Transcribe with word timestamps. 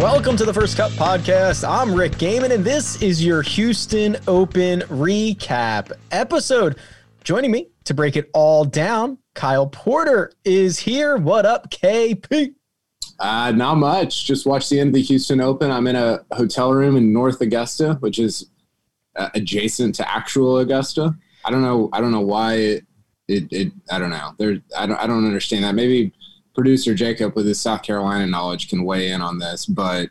Welcome 0.00 0.36
to 0.36 0.44
the 0.44 0.52
First 0.52 0.76
Cut 0.76 0.92
Podcast. 0.92 1.66
I'm 1.66 1.94
Rick 1.94 2.12
Gehman, 2.12 2.50
and 2.50 2.62
this 2.62 3.00
is 3.00 3.24
your 3.24 3.40
Houston 3.40 4.18
Open 4.28 4.80
recap 4.80 5.90
episode. 6.10 6.76
Joining 7.24 7.50
me 7.50 7.68
to 7.84 7.94
break 7.94 8.14
it 8.14 8.28
all 8.34 8.66
down, 8.66 9.16
Kyle 9.34 9.66
Porter 9.66 10.32
is 10.44 10.78
here. 10.78 11.16
What 11.16 11.46
up, 11.46 11.70
KP? 11.70 12.54
Uh, 13.18 13.52
not 13.52 13.76
much. 13.76 14.26
Just 14.26 14.44
watched 14.44 14.68
the 14.68 14.80
end 14.80 14.88
of 14.88 14.94
the 14.94 15.02
Houston 15.02 15.40
Open. 15.40 15.70
I'm 15.70 15.86
in 15.86 15.96
a 15.96 16.26
hotel 16.32 16.74
room 16.74 16.98
in 16.98 17.10
North 17.10 17.40
Augusta, 17.40 17.94
which 18.00 18.18
is 18.18 18.50
uh, 19.16 19.30
adjacent 19.32 19.94
to 19.94 20.06
actual 20.06 20.58
Augusta. 20.58 21.16
I 21.42 21.50
don't 21.50 21.62
know. 21.62 21.88
I 21.94 22.02
don't 22.02 22.12
know 22.12 22.20
why 22.20 22.56
it. 22.56 22.86
It. 23.28 23.50
it 23.50 23.72
I 23.90 23.98
don't 23.98 24.10
know. 24.10 24.34
There. 24.36 24.58
I 24.76 24.84
don't. 24.84 24.98
I 25.00 25.06
don't 25.06 25.24
understand 25.24 25.64
that. 25.64 25.74
Maybe 25.74 26.12
producer 26.56 26.94
Jacob 26.94 27.36
with 27.36 27.46
his 27.46 27.60
South 27.60 27.82
Carolina 27.82 28.26
knowledge 28.26 28.68
can 28.68 28.82
weigh 28.82 29.10
in 29.10 29.20
on 29.20 29.38
this, 29.38 29.66
but 29.66 30.08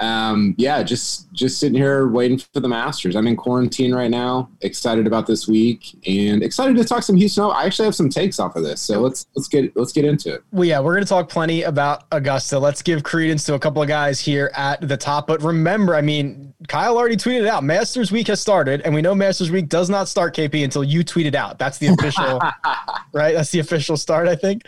um, 0.00 0.54
yeah, 0.58 0.82
just 0.82 1.32
just 1.32 1.60
sitting 1.60 1.78
here 1.78 2.08
waiting 2.08 2.38
for 2.38 2.60
the 2.60 2.68
Masters. 2.68 3.14
I'm 3.14 3.28
in 3.28 3.36
quarantine 3.36 3.94
right 3.94 4.10
now. 4.10 4.50
Excited 4.62 5.06
about 5.06 5.26
this 5.26 5.46
week 5.46 5.96
and 6.06 6.42
excited 6.42 6.76
to 6.76 6.84
talk 6.84 7.04
some 7.04 7.16
Houston. 7.16 7.44
I 7.44 7.64
actually 7.64 7.84
have 7.84 7.94
some 7.94 8.08
takes 8.08 8.40
off 8.40 8.56
of 8.56 8.64
this, 8.64 8.80
so 8.80 9.00
let's 9.00 9.26
let's 9.36 9.46
get 9.46 9.76
let's 9.76 9.92
get 9.92 10.04
into 10.04 10.34
it. 10.34 10.42
Well, 10.50 10.64
yeah, 10.64 10.80
we're 10.80 10.98
to 10.98 11.06
talk 11.06 11.28
plenty 11.28 11.62
about 11.62 12.04
Augusta. 12.10 12.58
Let's 12.58 12.82
give 12.82 13.04
credence 13.04 13.44
to 13.44 13.54
a 13.54 13.58
couple 13.58 13.82
of 13.82 13.88
guys 13.88 14.18
here 14.18 14.50
at 14.54 14.80
the 14.86 14.96
top. 14.96 15.28
But 15.28 15.42
remember, 15.42 15.94
I 15.94 16.00
mean, 16.00 16.52
Kyle 16.66 16.96
already 16.96 17.16
tweeted 17.16 17.46
out 17.46 17.62
Masters 17.62 18.10
Week 18.10 18.26
has 18.26 18.40
started, 18.40 18.80
and 18.82 18.94
we 18.94 19.00
know 19.00 19.14
Masters 19.14 19.52
Week 19.52 19.68
does 19.68 19.88
not 19.88 20.08
start 20.08 20.34
KP 20.34 20.64
until 20.64 20.82
you 20.82 21.04
tweet 21.04 21.26
it 21.26 21.36
out. 21.36 21.58
That's 21.60 21.78
the 21.78 21.88
official, 21.88 22.40
right? 23.12 23.34
That's 23.34 23.50
the 23.50 23.60
official 23.60 23.96
start, 23.96 24.26
I 24.26 24.34
think. 24.34 24.62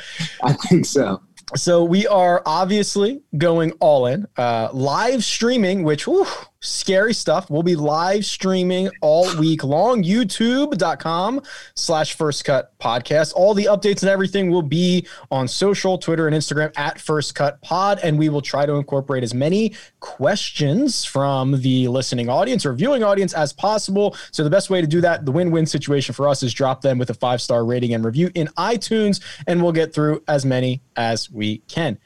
I 0.44 0.52
think 0.52 0.86
so. 0.86 1.20
So 1.54 1.84
we 1.84 2.08
are 2.08 2.42
obviously 2.44 3.22
going 3.38 3.72
all 3.78 4.06
in, 4.06 4.26
uh, 4.36 4.70
live 4.72 5.22
streaming, 5.22 5.84
which 5.84 6.06
whew, 6.06 6.26
scary 6.66 7.14
stuff. 7.14 7.48
We'll 7.50 7.62
be 7.62 7.76
live 7.76 8.24
streaming 8.24 8.90
all 9.00 9.24
week 9.38 9.64
long. 9.64 10.02
YouTube.com 10.02 11.42
slash 11.74 12.14
first 12.14 12.44
cut 12.44 12.78
podcast. 12.78 13.32
All 13.34 13.54
the 13.54 13.66
updates 13.66 14.02
and 14.02 14.10
everything 14.10 14.50
will 14.50 14.62
be 14.62 15.06
on 15.30 15.48
social, 15.48 15.98
Twitter, 15.98 16.26
and 16.26 16.36
Instagram 16.36 16.72
at 16.76 17.00
first 17.00 17.34
cut 17.34 17.60
pod. 17.62 18.00
And 18.02 18.18
we 18.18 18.28
will 18.28 18.42
try 18.42 18.66
to 18.66 18.74
incorporate 18.74 19.22
as 19.22 19.34
many 19.34 19.74
questions 20.00 21.04
from 21.04 21.60
the 21.62 21.88
listening 21.88 22.28
audience 22.28 22.66
or 22.66 22.72
viewing 22.72 23.02
audience 23.02 23.32
as 23.32 23.52
possible. 23.52 24.16
So 24.32 24.44
the 24.44 24.50
best 24.50 24.70
way 24.70 24.80
to 24.80 24.86
do 24.86 25.00
that, 25.00 25.24
the 25.24 25.32
win-win 25.32 25.66
situation 25.66 26.14
for 26.14 26.28
us 26.28 26.42
is 26.42 26.52
drop 26.52 26.80
them 26.80 26.98
with 26.98 27.10
a 27.10 27.14
five-star 27.14 27.64
rating 27.64 27.94
and 27.94 28.04
review 28.04 28.30
in 28.34 28.48
iTunes, 28.58 29.22
and 29.46 29.62
we'll 29.62 29.72
get 29.72 29.94
through 29.94 30.22
as 30.28 30.44
many 30.44 30.82
as 30.96 31.30
we 31.30 31.58
can. 31.68 31.98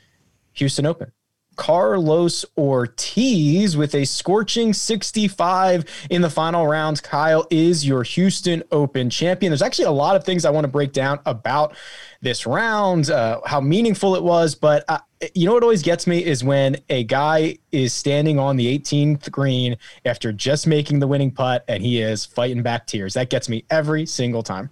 Houston 0.55 0.87
Open. 0.87 1.13
Carlos 1.61 2.47
Ortiz 2.57 3.77
with 3.77 3.95
a 3.95 4.07
scorching 4.07 4.73
65 4.73 5.85
in 6.09 6.23
the 6.23 6.31
final 6.31 6.67
rounds. 6.67 7.03
Kyle 7.03 7.47
is 7.51 7.87
your 7.87 8.03
Houston 8.03 8.63
Open 8.73 9.11
champion. 9.11 9.51
There's 9.51 9.61
actually 9.61 9.85
a 9.85 9.91
lot 9.91 10.17
of 10.17 10.25
things 10.25 10.47
I 10.47 10.51
want 10.51 10.65
to 10.65 10.69
break 10.69 10.95
down 10.95 11.21
about 11.27 11.77
this 12.23 12.47
round, 12.47 13.11
uh, 13.11 13.43
how 13.45 13.61
meaningful 13.61 14.17
it 14.17 14.23
was. 14.23 14.55
But 14.55 14.87
uh, 14.89 15.01
you 15.35 15.45
know 15.45 15.53
what 15.53 15.63
always 15.63 15.83
gets 15.83 16.07
me 16.07 16.25
is 16.25 16.43
when 16.43 16.79
a 16.89 17.05
guy 17.05 17.59
is 17.73 17.93
standing 17.93 18.39
on 18.39 18.57
the 18.57 18.79
18th 18.79 19.31
green 19.31 19.77
after 20.07 20.33
just 20.33 20.67
making 20.67 20.99
the 20.99 21.07
winning 21.07 21.31
putt 21.31 21.63
and 21.69 21.83
he 21.83 22.01
is 22.01 22.25
fighting 22.25 22.63
back 22.63 22.87
tears. 22.87 23.13
That 23.13 23.29
gets 23.29 23.51
me 23.51 23.67
every 23.69 24.07
single 24.07 24.43
time. 24.43 24.71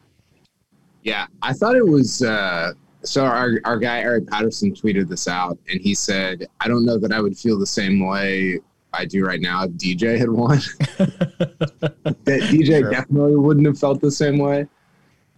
Yeah, 1.03 1.27
I 1.43 1.53
thought 1.53 1.77
it 1.77 1.87
was. 1.87 2.23
Uh 2.23 2.73
so 3.05 3.25
our, 3.25 3.61
our 3.65 3.79
guy 3.79 4.01
Eric 4.01 4.27
Patterson 4.29 4.75
tweeted 4.75 5.09
this 5.09 5.29
out 5.29 5.59
and 5.71 5.81
he 5.81 5.95
said, 5.95 6.47
I 6.61 6.69
don't 6.69 6.85
know 6.85 6.99
that 6.99 7.13
I 7.13 7.21
would 7.21 7.37
feel 7.37 7.59
the 7.59 7.67
same 7.67 8.07
way 8.07 8.61
I 8.93 9.05
do 9.05 9.25
right 9.25 9.41
now 9.41 9.65
if 9.65 9.71
DJ 9.73 10.19
had 10.19 10.31
won. 10.31 10.59
that 10.99 12.41
DJ 12.51 12.81
sure. 12.81 12.91
definitely 12.91 13.37
wouldn't 13.37 13.67
have 13.67 13.79
felt 13.79 14.01
the 14.01 14.11
same 14.11 14.39
way. 14.39 14.67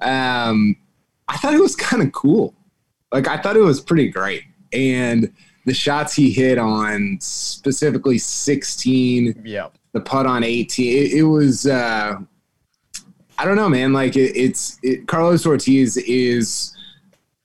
Um, 0.01 0.77
I 1.29 1.37
thought 1.37 1.55
it 1.55 1.61
was 1.61 1.77
kind 1.77 2.03
of 2.03 2.13
cool. 2.13 2.55
Like 3.13 3.29
I 3.29 3.37
thought 3.37 3.57
it 3.57 3.61
was 3.61 3.81
pretty 3.81 4.09
great. 4.09 4.45
And 4.73 5.33
the 5.67 5.75
shots 5.75 6.15
he 6.15 6.31
hit 6.31 6.59
on 6.59 7.19
specifically 7.21 8.19
16, 8.19 9.43
yeah, 9.45 9.69
the 9.93 10.01
putt 10.01 10.27
on 10.27 10.45
18, 10.45 10.87
it, 10.87 11.13
it 11.19 11.23
was 11.25 11.67
uh 11.67 12.17
I 13.39 13.45
don't 13.47 13.57
know, 13.57 13.69
man. 13.71 13.93
Like 13.93 14.17
it, 14.17 14.37
it's 14.37 14.79
it, 14.83 15.09
Carlos 15.09 15.47
Ortiz 15.47 15.97
is 15.97 16.77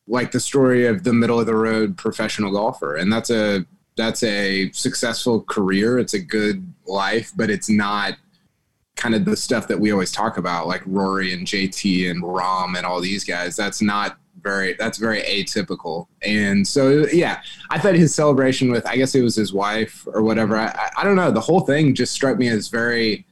like 0.08 0.32
the 0.32 0.40
story 0.40 0.86
of 0.86 1.04
the 1.04 1.14
middle 1.14 1.40
of 1.40 1.46
the 1.46 1.56
road 1.56 1.98
professional 1.98 2.52
golfer. 2.52 2.96
And 2.96 3.12
that's 3.12 3.30
a 3.30 3.66
that's 3.98 4.24
a 4.24 4.72
successful 4.72 5.42
career. 5.42 6.00
It's 6.00 6.14
a 6.14 6.20
good 6.20 6.74
life 6.86 7.32
but 7.36 7.50
it's 7.50 7.70
not 7.70 8.18
kind 8.96 9.16
of 9.16 9.26
the 9.26 9.36
stuff 9.36 9.68
that 9.68 9.80
we 9.80 9.92
always 9.92 10.12
talk 10.12 10.38
about 10.38 10.68
like 10.68 10.82
rory 10.86 11.34
and 11.34 11.46
jt 11.46 12.10
and 12.10 12.24
Rahm 12.24 12.78
and 12.78 12.86
all 12.86 13.02
these 13.02 13.24
guys. 13.24 13.56
That's 13.56 13.82
not 13.82 14.18
very 14.42 14.74
that's 14.74 15.00
very 15.00 15.22
atypical. 15.24 16.08
And 16.22 16.68
so 16.68 17.08
yeah 17.12 17.42
i 17.72 17.80
thought 17.80 17.96
his 17.96 18.14
celebration 18.14 18.72
with 18.72 18.86
i 18.86 18.96
guess 18.96 19.16
it 19.16 19.22
was 19.22 19.36
his 19.36 19.54
wife 19.54 20.08
or 20.14 20.22
whatever. 20.22 20.58
I, 20.58 20.92
I 20.98 21.04
don't 21.04 21.16
know. 21.16 21.32
The 21.32 21.42
whole 21.42 21.62
thing 21.62 21.96
just 21.96 22.14
struck 22.14 22.38
me 22.38 22.48
as 22.48 22.68
very 22.68 23.26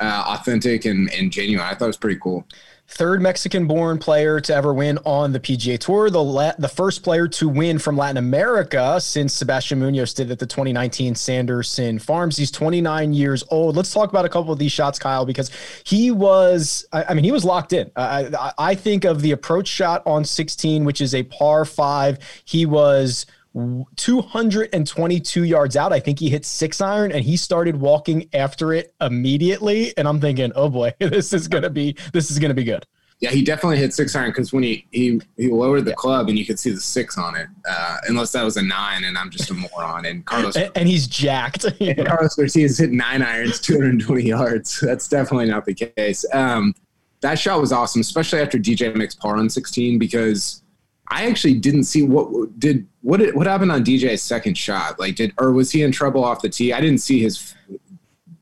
uh, 0.00 0.24
authentic 0.26 0.86
and, 0.86 1.12
and 1.12 1.30
genuine. 1.30 1.64
I 1.64 1.74
thought 1.74 1.84
it 1.84 1.88
was 1.88 1.96
pretty 1.96 2.18
cool 2.20 2.46
third 2.86 3.22
Mexican-born 3.22 3.98
player 3.98 4.40
to 4.40 4.54
ever 4.54 4.72
win 4.72 4.98
on 5.04 5.32
the 5.32 5.40
PGA 5.40 5.78
Tour, 5.78 6.10
the 6.10 6.22
la- 6.22 6.52
the 6.58 6.68
first 6.68 7.02
player 7.02 7.26
to 7.28 7.48
win 7.48 7.78
from 7.78 7.96
Latin 7.96 8.18
America 8.18 9.00
since 9.00 9.32
Sebastian 9.32 9.80
Munoz 9.80 10.14
did 10.14 10.30
at 10.30 10.38
the 10.38 10.46
2019 10.46 11.14
Sanderson 11.14 11.98
Farms. 11.98 12.36
He's 12.36 12.50
29 12.50 13.12
years 13.12 13.42
old. 13.50 13.76
Let's 13.76 13.92
talk 13.92 14.10
about 14.10 14.24
a 14.24 14.28
couple 14.28 14.52
of 14.52 14.58
these 14.58 14.72
shots, 14.72 14.98
Kyle, 14.98 15.24
because 15.24 15.50
he 15.84 16.10
was, 16.10 16.86
I, 16.92 17.04
I 17.04 17.14
mean, 17.14 17.24
he 17.24 17.32
was 17.32 17.44
locked 17.44 17.72
in. 17.72 17.90
I, 17.96 18.52
I 18.58 18.74
think 18.74 19.04
of 19.04 19.22
the 19.22 19.32
approach 19.32 19.68
shot 19.68 20.02
on 20.06 20.24
16, 20.24 20.84
which 20.84 21.00
is 21.00 21.14
a 21.14 21.22
par 21.24 21.64
five. 21.64 22.18
He 22.44 22.66
was 22.66 23.26
222 23.54 25.44
yards 25.44 25.76
out. 25.76 25.92
I 25.92 26.00
think 26.00 26.18
he 26.18 26.28
hit 26.28 26.44
six 26.44 26.80
iron 26.80 27.12
and 27.12 27.24
he 27.24 27.36
started 27.36 27.76
walking 27.76 28.28
after 28.34 28.72
it 28.72 28.94
immediately. 29.00 29.96
And 29.96 30.08
I'm 30.08 30.20
thinking, 30.20 30.52
oh 30.56 30.68
boy, 30.68 30.92
this 30.98 31.32
is 31.32 31.46
gonna 31.46 31.70
be 31.70 31.96
this 32.12 32.30
is 32.30 32.38
gonna 32.38 32.54
be 32.54 32.64
good. 32.64 32.84
Yeah, 33.20 33.30
he 33.30 33.42
definitely 33.42 33.78
hit 33.78 33.94
six 33.94 34.16
iron 34.16 34.30
because 34.30 34.52
when 34.52 34.64
he, 34.64 34.86
he 34.90 35.20
he 35.36 35.48
lowered 35.48 35.84
the 35.84 35.92
yeah. 35.92 35.96
club 35.96 36.28
and 36.28 36.36
you 36.36 36.44
could 36.44 36.58
see 36.58 36.70
the 36.70 36.80
six 36.80 37.16
on 37.16 37.36
it. 37.36 37.46
Uh, 37.68 37.98
unless 38.08 38.32
that 38.32 38.42
was 38.42 38.56
a 38.56 38.62
nine 38.62 39.04
and 39.04 39.16
I'm 39.16 39.30
just 39.30 39.50
a 39.50 39.54
moron. 39.54 40.04
And 40.04 40.26
Carlos 40.26 40.56
and, 40.56 40.72
and 40.74 40.88
he's 40.88 41.06
jacked. 41.06 41.64
and 41.80 42.06
Carlos 42.06 42.36
Ortiz 42.36 42.78
hit 42.78 42.90
nine 42.90 43.22
irons, 43.22 43.60
220 43.60 44.22
yards. 44.22 44.80
That's 44.80 45.06
definitely 45.06 45.46
not 45.46 45.64
the 45.64 45.74
case. 45.74 46.24
Um, 46.32 46.74
that 47.20 47.38
shot 47.38 47.60
was 47.60 47.72
awesome, 47.72 48.00
especially 48.00 48.40
after 48.40 48.58
DJ 48.58 48.94
makes 48.94 49.14
par 49.14 49.36
on 49.36 49.48
16 49.48 49.98
because 49.98 50.63
I 51.08 51.26
actually 51.26 51.54
didn't 51.54 51.84
see 51.84 52.02
what 52.02 52.58
did 52.58 52.86
what 53.02 53.18
did, 53.18 53.34
what 53.34 53.46
happened 53.46 53.72
on 53.72 53.84
DJ's 53.84 54.22
second 54.22 54.56
shot. 54.56 54.98
Like, 54.98 55.16
did 55.16 55.32
or 55.38 55.52
was 55.52 55.70
he 55.70 55.82
in 55.82 55.92
trouble 55.92 56.24
off 56.24 56.42
the 56.42 56.48
tee? 56.48 56.72
I 56.72 56.80
didn't 56.80 56.98
see 56.98 57.20
his 57.20 57.54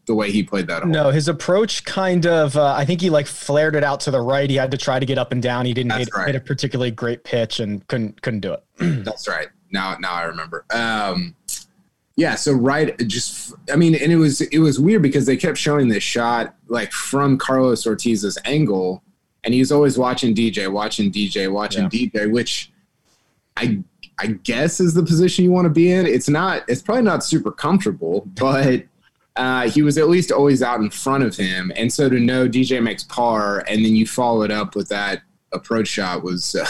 the 0.06 0.14
way 0.14 0.30
he 0.30 0.42
played 0.42 0.66
that. 0.66 0.86
No, 0.86 1.10
his 1.10 1.28
approach 1.28 1.84
kind 1.84 2.26
of. 2.26 2.56
Uh, 2.56 2.74
I 2.74 2.84
think 2.84 3.00
he 3.00 3.10
like 3.10 3.26
flared 3.26 3.74
it 3.76 3.84
out 3.84 4.00
to 4.00 4.10
the 4.10 4.20
right. 4.20 4.48
He 4.48 4.56
had 4.56 4.70
to 4.70 4.78
try 4.78 4.98
to 4.98 5.06
get 5.06 5.18
up 5.18 5.32
and 5.32 5.42
down. 5.42 5.66
He 5.66 5.74
didn't 5.74 5.92
hit, 5.92 6.08
right. 6.14 6.26
hit, 6.26 6.36
a 6.36 6.40
particularly 6.40 6.90
great 6.90 7.24
pitch 7.24 7.60
and 7.60 7.86
couldn't 7.88 8.20
couldn't 8.22 8.40
do 8.40 8.52
it. 8.52 8.64
That's 9.04 9.28
right. 9.28 9.48
Now 9.70 9.96
now 10.00 10.12
I 10.12 10.24
remember. 10.24 10.64
Um, 10.72 11.34
yeah. 12.16 12.34
So 12.34 12.52
right, 12.52 12.96
just 13.08 13.54
I 13.72 13.76
mean, 13.76 13.94
and 13.94 14.12
it 14.12 14.16
was 14.16 14.40
it 14.40 14.58
was 14.58 14.78
weird 14.78 15.02
because 15.02 15.26
they 15.26 15.36
kept 15.36 15.58
showing 15.58 15.88
this 15.88 16.02
shot 16.02 16.54
like 16.68 16.92
from 16.92 17.38
Carlos 17.38 17.86
Ortiz's 17.86 18.38
angle, 18.44 19.02
and 19.44 19.52
he 19.54 19.60
was 19.60 19.72
always 19.72 19.98
watching 19.98 20.34
DJ, 20.34 20.70
watching 20.70 21.10
DJ, 21.10 21.50
watching 21.50 21.84
yeah. 21.84 21.88
DJ, 21.88 22.30
which 22.30 22.72
I 23.56 23.82
I 24.18 24.26
guess 24.26 24.78
is 24.78 24.94
the 24.94 25.02
position 25.02 25.44
you 25.44 25.50
want 25.50 25.64
to 25.64 25.70
be 25.70 25.90
in. 25.90 26.06
It's 26.06 26.28
not. 26.28 26.62
It's 26.68 26.82
probably 26.82 27.02
not 27.02 27.24
super 27.24 27.50
comfortable, 27.50 28.28
but 28.38 28.84
uh, 29.36 29.68
he 29.68 29.82
was 29.82 29.98
at 29.98 30.08
least 30.08 30.30
always 30.30 30.62
out 30.62 30.80
in 30.80 30.90
front 30.90 31.24
of 31.24 31.36
him. 31.36 31.72
And 31.74 31.92
so 31.92 32.08
to 32.08 32.20
know 32.20 32.48
DJ 32.48 32.82
makes 32.82 33.04
par 33.04 33.64
and 33.68 33.84
then 33.84 33.96
you 33.96 34.06
follow 34.06 34.42
it 34.42 34.50
up 34.50 34.74
with 34.74 34.88
that 34.88 35.22
approach 35.52 35.88
shot 35.88 36.22
was 36.22 36.54
uh, 36.54 36.66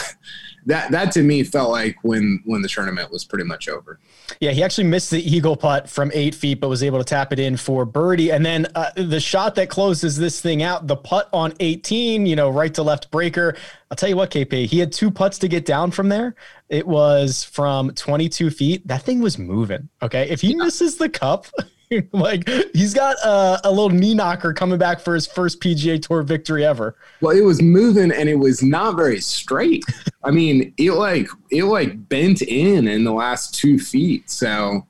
that 0.65 0.91
that 0.91 1.11
to 1.13 1.23
me 1.23 1.43
felt 1.43 1.71
like 1.71 1.97
when 2.03 2.41
when 2.45 2.61
the 2.61 2.67
tournament 2.67 3.11
was 3.11 3.23
pretty 3.23 3.45
much 3.45 3.67
over. 3.67 3.99
Yeah, 4.39 4.51
he 4.51 4.63
actually 4.63 4.85
missed 4.85 5.11
the 5.11 5.21
eagle 5.21 5.55
putt 5.55 5.89
from 5.89 6.11
eight 6.13 6.33
feet, 6.35 6.59
but 6.59 6.69
was 6.69 6.83
able 6.83 6.99
to 6.99 7.03
tap 7.03 7.33
it 7.33 7.39
in 7.39 7.57
for 7.57 7.85
birdie. 7.85 8.31
And 8.31 8.45
then 8.45 8.67
uh, 8.75 8.91
the 8.95 9.19
shot 9.19 9.55
that 9.55 9.69
closes 9.69 10.17
this 10.17 10.41
thing 10.41 10.63
out, 10.63 10.87
the 10.87 10.95
putt 10.95 11.29
on 11.33 11.53
18, 11.59 12.25
you 12.25 12.35
know, 12.35 12.49
right 12.49 12.73
to 12.73 12.83
left 12.83 13.11
breaker. 13.11 13.55
I'll 13.91 13.97
tell 13.97 14.09
you 14.09 14.15
what, 14.15 14.31
KP, 14.31 14.65
he 14.65 14.79
had 14.79 14.91
two 14.91 15.11
putts 15.11 15.37
to 15.39 15.47
get 15.47 15.65
down 15.65 15.91
from 15.91 16.09
there. 16.09 16.35
It 16.69 16.87
was 16.87 17.43
from 17.43 17.91
22 17.91 18.49
feet. 18.49 18.87
That 18.87 19.03
thing 19.03 19.21
was 19.21 19.37
moving. 19.37 19.89
Okay, 20.01 20.29
if 20.29 20.41
he 20.41 20.51
yeah. 20.51 20.63
misses 20.63 20.97
the 20.97 21.09
cup. 21.09 21.47
like 22.11 22.47
he's 22.73 22.93
got 22.93 23.15
a, 23.23 23.61
a, 23.65 23.69
little 23.69 23.89
knee 23.89 24.13
knocker 24.13 24.53
coming 24.53 24.77
back 24.77 24.99
for 24.99 25.13
his 25.13 25.27
first 25.27 25.59
PGA 25.59 26.01
Tour 26.01 26.23
victory 26.23 26.65
ever. 26.65 26.95
Well, 27.21 27.35
it 27.35 27.43
was 27.43 27.61
moving 27.61 28.11
and 28.11 28.29
it 28.29 28.35
was 28.35 28.63
not 28.63 28.95
very 28.95 29.19
straight. 29.21 29.83
I 30.23 30.31
mean, 30.31 30.73
it 30.77 30.91
like 30.91 31.27
it 31.51 31.63
like 31.63 32.07
bent 32.09 32.41
in 32.41 32.87
in 32.87 33.03
the 33.03 33.13
last 33.13 33.55
two 33.55 33.79
feet. 33.79 34.29
So, 34.29 34.87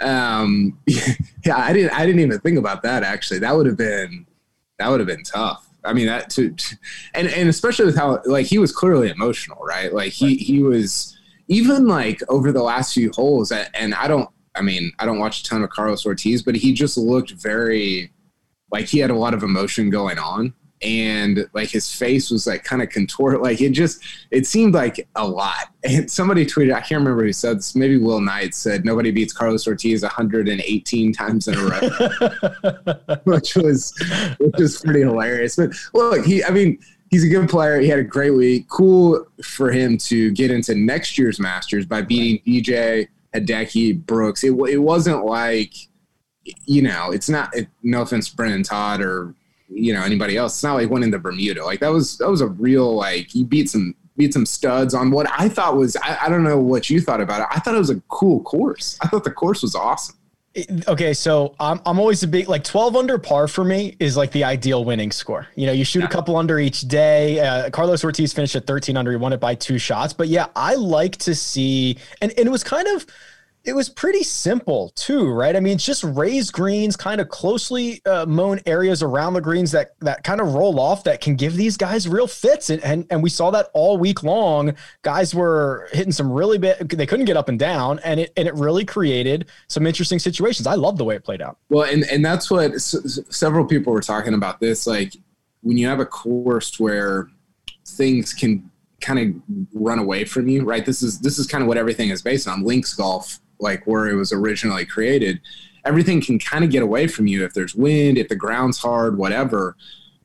um, 0.00 0.78
yeah, 0.86 1.56
I 1.56 1.72
didn't 1.72 1.92
I 1.92 2.06
didn't 2.06 2.20
even 2.20 2.38
think 2.40 2.58
about 2.58 2.82
that. 2.82 3.02
Actually, 3.02 3.40
that 3.40 3.54
would 3.54 3.66
have 3.66 3.78
been 3.78 4.26
that 4.78 4.88
would 4.88 5.00
have 5.00 5.08
been 5.08 5.24
tough. 5.24 5.68
I 5.84 5.92
mean 5.92 6.06
that 6.06 6.30
to, 6.30 6.54
and 7.14 7.28
and 7.28 7.48
especially 7.48 7.86
with 7.86 7.96
how 7.96 8.20
like 8.26 8.46
he 8.46 8.58
was 8.58 8.72
clearly 8.72 9.10
emotional, 9.10 9.58
right? 9.64 9.92
Like 9.92 10.12
he 10.12 10.36
he 10.36 10.62
was 10.62 11.18
even 11.48 11.86
like 11.86 12.20
over 12.28 12.52
the 12.52 12.62
last 12.62 12.94
few 12.94 13.10
holes, 13.14 13.52
and 13.52 13.94
I 13.94 14.06
don't 14.06 14.28
I 14.58 14.62
mean, 14.62 14.92
I 14.98 15.06
don't 15.06 15.18
watch 15.18 15.40
a 15.40 15.44
ton 15.44 15.62
of 15.62 15.70
Carlos 15.70 16.04
Ortiz, 16.04 16.42
but 16.42 16.56
he 16.56 16.72
just 16.72 16.96
looked 16.96 17.30
very 17.30 18.10
like 18.70 18.86
he 18.86 18.98
had 18.98 19.10
a 19.10 19.14
lot 19.14 19.34
of 19.34 19.42
emotion 19.42 19.90
going 19.90 20.18
on. 20.18 20.52
And 20.80 21.48
like 21.54 21.70
his 21.70 21.92
face 21.92 22.30
was 22.30 22.46
like 22.46 22.62
kind 22.62 22.82
of 22.82 22.88
contorted. 22.90 23.40
Like 23.42 23.60
it 23.60 23.70
just 23.70 24.00
it 24.30 24.46
seemed 24.46 24.74
like 24.74 25.08
a 25.16 25.26
lot. 25.26 25.68
And 25.84 26.10
somebody 26.10 26.44
tweeted 26.44 26.74
i 26.74 26.80
can't 26.80 27.00
remember 27.00 27.22
who 27.22 27.32
said 27.32 27.58
this 27.58 27.76
maybe 27.76 27.98
will 27.98 28.20
knight 28.20 28.52
said 28.52 28.84
nobody 28.84 29.12
beats 29.12 29.32
carlos 29.32 29.66
ortiz 29.66 30.02
118 30.02 31.12
times 31.12 31.46
in 31.46 31.54
a 31.54 31.64
row. 31.64 33.16
Which 33.24 33.54
was 33.54 33.94
which 34.38 34.54
was 34.58 34.80
pretty 34.80 35.00
hilarious. 35.00 35.56
But 35.56 35.70
look 35.94 36.26
he 36.26 36.44
i 36.44 36.50
mean 36.50 36.78
he's 37.10 37.24
a 37.24 37.28
good 37.28 37.48
player. 37.48 37.80
He 37.80 37.88
had 37.88 37.98
a 37.98 38.04
great 38.04 38.32
week. 38.32 38.68
Cool 38.68 39.26
for 39.42 39.70
him 39.70 39.96
to 39.98 40.30
get 40.32 40.50
into 40.50 40.74
next 40.74 41.16
year's 41.16 41.38
masters 41.40 41.86
by 41.86 42.02
beating 42.02 42.42
dj 42.44 43.08
Hideki, 43.34 44.04
Brooks. 44.06 44.44
It, 44.44 44.52
it 44.68 44.78
wasn't 44.78 45.24
like, 45.24 45.74
you 46.66 46.82
know, 46.82 47.10
it's 47.10 47.28
not, 47.28 47.54
it, 47.56 47.68
no 47.82 48.02
offense, 48.02 48.28
Brendon 48.28 48.62
Todd 48.62 49.00
or, 49.00 49.34
you 49.68 49.92
know, 49.92 50.02
anybody 50.02 50.36
else. 50.36 50.54
It's 50.54 50.62
not 50.62 50.74
like 50.74 50.90
winning 50.90 51.10
the 51.10 51.18
Bermuda. 51.18 51.64
Like 51.64 51.80
that 51.80 51.92
was, 51.92 52.18
that 52.18 52.30
was 52.30 52.40
a 52.40 52.48
real, 52.48 52.94
like, 52.94 53.28
he 53.28 53.44
beat 53.44 53.70
some, 53.70 53.94
beat 54.16 54.32
some 54.32 54.46
studs 54.46 54.94
on 54.94 55.10
what 55.10 55.28
I 55.38 55.48
thought 55.48 55.76
was, 55.76 55.96
I, 55.96 56.18
I 56.22 56.28
don't 56.28 56.44
know 56.44 56.58
what 56.58 56.90
you 56.90 57.00
thought 57.00 57.20
about 57.20 57.42
it. 57.42 57.46
I 57.50 57.60
thought 57.60 57.74
it 57.74 57.78
was 57.78 57.90
a 57.90 58.02
cool 58.08 58.40
course. 58.42 58.98
I 59.02 59.08
thought 59.08 59.24
the 59.24 59.30
course 59.30 59.62
was 59.62 59.74
awesome 59.74 60.17
okay, 60.88 61.14
so 61.14 61.54
I'm 61.60 61.80
I'm 61.86 61.98
always 61.98 62.22
a 62.22 62.28
big 62.28 62.48
like 62.48 62.64
12 62.64 62.96
under 62.96 63.18
par 63.18 63.48
for 63.48 63.64
me 63.64 63.96
is 63.98 64.16
like 64.16 64.32
the 64.32 64.44
ideal 64.44 64.84
winning 64.84 65.12
score. 65.12 65.46
You 65.54 65.66
know, 65.66 65.72
you 65.72 65.84
shoot 65.84 66.00
yeah. 66.00 66.06
a 66.06 66.08
couple 66.08 66.36
under 66.36 66.58
each 66.58 66.82
day. 66.82 67.40
Uh, 67.40 67.70
Carlos 67.70 68.04
Ortiz 68.04 68.32
finished 68.32 68.56
at 68.56 68.66
13 68.66 68.96
under. 68.96 69.10
He 69.10 69.16
won 69.16 69.32
it 69.32 69.40
by 69.40 69.54
two 69.54 69.78
shots. 69.78 70.12
But 70.12 70.28
yeah, 70.28 70.46
I 70.56 70.74
like 70.74 71.16
to 71.18 71.34
see, 71.34 71.98
and 72.20 72.32
and 72.36 72.46
it 72.46 72.50
was 72.50 72.64
kind 72.64 72.88
of 72.88 73.06
it 73.64 73.74
was 73.74 73.88
pretty 73.88 74.22
simple 74.22 74.90
too, 74.94 75.30
right? 75.30 75.54
I 75.54 75.60
mean, 75.60 75.74
it's 75.74 75.84
just 75.84 76.02
raised 76.04 76.52
greens, 76.52 76.96
kind 76.96 77.20
of 77.20 77.28
closely 77.28 78.00
uh, 78.06 78.24
mown 78.24 78.60
areas 78.66 79.02
around 79.02 79.34
the 79.34 79.40
greens 79.40 79.72
that 79.72 79.90
that 80.00 80.24
kind 80.24 80.40
of 80.40 80.54
roll 80.54 80.80
off 80.80 81.04
that 81.04 81.20
can 81.20 81.36
give 81.36 81.54
these 81.54 81.76
guys 81.76 82.08
real 82.08 82.26
fits, 82.26 82.70
and 82.70 82.82
and, 82.82 83.06
and 83.10 83.22
we 83.22 83.28
saw 83.30 83.50
that 83.50 83.68
all 83.74 83.98
week 83.98 84.22
long. 84.22 84.74
Guys 85.02 85.34
were 85.34 85.88
hitting 85.92 86.12
some 86.12 86.32
really 86.32 86.56
big. 86.58 86.88
They 86.88 87.06
couldn't 87.06 87.26
get 87.26 87.36
up 87.36 87.48
and 87.48 87.58
down, 87.58 87.98
and 88.00 88.20
it 88.20 88.32
and 88.36 88.48
it 88.48 88.54
really 88.54 88.84
created 88.84 89.50
some 89.66 89.86
interesting 89.86 90.18
situations. 90.18 90.66
I 90.66 90.74
love 90.74 90.96
the 90.96 91.04
way 91.04 91.16
it 91.16 91.24
played 91.24 91.42
out. 91.42 91.58
Well, 91.68 91.84
and 91.84 92.04
and 92.04 92.24
that's 92.24 92.50
what 92.50 92.72
s- 92.72 93.20
several 93.28 93.66
people 93.66 93.92
were 93.92 94.00
talking 94.00 94.34
about. 94.34 94.60
This 94.60 94.86
like 94.86 95.14
when 95.62 95.76
you 95.76 95.86
have 95.88 96.00
a 96.00 96.06
course 96.06 96.78
where 96.80 97.28
things 97.86 98.32
can 98.32 98.70
kind 99.00 99.18
of 99.18 99.42
run 99.74 99.98
away 99.98 100.24
from 100.24 100.48
you, 100.48 100.64
right? 100.64 100.86
This 100.86 101.02
is 101.02 101.20
this 101.20 101.38
is 101.38 101.46
kind 101.46 101.62
of 101.62 101.68
what 101.68 101.76
everything 101.76 102.10
is 102.10 102.22
based 102.22 102.48
on. 102.48 102.64
Links 102.64 102.94
golf 102.94 103.40
like 103.60 103.86
where 103.86 104.06
it 104.06 104.14
was 104.14 104.32
originally 104.32 104.86
created, 104.86 105.40
everything 105.84 106.20
can 106.20 106.38
kind 106.38 106.64
of 106.64 106.70
get 106.70 106.82
away 106.82 107.06
from 107.06 107.26
you 107.26 107.44
if 107.44 107.54
there's 107.54 107.74
wind, 107.74 108.18
if 108.18 108.28
the 108.28 108.36
ground's 108.36 108.78
hard, 108.78 109.18
whatever. 109.18 109.76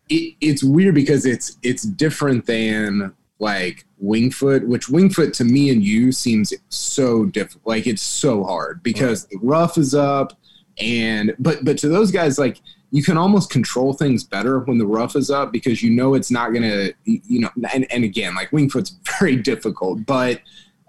It, 0.10 0.36
it's 0.42 0.64
weird 0.64 0.96
because 0.96 1.26
it's 1.26 1.58
it's 1.64 1.84
different 1.84 2.46
than 2.46 3.14
like 3.40 3.86
Winged 3.98 4.36
Foot, 4.36 4.68
which 4.68 4.90
Winged 4.90 5.16
Foot 5.16 5.34
to 5.36 5.44
me 5.44 5.70
and 5.70 5.84
you 5.84 6.12
seems 6.12 6.54
so 6.70 7.26
different. 7.26 7.66
Like 7.66 7.88
it's 7.88 8.02
so 8.02 8.44
hard 8.44 8.84
because 8.84 9.24
right. 9.24 9.32
the 9.32 9.48
rough 9.48 9.78
is 9.78 9.96
up, 9.96 10.34
and 10.78 11.34
but 11.40 11.64
but 11.64 11.78
to 11.80 11.90
those 11.90 12.12
guys 12.12 12.38
like 12.38 12.60
you 12.92 13.02
can 13.02 13.18
almost 13.18 13.50
control 13.50 13.94
things 13.94 14.24
better 14.24 14.60
when 14.60 14.78
the 14.78 14.86
rough 14.86 15.16
is 15.16 15.32
up 15.32 15.52
because 15.52 15.82
you 15.82 15.90
know 15.90 16.14
it's 16.14 16.30
not 16.30 16.54
gonna 16.54 16.90
you 17.06 17.40
know 17.40 17.50
and, 17.74 17.92
and 17.92 18.04
again 18.04 18.36
like 18.36 18.52
Winged 18.52 18.72
Foot's 18.72 18.96
very 19.20 19.36
difficult 19.36 20.06
but 20.06 20.42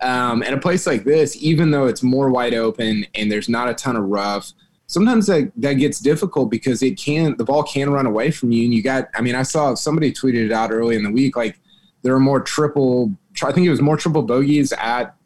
um, 0.03 0.43
and 0.43 0.55
a 0.55 0.59
place 0.59 0.87
like 0.87 1.05
this, 1.05 1.37
even 1.37 1.71
though 1.71 1.87
it's 1.87 2.03
more 2.03 2.31
wide 2.31 2.55
open 2.55 3.07
and 3.15 3.31
there's 3.31 3.49
not 3.49 3.69
a 3.69 3.75
ton 3.75 3.97
of 3.97 4.05
rough, 4.05 4.53
sometimes 4.87 5.27
that, 5.27 5.53
that 5.57 5.75
gets 5.75 6.01
difficult 6.01 6.51
because 6.51 6.83
it 6.83 6.99
can 6.99 7.37
the 7.37 7.45
ball 7.45 7.63
can 7.63 7.91
run 7.91 8.07
away 8.07 8.31
from 8.31 8.53
you. 8.53 8.65
And 8.65 8.75
you 8.75 8.83
got, 8.83 9.09
I 9.15 9.21
mean, 9.21 9.35
I 9.35 9.43
saw 9.43 9.75
somebody 9.75 10.13
tweeted 10.13 10.47
it 10.47 10.53
out 10.53 10.73
early 10.73 10.97
in 10.97 11.03
the 11.03 11.11
week, 11.11 11.37
like 11.37 11.59
there 12.03 12.15
are 12.15 12.21
more 12.21 12.41
triple, 12.41 13.13
I 13.43 13.53
think 13.53 13.67
it 13.67 13.71
was 13.71 13.81
more 13.81 13.97
triple 13.97 14.23
bogeys 14.23 14.73
at 14.73 15.17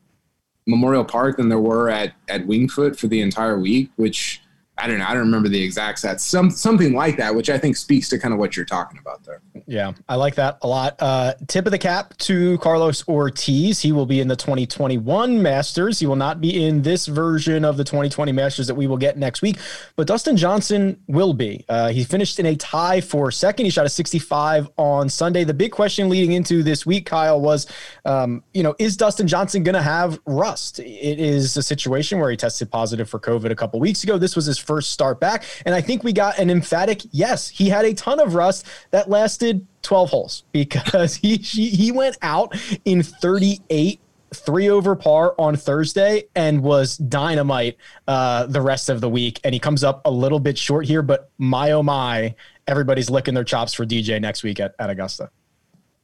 Memorial 0.66 1.04
Park 1.04 1.38
than 1.38 1.48
there 1.48 1.58
were 1.58 1.88
at 1.88 2.12
at 2.28 2.46
Winged 2.46 2.70
Foot 2.70 2.98
for 2.98 3.06
the 3.06 3.22
entire 3.22 3.58
week, 3.58 3.90
which 3.96 4.42
I 4.78 4.86
don't 4.86 4.98
know. 4.98 5.04
I 5.06 5.08
don't 5.08 5.24
remember 5.24 5.48
the 5.48 5.62
exact 5.62 6.02
stats. 6.02 6.20
Some 6.20 6.50
something 6.50 6.92
like 6.92 7.16
that, 7.16 7.34
which 7.34 7.50
I 7.50 7.58
think 7.58 7.76
speaks 7.76 8.08
to 8.10 8.18
kind 8.18 8.32
of 8.32 8.38
what 8.38 8.56
you're 8.56 8.66
talking 8.66 8.98
about 8.98 9.24
there. 9.24 9.40
Yeah, 9.66 9.92
I 10.08 10.14
like 10.14 10.36
that 10.36 10.58
a 10.62 10.68
lot. 10.68 10.96
Uh, 11.00 11.34
tip 11.46 11.66
of 11.66 11.72
the 11.72 11.78
cap 11.78 12.16
to 12.18 12.58
Carlos 12.58 13.06
Ortiz. 13.08 13.80
He 13.80 13.92
will 13.92 14.06
be 14.06 14.20
in 14.20 14.28
the 14.28 14.36
2021 14.36 15.42
Masters. 15.42 15.98
He 15.98 16.06
will 16.06 16.16
not 16.16 16.40
be 16.40 16.64
in 16.64 16.82
this 16.82 17.06
version 17.06 17.64
of 17.64 17.76
the 17.76 17.84
2020 17.84 18.32
Masters 18.32 18.66
that 18.68 18.74
we 18.74 18.86
will 18.86 18.96
get 18.96 19.18
next 19.18 19.42
week, 19.42 19.58
but 19.96 20.06
Dustin 20.06 20.36
Johnson 20.36 21.00
will 21.08 21.34
be. 21.34 21.64
Uh, 21.68 21.88
he 21.88 22.04
finished 22.04 22.38
in 22.38 22.46
a 22.46 22.56
tie 22.56 23.00
for 23.00 23.30
second. 23.30 23.64
He 23.64 23.70
shot 23.70 23.86
a 23.86 23.88
65 23.88 24.70
on 24.76 25.08
Sunday. 25.08 25.44
The 25.44 25.54
big 25.54 25.72
question 25.72 26.08
leading 26.08 26.32
into 26.32 26.62
this 26.62 26.86
week, 26.86 27.06
Kyle, 27.06 27.40
was, 27.40 27.66
um, 28.04 28.42
you 28.54 28.62
know, 28.62 28.74
is 28.78 28.96
Dustin 28.96 29.26
Johnson 29.26 29.62
going 29.62 29.74
to 29.74 29.82
have 29.82 30.20
rust? 30.24 30.78
It 30.78 31.18
is 31.18 31.56
a 31.56 31.62
situation 31.62 32.18
where 32.18 32.30
he 32.30 32.36
tested 32.36 32.70
positive 32.70 33.10
for 33.10 33.18
COVID 33.18 33.50
a 33.50 33.56
couple 33.56 33.80
weeks 33.80 34.04
ago. 34.04 34.18
This 34.18 34.36
was 34.36 34.46
his 34.46 34.58
first 34.68 34.92
start 34.92 35.18
back. 35.18 35.44
And 35.64 35.74
I 35.74 35.80
think 35.80 36.04
we 36.04 36.12
got 36.12 36.38
an 36.38 36.50
emphatic 36.50 37.02
yes. 37.10 37.48
He 37.48 37.70
had 37.70 37.86
a 37.86 37.94
ton 37.94 38.20
of 38.20 38.34
rust 38.34 38.66
that 38.90 39.08
lasted 39.08 39.66
12 39.82 40.10
holes 40.10 40.44
because 40.52 41.16
he 41.16 41.38
he, 41.38 41.90
went 41.90 42.18
out 42.20 42.54
in 42.84 43.02
38 43.02 43.98
three 44.34 44.68
over 44.68 44.94
par 44.94 45.34
on 45.38 45.56
Thursday 45.56 46.24
and 46.34 46.62
was 46.62 46.98
dynamite 46.98 47.78
uh, 48.06 48.44
the 48.44 48.60
rest 48.60 48.90
of 48.90 49.00
the 49.00 49.08
week. 49.08 49.40
And 49.42 49.54
he 49.54 49.58
comes 49.58 49.82
up 49.82 50.02
a 50.04 50.10
little 50.10 50.38
bit 50.38 50.58
short 50.58 50.84
here, 50.84 51.00
but 51.00 51.30
my 51.38 51.70
oh 51.72 51.82
my, 51.82 52.34
everybody's 52.66 53.08
licking 53.08 53.32
their 53.32 53.44
chops 53.44 53.72
for 53.72 53.86
DJ 53.86 54.20
next 54.20 54.42
week 54.42 54.60
at, 54.60 54.74
at 54.78 54.90
Augusta. 54.90 55.30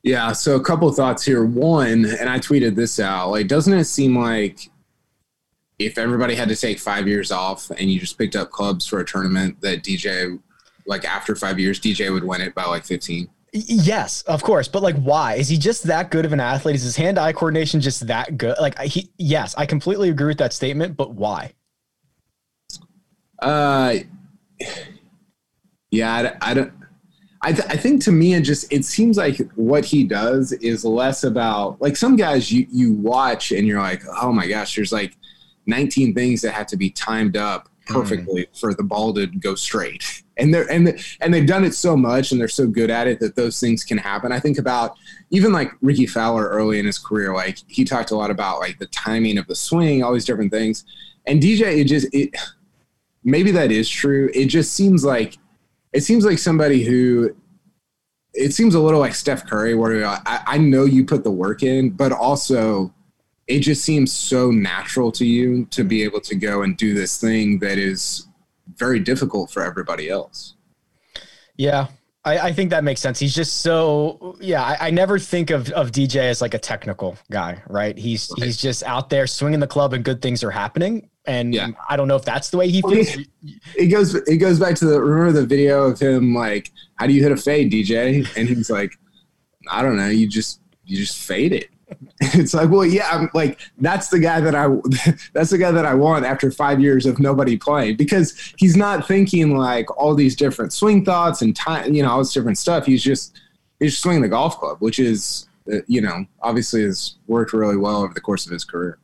Yeah, 0.03 0.33
so 0.33 0.57
a 0.57 0.63
couple 0.63 0.91
thoughts 0.91 1.23
here. 1.23 1.45
One, 1.45 2.07
and 2.07 2.31
I 2.31 2.39
tweeted 2.39 2.75
this 2.75 2.99
out. 2.99 3.31
Like, 3.31 3.49
doesn't 3.49 3.73
it 3.73 3.85
seem 3.85 4.19
like 4.19 4.71
if 5.79 5.99
everybody 5.99 6.35
had 6.35 6.49
to 6.49 6.57
take 6.57 6.79
five 6.79 7.09
years 7.09 7.33
off 7.33 7.71
and 7.71 7.91
you 7.91 7.99
just 7.99 8.17
picked 8.17 8.37
up 8.37 8.51
clubs 8.51 8.87
for 8.87 9.01
a 9.01 9.05
tournament 9.05 9.61
that 9.61 9.83
DJ, 9.83 10.39
like 10.87 11.05
after 11.05 11.35
five 11.35 11.59
years, 11.59 11.81
DJ 11.81 12.13
would 12.13 12.25
win 12.25 12.41
it 12.41 12.55
by 12.55 12.65
like 12.65 12.85
15. 12.85 13.29
Yes, 13.53 14.23
of 14.23 14.43
course, 14.43 14.67
but 14.67 14.83
like, 14.83 14.97
why 14.97 15.35
is 15.35 15.49
he 15.49 15.57
just 15.57 15.85
that 15.85 16.11
good 16.11 16.25
of 16.25 16.33
an 16.33 16.41
athlete? 16.41 16.75
Is 16.75 16.83
his 16.83 16.97
hand-eye 16.97 17.33
coordination 17.35 17.81
just 17.81 18.07
that 18.09 18.37
good? 18.37 18.57
Like, 18.61 18.77
he, 18.81 19.11
yes, 19.17 19.55
I 19.57 19.65
completely 19.65 20.11
agree 20.11 20.27
with 20.27 20.39
that 20.39 20.53
statement, 20.53 20.97
but 20.97 21.15
why? 21.15 21.53
Uh, 23.39 23.95
yeah, 25.91 26.37
I, 26.41 26.51
I 26.51 26.55
don't. 26.55 26.73
I, 27.43 27.53
th- 27.53 27.69
I 27.69 27.77
think 27.77 28.03
to 28.05 28.13
me 28.13 28.33
it 28.33 28.41
just 28.41 28.73
it 28.73 28.87
seems 28.87 29.19
like 29.19 29.37
what 29.55 29.85
he 29.85 30.03
does 30.03 30.53
is 30.53 30.83
less 30.83 31.25
about 31.25 31.79
like 31.79 31.95
some 31.95 32.17
guys 32.17 32.51
you 32.51 32.67
you 32.73 32.95
watch 32.95 33.53
and 33.53 33.67
you're 33.67 33.83
like 33.83 34.03
oh 34.23 34.33
my 34.33 34.47
gosh 34.47 34.77
there's 34.77 34.93
like 34.93 35.19
19 35.67 36.15
things 36.15 36.41
that 36.43 36.53
have 36.53 36.67
to 36.69 36.77
be 36.77 36.91
timed 36.91 37.37
up 37.37 37.69
perfectly 37.87 38.43
mm. 38.45 38.61
for 38.61 38.75
the 38.75 38.83
ball 38.83 39.13
to 39.15 39.27
go 39.27 39.55
straight. 39.55 40.23
And 40.37 40.53
they're 40.53 40.69
and 40.69 41.01
and 41.21 41.33
they've 41.33 41.47
done 41.47 41.63
it 41.63 41.77
so 41.77 41.97
much 41.97 42.33
and 42.33 42.41
they're 42.41 42.49
so 42.49 42.67
good 42.67 42.91
at 42.91 43.07
it 43.07 43.21
that 43.21 43.37
those 43.37 43.61
things 43.61 43.85
can 43.85 43.99
happen. 43.99 44.33
I 44.33 44.41
think 44.41 44.59
about 44.59 44.97
even 45.31 45.53
like 45.53 45.71
Rickie 45.81 46.07
Fowler 46.07 46.49
early 46.49 46.81
in 46.81 46.87
his 46.87 46.99
career 46.99 47.33
like 47.33 47.59
he 47.69 47.85
talked 47.85 48.11
a 48.11 48.17
lot 48.17 48.33
about 48.33 48.59
like 48.59 48.81
the 48.81 48.87
timing 48.87 49.39
of 49.39 49.47
the 49.47 49.55
swing 49.55 50.03
all 50.03 50.13
these 50.13 50.25
different 50.25 50.51
things. 50.51 50.87
And 51.27 51.41
dj 51.41 51.61
it 51.61 51.85
just 51.85 52.13
it 52.13 52.35
maybe 53.23 53.53
that 53.53 53.71
is 53.71 53.89
true. 53.89 54.29
It 54.35 54.47
just 54.47 54.73
seems 54.73 55.05
like 55.05 55.39
it 55.93 56.03
seems 56.03 56.25
like 56.25 56.41
somebody 56.41 56.83
who 56.85 57.35
it 58.35 58.53
seems 58.53 58.75
a 58.75 58.81
little 58.81 59.01
like 59.01 59.15
Steph 59.15 59.47
Curry, 59.47 59.75
where 59.75 60.05
I, 60.07 60.41
I 60.47 60.59
know 60.59 60.85
you 60.85 61.05
put 61.05 61.25
the 61.25 61.31
work 61.31 61.63
in, 61.63 61.91
but 61.91 62.13
also 62.13 62.93
it 63.47 63.61
just 63.61 63.85
seems 63.85 64.13
so 64.13 64.51
natural 64.51 65.13
to 65.13 65.25
you 65.25 65.67
to 65.67 65.85
be 65.85 66.03
able 66.03 66.21
to 66.23 66.35
go 66.35 66.63
and 66.63 66.77
do 66.77 66.95
this 66.95 67.21
thing 67.21 67.59
that 67.59 67.79
is 67.79 68.27
very 68.77 68.99
difficult 68.99 69.51
for 69.51 69.63
everybody 69.63 70.09
else. 70.09 70.55
Yeah, 71.57 71.89
I, 72.25 72.39
I, 72.39 72.53
think 72.53 72.71
that 72.71 72.85
makes 72.85 73.01
sense. 73.01 73.19
He's 73.19 73.35
just 73.35 73.61
so 73.61 74.37
yeah. 74.41 74.63
I, 74.63 74.89
I, 74.89 74.91
never 74.91 75.19
think 75.19 75.51
of, 75.51 75.71
of 75.71 75.93
DJ 75.93 76.17
as 76.23 76.41
like 76.41 76.55
a 76.55 76.59
technical 76.59 77.17
guy, 77.31 77.63
right? 77.69 77.97
He's 77.97 78.31
right. 78.31 78.47
he's 78.47 78.57
just 78.57 78.83
out 78.83 79.11
there 79.11 79.27
swinging 79.27 79.61
the 79.61 79.67
club 79.67 79.93
and 79.93 80.05
good 80.05 80.23
things 80.23 80.43
are 80.43 80.51
happening. 80.51 81.11
And 81.27 81.55
yeah. 81.55 81.69
I 81.89 81.97
don't 81.97 82.09
know 82.09 82.17
if 82.17 82.25
that's 82.25 82.51
the 82.51 82.57
way 82.57 82.69
he 82.69 82.83
feels. 82.83 83.17
It 83.77 83.87
goes 83.91 84.15
it 84.15 84.39
goes 84.39 84.59
back 84.59 84.75
to 84.77 84.87
the 84.87 85.01
remember 85.01 85.39
the 85.39 85.47
video 85.47 85.85
of 85.85 85.99
him 85.99 86.35
like, 86.35 86.73
how 86.97 87.07
do 87.07 87.13
you 87.13 87.23
hit 87.23 87.31
a 87.31 87.37
fade, 87.37 87.71
DJ? 87.71 88.27
And 88.37 88.49
he's 88.49 88.71
like, 88.71 88.93
I 89.71 89.83
don't 89.83 89.97
know, 89.97 90.09
you 90.09 90.27
just 90.27 90.61
you 90.85 90.97
just 90.97 91.19
fade 91.19 91.53
it. 91.53 91.69
It's 92.21 92.55
like, 92.55 92.71
well, 92.71 92.85
yeah, 92.85 93.09
I'm 93.11 93.31
like 93.35 93.59
that's 93.79 94.09
the 94.09 94.19
guy 94.19 94.41
that 94.41 94.55
I 94.55 94.69
that's 95.33 95.51
the 95.51 95.59
guy 95.59 95.71
that 95.71 95.85
I 95.85 95.95
want 95.95 96.25
after 96.25 96.51
five 96.51 96.81
years 96.81 97.07
of 97.07 97.19
nobody 97.19 97.57
playing 97.57 97.97
because 97.97 98.55
he's 98.57 98.77
not 98.77 99.07
thinking 99.07 99.57
like 99.57 99.95
all 99.99 100.15
these 100.15 100.35
different 100.35 100.73
swing 100.73 101.05
thoughts 101.05 101.43
and 101.43 101.55
time, 101.55 101.93
you 101.93 102.03
know, 102.03 102.11
all 102.11 102.19
this 102.19 102.33
different 102.33 102.59
stuff. 102.59 102.87
He's 102.87 103.03
just 103.03 103.39
he's 103.79 103.93
just 103.93 104.03
swinging 104.03 104.23
the 104.23 104.29
golf 104.29 104.59
club, 104.59 104.79
which 104.81 104.99
is 104.99 105.49
uh, 105.73 105.79
you 105.87 106.01
know 106.01 106.25
obviously 106.41 106.83
has 106.83 107.17
worked 107.27 107.53
really 107.53 107.77
well 107.77 108.03
over 108.03 108.15
the 108.15 108.21
course 108.21 108.47
of 108.47 108.53
his 108.53 108.65
career. 108.65 108.99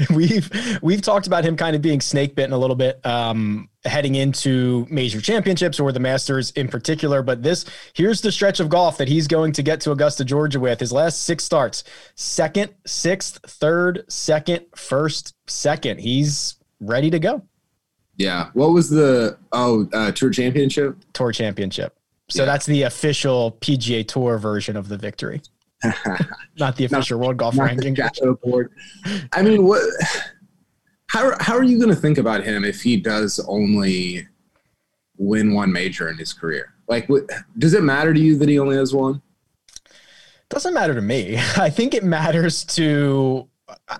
we've 0.14 0.78
we've 0.82 1.02
talked 1.02 1.26
about 1.26 1.44
him 1.44 1.56
kind 1.56 1.76
of 1.76 1.82
being 1.82 2.00
snake 2.00 2.34
bitten 2.34 2.52
a 2.52 2.58
little 2.58 2.76
bit 2.76 3.04
um, 3.04 3.68
heading 3.84 4.14
into 4.14 4.86
major 4.90 5.20
championships 5.20 5.80
or 5.80 5.92
the 5.92 6.00
Masters 6.00 6.50
in 6.52 6.68
particular. 6.68 7.22
But 7.22 7.42
this 7.42 7.64
here's 7.94 8.20
the 8.20 8.32
stretch 8.32 8.60
of 8.60 8.68
golf 8.68 8.98
that 8.98 9.08
he's 9.08 9.26
going 9.26 9.52
to 9.52 9.62
get 9.62 9.80
to 9.82 9.92
Augusta, 9.92 10.24
Georgia 10.24 10.60
with. 10.60 10.80
His 10.80 10.92
last 10.92 11.22
six 11.22 11.44
starts: 11.44 11.84
second, 12.14 12.74
sixth, 12.86 13.40
third, 13.46 14.04
second, 14.08 14.66
first, 14.74 15.34
second. 15.46 16.00
He's 16.00 16.56
ready 16.80 17.10
to 17.10 17.18
go. 17.18 17.42
Yeah. 18.16 18.50
What 18.54 18.72
was 18.72 18.90
the 18.90 19.38
oh 19.52 19.88
uh, 19.92 20.12
tour 20.12 20.30
championship? 20.30 20.96
Tour 21.12 21.32
championship. 21.32 21.96
So 22.28 22.42
yeah. 22.42 22.46
that's 22.46 22.66
the 22.66 22.82
official 22.82 23.58
PGA 23.60 24.06
Tour 24.06 24.38
version 24.38 24.76
of 24.76 24.88
the 24.88 24.96
victory. 24.96 25.42
not 26.58 26.76
the 26.76 26.84
official 26.84 27.18
not, 27.18 27.26
World 27.26 27.36
Golf 27.38 27.58
ranking. 27.58 27.96
Board. 28.42 28.72
I 29.32 29.42
mean, 29.42 29.64
what? 29.64 29.82
How 31.06 31.32
how 31.40 31.56
are 31.56 31.64
you 31.64 31.78
going 31.78 31.90
to 31.90 32.00
think 32.00 32.18
about 32.18 32.44
him 32.44 32.64
if 32.64 32.82
he 32.82 32.96
does 32.96 33.40
only 33.48 34.26
win 35.18 35.52
one 35.52 35.72
major 35.72 36.08
in 36.08 36.16
his 36.16 36.32
career? 36.32 36.74
Like, 36.88 37.08
what, 37.08 37.24
does 37.58 37.74
it 37.74 37.82
matter 37.82 38.14
to 38.14 38.20
you 38.20 38.36
that 38.38 38.48
he 38.48 38.58
only 38.58 38.76
has 38.76 38.94
one? 38.94 39.22
Doesn't 40.48 40.74
matter 40.74 40.94
to 40.94 41.02
me. 41.02 41.38
I 41.56 41.70
think 41.70 41.94
it 41.94 42.04
matters 42.04 42.64
to 42.64 43.48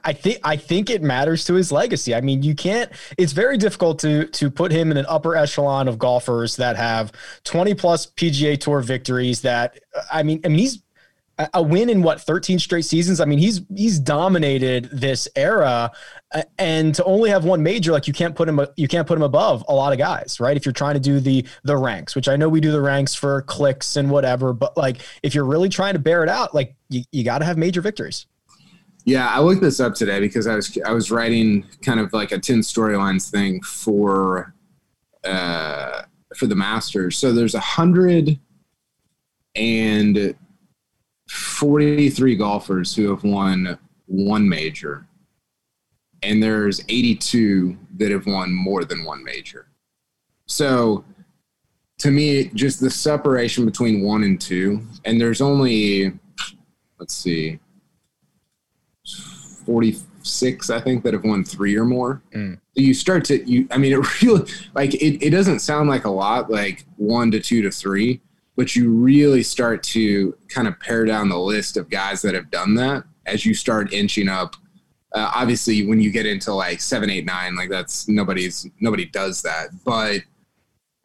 I 0.04 0.12
think 0.12 0.38
I 0.44 0.56
think 0.56 0.90
it 0.90 1.02
matters 1.02 1.44
to 1.46 1.54
his 1.54 1.72
legacy. 1.72 2.14
I 2.14 2.20
mean, 2.20 2.42
you 2.42 2.54
can't. 2.54 2.90
It's 3.18 3.32
very 3.32 3.56
difficult 3.56 3.98
to 4.00 4.26
to 4.26 4.50
put 4.50 4.72
him 4.72 4.90
in 4.90 4.96
an 4.96 5.06
upper 5.08 5.36
echelon 5.36 5.88
of 5.88 5.98
golfers 5.98 6.56
that 6.56 6.76
have 6.76 7.12
20 7.44 7.74
plus 7.74 8.06
PGA 8.06 8.58
Tour 8.58 8.80
victories. 8.80 9.42
That 9.42 9.78
I 10.12 10.22
mean, 10.22 10.40
I 10.44 10.48
mean, 10.48 10.58
he's 10.58 10.82
a 11.54 11.62
win 11.62 11.88
in 11.88 12.02
what 12.02 12.20
13 12.20 12.58
straight 12.58 12.84
seasons. 12.84 13.20
I 13.20 13.24
mean, 13.24 13.38
he's 13.38 13.60
he's 13.74 13.98
dominated 13.98 14.88
this 14.92 15.28
era, 15.36 15.90
and 16.58 16.94
to 16.94 17.04
only 17.04 17.30
have 17.30 17.44
one 17.44 17.62
major, 17.62 17.92
like 17.92 18.06
you 18.06 18.12
can't 18.12 18.34
put 18.34 18.48
him 18.48 18.60
you 18.76 18.88
can't 18.88 19.06
put 19.06 19.16
him 19.16 19.22
above 19.22 19.64
a 19.68 19.74
lot 19.74 19.92
of 19.92 19.98
guys, 19.98 20.38
right? 20.40 20.56
If 20.56 20.64
you're 20.66 20.72
trying 20.72 20.94
to 20.94 21.00
do 21.00 21.20
the 21.20 21.46
the 21.64 21.76
ranks, 21.76 22.14
which 22.14 22.28
I 22.28 22.36
know 22.36 22.48
we 22.48 22.60
do 22.60 22.72
the 22.72 22.80
ranks 22.80 23.14
for 23.14 23.42
clicks 23.42 23.96
and 23.96 24.10
whatever, 24.10 24.52
but 24.52 24.76
like 24.76 24.98
if 25.22 25.34
you're 25.34 25.44
really 25.44 25.68
trying 25.68 25.94
to 25.94 26.00
bear 26.00 26.22
it 26.22 26.28
out, 26.28 26.54
like 26.54 26.74
you, 26.88 27.02
you 27.12 27.24
got 27.24 27.38
to 27.38 27.44
have 27.44 27.56
major 27.56 27.80
victories. 27.80 28.26
Yeah, 29.04 29.28
I 29.28 29.40
looked 29.40 29.62
this 29.62 29.80
up 29.80 29.94
today 29.94 30.20
because 30.20 30.46
I 30.46 30.54
was 30.54 30.78
I 30.86 30.92
was 30.92 31.10
writing 31.10 31.66
kind 31.82 31.98
of 32.00 32.12
like 32.12 32.32
a 32.32 32.38
10 32.38 32.60
storylines 32.60 33.30
thing 33.30 33.60
for 33.62 34.54
uh 35.24 36.02
for 36.36 36.46
the 36.46 36.54
Masters. 36.54 37.18
So 37.18 37.32
there's 37.32 37.54
a 37.54 37.60
hundred 37.60 38.38
and 39.54 40.34
43 41.32 42.36
golfers 42.36 42.94
who 42.94 43.08
have 43.08 43.24
won 43.24 43.78
one 44.04 44.46
major, 44.46 45.06
and 46.22 46.42
there's 46.42 46.82
82 46.90 47.78
that 47.96 48.10
have 48.10 48.26
won 48.26 48.52
more 48.52 48.84
than 48.84 49.02
one 49.04 49.24
major. 49.24 49.66
So, 50.44 51.06
to 52.00 52.10
me, 52.10 52.50
just 52.52 52.80
the 52.80 52.90
separation 52.90 53.64
between 53.64 54.02
one 54.02 54.24
and 54.24 54.38
two, 54.38 54.86
and 55.06 55.18
there's 55.18 55.40
only, 55.40 56.12
let's 56.98 57.14
see, 57.14 57.58
46, 59.64 60.68
I 60.68 60.80
think, 60.82 61.02
that 61.02 61.14
have 61.14 61.24
won 61.24 61.44
three 61.44 61.78
or 61.78 61.86
more. 61.86 62.20
Mm. 62.34 62.56
So 62.56 62.82
you 62.82 62.92
start 62.92 63.24
to, 63.26 63.42
you, 63.50 63.66
I 63.70 63.78
mean, 63.78 63.94
it 63.94 64.22
really, 64.22 64.50
like, 64.74 64.92
it, 64.94 65.24
it 65.24 65.30
doesn't 65.30 65.60
sound 65.60 65.88
like 65.88 66.04
a 66.04 66.10
lot, 66.10 66.50
like 66.50 66.84
one 66.96 67.30
to 67.30 67.40
two 67.40 67.62
to 67.62 67.70
three 67.70 68.20
but 68.56 68.76
you 68.76 68.90
really 68.90 69.42
start 69.42 69.82
to 69.82 70.36
kind 70.48 70.68
of 70.68 70.78
pare 70.80 71.04
down 71.04 71.28
the 71.28 71.38
list 71.38 71.76
of 71.76 71.88
guys 71.88 72.22
that 72.22 72.34
have 72.34 72.50
done 72.50 72.74
that 72.74 73.04
as 73.26 73.46
you 73.46 73.54
start 73.54 73.92
inching 73.92 74.28
up. 74.28 74.56
Uh, 75.14 75.30
obviously, 75.34 75.86
when 75.86 76.00
you 76.00 76.10
get 76.10 76.26
into 76.26 76.52
like 76.52 76.80
seven, 76.80 77.10
eight, 77.10 77.24
nine, 77.24 77.54
like 77.54 77.68
that's 77.68 78.08
nobody's 78.08 78.66
nobody 78.80 79.04
does 79.04 79.42
that. 79.42 79.68
But 79.84 80.22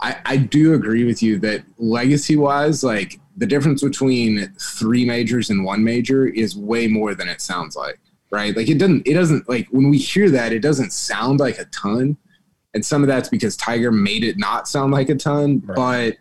I, 0.01 0.17
I 0.25 0.37
do 0.37 0.73
agree 0.73 1.03
with 1.03 1.23
you 1.23 1.39
that 1.39 1.63
legacy 1.77 2.35
wise, 2.35 2.83
like 2.83 3.19
the 3.35 3.45
difference 3.45 3.83
between 3.83 4.53
three 4.59 5.05
majors 5.05 5.49
and 5.49 5.63
one 5.63 5.83
major 5.83 6.27
is 6.27 6.55
way 6.55 6.87
more 6.87 7.15
than 7.15 7.27
it 7.27 7.41
sounds 7.41 7.75
like, 7.75 7.99
right? 8.31 8.55
Like 8.55 8.69
it 8.69 8.77
doesn't, 8.77 9.07
it 9.07 9.13
doesn't 9.13 9.49
like 9.49 9.67
when 9.71 9.89
we 9.89 9.97
hear 9.97 10.29
that, 10.29 10.53
it 10.53 10.59
doesn't 10.59 10.93
sound 10.93 11.39
like 11.39 11.57
a 11.59 11.65
ton. 11.65 12.17
And 12.73 12.85
some 12.85 13.01
of 13.01 13.07
that's 13.07 13.29
because 13.29 13.57
Tiger 13.57 13.91
made 13.91 14.23
it 14.23 14.37
not 14.37 14.67
sound 14.67 14.91
like 14.91 15.09
a 15.09 15.15
ton, 15.15 15.63
right. 15.65 15.75
but 15.75 16.17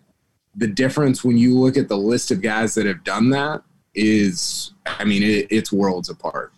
the 0.56 0.66
difference 0.66 1.22
when 1.22 1.36
you 1.36 1.58
look 1.58 1.76
at 1.76 1.88
the 1.88 1.98
list 1.98 2.30
of 2.30 2.40
guys 2.40 2.74
that 2.74 2.86
have 2.86 3.04
done 3.04 3.30
that 3.30 3.62
is, 3.94 4.72
I 4.86 5.04
mean, 5.04 5.22
it, 5.22 5.46
it's 5.50 5.72
worlds 5.72 6.08
apart. 6.08 6.52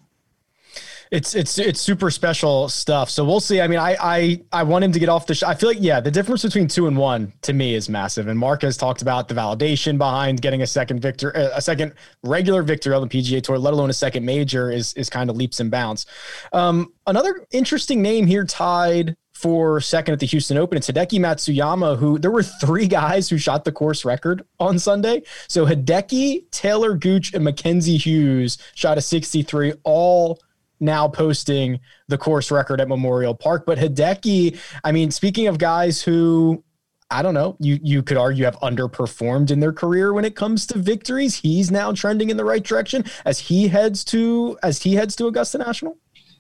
It's 1.11 1.35
it's 1.35 1.59
it's 1.59 1.81
super 1.81 2.11
special 2.11 2.69
stuff. 2.69 3.09
So 3.09 3.25
we'll 3.25 3.41
see. 3.41 3.63
I 3.63 3.67
mean, 3.67 3.79
I 3.79 3.97
I 3.99 4.43
I 4.53 4.63
want 4.63 4.85
him 4.85 4.93
to 4.93 4.99
get 4.99 5.09
off 5.09 5.27
the. 5.27 5.35
Sh- 5.35 5.43
I 5.43 5.55
feel 5.55 5.71
like 5.71 5.79
yeah, 5.81 6.01
the 6.01 6.11
difference 6.11 6.43
between 6.43 6.69
two 6.69 6.87
and 6.87 6.99
one 6.99 7.33
to 7.43 7.55
me 7.55 7.75
is 7.75 7.89
massive. 7.89 8.29
And 8.29 8.39
Mark 8.39 8.61
has 8.61 8.77
talked 8.77 9.01
about 9.01 9.27
the 9.27 9.35
validation 9.35 9.97
behind 9.97 10.43
getting 10.43 10.61
a 10.61 10.67
second 10.67 11.01
victor, 11.01 11.31
a 11.31 11.63
second 11.63 11.95
regular 12.25 12.63
victory 12.63 12.93
on 12.93 13.01
the 13.01 13.09
PGA 13.09 13.43
Tour, 13.43 13.59
let 13.59 13.73
alone 13.73 13.89
a 13.89 13.95
second 13.95 14.27
major, 14.27 14.71
is 14.71 14.93
is 14.95 15.09
kind 15.09 15.31
of 15.31 15.37
leaps 15.37 15.61
and 15.61 15.71
bounds. 15.71 16.05
Um, 16.53 16.93
another 17.07 17.47
interesting 17.53 18.03
name 18.03 18.27
here 18.27 18.45
tied 18.45 19.17
for 19.39 19.81
second 19.81 20.15
at 20.15 20.19
the 20.19 20.27
Houston 20.27 20.57
Open. 20.57 20.77
It's 20.77 20.91
Hideki 20.91 21.21
Matsuyama, 21.21 21.97
who 21.97 22.19
there 22.19 22.33
were 22.33 22.43
three 22.43 22.89
guys 22.89 23.29
who 23.29 23.39
shot 23.39 23.65
the 23.65 23.71
course 23.71 24.05
record 24.05 24.45
on 24.59 24.81
Sunday. 24.81 25.23
So 25.47 25.65
Hideki, 25.65 26.51
Taylor 26.51 26.95
Gooch, 26.95 27.33
and 27.35 27.45
Mackenzie 27.45 27.97
Hughes 27.97 28.59
shot 28.75 28.99
a 28.99 29.01
63, 29.01 29.75
all 29.85 30.41
now 30.81 31.07
posting 31.07 31.79
the 32.09 32.19
course 32.19 32.51
record 32.51 32.81
at 32.81 32.89
Memorial 32.89 33.35
Park. 33.35 33.65
But 33.65 33.79
Hideki, 33.79 34.59
I 34.83 34.91
mean, 34.91 35.13
speaking 35.13 35.47
of 35.47 35.59
guys 35.59 36.03
who 36.03 36.65
I 37.11 37.23
don't 37.23 37.33
know. 37.33 37.57
You 37.59 37.79
you 37.83 38.03
could 38.03 38.19
argue 38.19 38.45
have 38.45 38.59
underperformed 38.61 39.51
in 39.51 39.61
their 39.61 39.73
career 39.73 40.13
when 40.13 40.27
it 40.27 40.37
comes 40.37 40.67
to 40.67 40.79
victories. 40.79 41.37
He's 41.37 41.71
now 41.71 41.93
trending 41.93 42.29
in 42.29 42.37
the 42.37 42.45
right 42.45 42.63
direction 42.63 43.03
as 43.25 43.39
he 43.39 43.69
heads 43.69 44.05
to 44.07 44.59
as 44.63 44.83
he 44.83 44.95
heads 44.95 45.17
to 45.17 45.27
Augusta 45.27 45.57
National. 45.57 45.97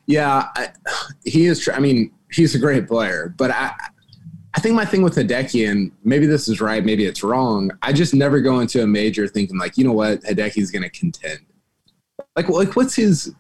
Yeah, 0.09 0.49
I, 0.57 0.71
he 1.25 1.47
is. 1.47 1.69
I 1.73 1.79
mean, 1.79 2.11
he's 2.33 2.55
a 2.55 2.59
great 2.59 2.88
player, 2.88 3.35
but 3.37 3.50
I 3.50 3.73
I 4.55 4.61
think 4.61 4.75
my 4.75 4.87
thing 4.87 5.03
with 5.03 5.15
Hideki, 5.15 5.71
and 5.71 5.93
maybe 6.03 6.27
this 6.27 6.49
is 6.49 6.61
right, 6.61 6.85
maybe 6.85 7.05
it's 7.05 7.23
wrong. 7.23 7.71
I 7.83 7.93
just 7.93 8.15
never 8.15 8.41
go 8.41 8.61
into 8.61 8.83
a 8.83 8.87
major 8.87 9.29
thinking 9.29 9.59
like, 9.59 9.77
you 9.77 9.85
know 9.85 9.93
what, 9.93 10.23
Hideki's 10.23 10.71
going 10.71 10.83
to 10.83 10.91
contend. 10.91 11.41
Like, 12.35 12.49
like 12.49 12.75
what's 12.75 12.97
his? 12.97 13.35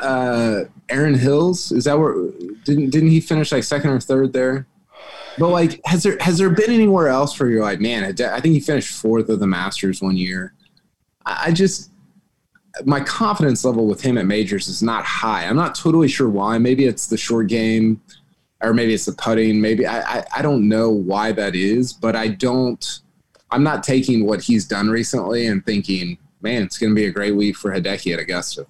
Uh, 0.00 0.64
Erin 0.88 1.14
Hills 1.14 1.70
is 1.70 1.84
that 1.84 1.96
where 1.96 2.14
didn't 2.64 2.90
didn't 2.90 3.10
he 3.10 3.20
finish 3.20 3.52
like 3.52 3.62
second 3.62 3.90
or 3.90 4.00
third 4.00 4.32
there? 4.32 4.66
But 5.38 5.50
like, 5.50 5.80
has 5.84 6.02
there 6.02 6.18
has 6.18 6.38
there 6.38 6.50
been 6.50 6.72
anywhere 6.72 7.06
else 7.06 7.38
where 7.38 7.48
you're 7.48 7.62
like, 7.62 7.80
man, 7.80 8.04
I 8.04 8.40
think 8.40 8.54
he 8.54 8.60
finished 8.60 8.92
fourth 8.94 9.28
of 9.28 9.38
the 9.38 9.46
Masters 9.46 10.02
one 10.02 10.16
year. 10.16 10.54
I 11.24 11.52
just 11.52 11.91
my 12.84 13.00
confidence 13.00 13.64
level 13.64 13.86
with 13.86 14.00
him 14.00 14.18
at 14.18 14.26
majors 14.26 14.68
is 14.68 14.82
not 14.82 15.04
high. 15.04 15.44
I'm 15.44 15.56
not 15.56 15.74
totally 15.74 16.08
sure 16.08 16.28
why. 16.28 16.58
Maybe 16.58 16.86
it's 16.86 17.06
the 17.06 17.16
short 17.16 17.48
game, 17.48 18.00
or 18.60 18.72
maybe 18.72 18.94
it's 18.94 19.04
the 19.04 19.12
putting. 19.12 19.60
Maybe 19.60 19.86
I, 19.86 20.18
I, 20.18 20.24
I 20.36 20.42
don't 20.42 20.68
know 20.68 20.90
why 20.90 21.32
that 21.32 21.54
is, 21.54 21.92
but 21.92 22.16
I 22.16 22.28
don't. 22.28 23.00
I'm 23.50 23.62
not 23.62 23.82
taking 23.82 24.24
what 24.24 24.40
he's 24.40 24.66
done 24.66 24.88
recently 24.88 25.46
and 25.46 25.64
thinking, 25.66 26.16
man, 26.40 26.62
it's 26.62 26.78
going 26.78 26.90
to 26.90 26.94
be 26.94 27.04
a 27.04 27.10
great 27.10 27.36
week 27.36 27.56
for 27.56 27.70
Hideki 27.70 28.14
at 28.14 28.18
Augusta. 28.18 28.66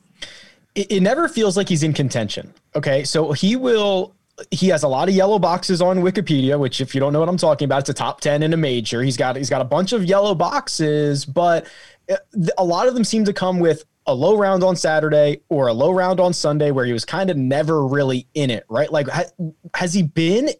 It, 0.74 0.90
it 0.90 1.00
never 1.00 1.28
feels 1.28 1.56
like 1.56 1.68
he's 1.68 1.84
in 1.84 1.92
contention. 1.92 2.52
Okay, 2.74 3.04
so 3.04 3.32
he 3.32 3.54
will 3.54 4.14
he 4.50 4.68
has 4.68 4.82
a 4.82 4.88
lot 4.88 5.08
of 5.08 5.14
yellow 5.14 5.38
boxes 5.38 5.80
on 5.80 5.98
Wikipedia, 5.98 6.58
which 6.58 6.80
if 6.80 6.94
you 6.94 7.00
don't 7.00 7.12
know 7.12 7.20
what 7.20 7.28
I'm 7.28 7.36
talking 7.36 7.66
about, 7.66 7.80
it's 7.80 7.90
a 7.90 7.94
top 7.94 8.20
10 8.20 8.42
in 8.42 8.52
a 8.52 8.56
major. 8.56 9.02
He's 9.02 9.16
got 9.16 9.36
he's 9.36 9.50
got 9.50 9.60
a 9.60 9.64
bunch 9.64 9.92
of 9.92 10.04
yellow 10.04 10.34
boxes, 10.34 11.24
but 11.24 11.66
uh, 12.10 12.16
a 12.58 12.64
lot 12.64 12.88
of 12.88 12.94
them 12.94 13.04
seem 13.04 13.24
to 13.26 13.32
come 13.32 13.60
with 13.60 13.84
a 14.06 14.14
low 14.14 14.36
round 14.36 14.64
on 14.64 14.76
Saturday 14.76 15.40
or 15.48 15.68
a 15.68 15.72
low 15.72 15.92
round 15.92 16.20
on 16.20 16.32
Sunday 16.32 16.70
where 16.70 16.84
he 16.84 16.92
was 16.92 17.04
kind 17.04 17.30
of 17.30 17.36
never 17.36 17.86
really 17.86 18.26
in 18.34 18.50
it, 18.50 18.64
right? 18.68 18.90
Like 18.90 19.08
ha- 19.08 19.30
has 19.74 19.94
he 19.94 20.02
been 20.02 20.50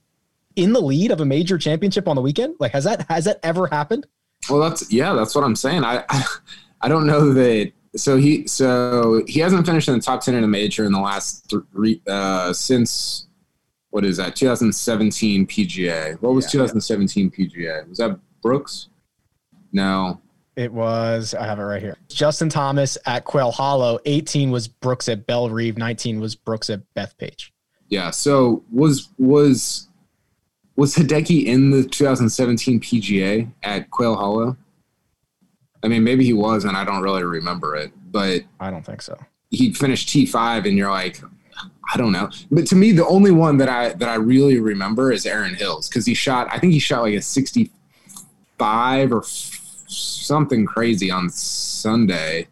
in 0.57 0.73
the 0.73 0.81
lead 0.81 1.11
of 1.11 1.21
a 1.21 1.25
major 1.25 1.59
championship 1.59 2.09
on 2.09 2.17
the 2.17 2.23
weekend? 2.23 2.57
Like 2.61 2.73
has 2.73 2.85
that 2.85 3.07
has 3.09 3.25
that 3.25 3.41
ever 3.43 3.67
happened? 3.67 4.07
Well, 4.49 4.61
that's 4.61 4.93
yeah, 4.93 5.13
that's 5.15 5.35
what 5.35 5.45
I'm 5.45 5.57
saying. 5.57 5.85
I 5.85 6.05
I, 6.09 6.25
I 6.83 6.89
don't 6.89 7.07
know 7.07 7.33
that 7.33 7.73
so 7.97 8.17
he 8.17 8.47
so 8.47 9.23
he 9.27 9.41
hasn't 9.41 9.67
finished 9.67 9.89
in 9.89 9.95
the 9.95 10.01
top 10.01 10.23
10 10.23 10.35
in 10.35 10.45
a 10.45 10.49
major 10.49 10.85
in 10.85 10.93
the 10.93 11.01
last 11.01 11.51
three 11.51 12.01
uh 12.07 12.53
since 12.53 13.27
what 13.91 14.05
is 14.07 14.17
that 14.17 14.35
2017 14.35 15.47
PGA. 15.47 16.21
What 16.23 16.35
was 16.35 16.47
yeah, 16.47 16.63
2017 16.63 17.31
yeah. 17.37 17.47
PGA? 17.47 17.89
Was 17.89 17.99
that 17.99 18.19
Brooks? 18.41 18.89
No. 19.71 20.21
It 20.57 20.73
was, 20.73 21.35
I 21.35 21.47
have 21.47 21.59
it 21.59 21.63
right 21.63 21.83
here. 21.83 21.97
Justin 22.09 22.49
Thomas 22.49 22.99
at 23.07 23.25
Quail 23.25 23.51
Hollow. 23.51 23.99
18 24.05 24.51
was 24.51 24.69
Brooks 24.69 25.09
at 25.09 25.27
Bellerive. 25.27 25.79
19 25.79 26.21
was 26.21 26.35
Brooks 26.35 26.69
at 26.69 26.81
Bethpage. 26.95 27.51
Yeah. 27.89 28.11
So 28.11 28.63
was, 28.71 29.09
was, 29.19 29.89
was 30.77 30.95
Hideki 30.95 31.47
in 31.47 31.71
the 31.71 31.85
2017 31.85 32.81
PGA 32.81 33.51
at 33.63 33.91
Quail 33.91 34.17
Hollow? 34.17 34.57
I 35.83 35.89
mean, 35.89 36.05
maybe 36.05 36.25
he 36.25 36.33
was, 36.33 36.65
and 36.65 36.77
I 36.77 36.85
don't 36.85 37.03
really 37.03 37.25
remember 37.25 37.75
it, 37.77 37.93
but 38.11 38.43
I 38.61 38.71
don't 38.71 38.85
think 38.87 39.03
so. 39.03 39.19
He 39.51 39.73
finished 39.73 40.09
T5, 40.09 40.67
and 40.67 40.79
you're 40.79 40.91
like, 40.91 41.21
I 41.93 41.97
don't 41.97 42.13
know. 42.13 42.31
But 42.51 42.67
to 42.69 42.77
me, 42.77 42.93
the 42.93 43.07
only 43.07 43.33
one 43.33 43.57
that 43.59 43.69
I 43.69 43.93
that 43.95 44.09
I 44.09 44.15
really 44.15 44.61
remember 44.61 45.13
is 45.13 45.27
Erin 45.27 45.55
Hills 45.55 45.89
because 45.89 46.07
he 46.07 46.15
shot. 46.15 46.49
I 46.51 46.59
think 46.59 46.73
he 46.73 46.79
shot 46.79 47.03
like 47.03 47.15
a 47.15 47.23
65 47.23 49.13
or 49.13 49.23
something 49.97 50.67
crazy 50.67 51.11
on 51.11 51.29
Sunday 51.31 52.49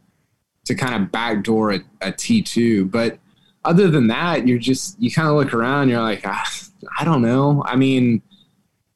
to 0.64 0.74
kind 0.74 1.02
of 1.02 1.10
backdoor 1.10 1.72
a 1.72 1.80
a 2.00 2.12
T2. 2.12 2.90
But 2.90 3.18
other 3.64 3.90
than 3.90 4.06
that, 4.08 4.46
you're 4.46 4.58
just 4.58 5.00
you 5.00 5.10
kind 5.10 5.28
of 5.28 5.34
look 5.34 5.52
around. 5.52 5.88
You're 5.88 6.00
like, 6.00 6.22
ah, 6.24 6.50
I 6.98 7.04
don't 7.04 7.22
know. 7.22 7.62
I 7.66 7.76
mean, 7.76 8.22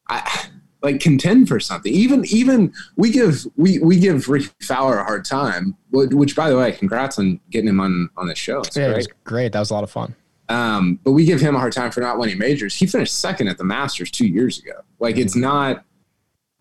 I 0.07 0.47
like 0.81 0.99
contend 0.99 1.47
for 1.47 1.59
something. 1.59 1.93
Even 1.93 2.23
even 2.25 2.73
we 2.95 3.11
give 3.11 3.45
we 3.57 3.79
we 3.79 3.99
give 3.99 4.29
Rick 4.29 4.51
Fowler 4.61 4.99
a 4.99 5.03
hard 5.03 5.25
time. 5.25 5.75
Which, 5.91 6.35
by 6.35 6.49
the 6.49 6.57
way, 6.57 6.71
congrats 6.71 7.19
on 7.19 7.39
getting 7.49 7.69
him 7.69 7.79
on 7.79 8.09
on 8.17 8.27
the 8.27 8.35
show. 8.35 8.59
It's 8.59 8.75
yeah, 8.75 8.87
great. 8.87 8.93
it 8.93 8.97
was 8.97 9.07
great. 9.23 9.51
That 9.51 9.59
was 9.59 9.71
a 9.71 9.73
lot 9.73 9.83
of 9.83 9.91
fun. 9.91 10.15
Um, 10.47 10.99
but 11.03 11.13
we 11.13 11.25
give 11.25 11.41
him 11.41 11.55
a 11.55 11.59
hard 11.59 11.73
time 11.73 11.91
for 11.91 12.01
not 12.01 12.19
winning 12.19 12.37
majors. 12.37 12.75
He 12.75 12.85
finished 12.85 13.19
second 13.19 13.47
at 13.47 13.57
the 13.57 13.63
Masters 13.63 14.11
two 14.11 14.27
years 14.27 14.59
ago. 14.59 14.81
Like 14.99 15.17
it's 15.17 15.35
not 15.35 15.83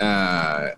uh, 0.00 0.70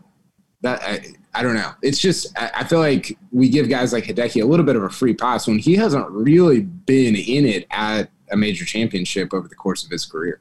that 0.62 0.82
I, 0.82 1.04
I 1.34 1.42
don't 1.42 1.54
know. 1.54 1.72
It's 1.82 1.98
just 1.98 2.36
I, 2.38 2.50
I 2.56 2.64
feel 2.64 2.78
like 2.78 3.16
we 3.32 3.48
give 3.48 3.68
guys 3.68 3.92
like 3.92 4.04
Hideki 4.04 4.42
a 4.42 4.46
little 4.46 4.66
bit 4.66 4.76
of 4.76 4.82
a 4.82 4.90
free 4.90 5.14
pass 5.14 5.46
when 5.46 5.58
he 5.58 5.74
hasn't 5.76 6.08
really 6.10 6.60
been 6.60 7.14
in 7.14 7.46
it 7.46 7.66
at 7.70 8.10
a 8.30 8.36
major 8.36 8.64
championship 8.64 9.32
over 9.32 9.48
the 9.48 9.54
course 9.54 9.84
of 9.84 9.90
his 9.90 10.06
career. 10.06 10.40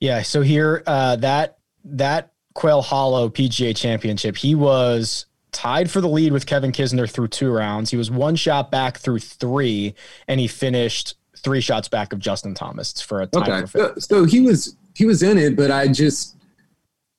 Yeah. 0.00 0.22
So 0.22 0.42
here, 0.42 0.82
uh, 0.86 1.16
that 1.16 1.58
that 1.84 2.32
Quail 2.54 2.82
Hollow 2.82 3.28
PGA 3.28 3.74
Championship, 3.76 4.36
he 4.36 4.54
was 4.54 5.26
tied 5.52 5.90
for 5.90 6.00
the 6.00 6.08
lead 6.08 6.32
with 6.32 6.46
Kevin 6.46 6.72
Kisner 6.72 7.08
through 7.08 7.28
two 7.28 7.50
rounds. 7.50 7.90
He 7.90 7.96
was 7.96 8.10
one 8.10 8.36
shot 8.36 8.70
back 8.70 8.98
through 8.98 9.20
three, 9.20 9.94
and 10.28 10.40
he 10.40 10.48
finished 10.48 11.14
three 11.36 11.60
shots 11.60 11.88
back 11.88 12.12
of 12.12 12.18
Justin 12.18 12.54
Thomas 12.54 13.00
for 13.00 13.20
a 13.22 13.26
tie 13.26 13.62
okay. 13.62 13.66
So, 13.66 13.94
so 13.98 14.24
he 14.24 14.40
was 14.40 14.76
he 14.94 15.04
was 15.04 15.22
in 15.22 15.38
it, 15.38 15.56
but 15.56 15.70
I 15.70 15.88
just 15.88 16.36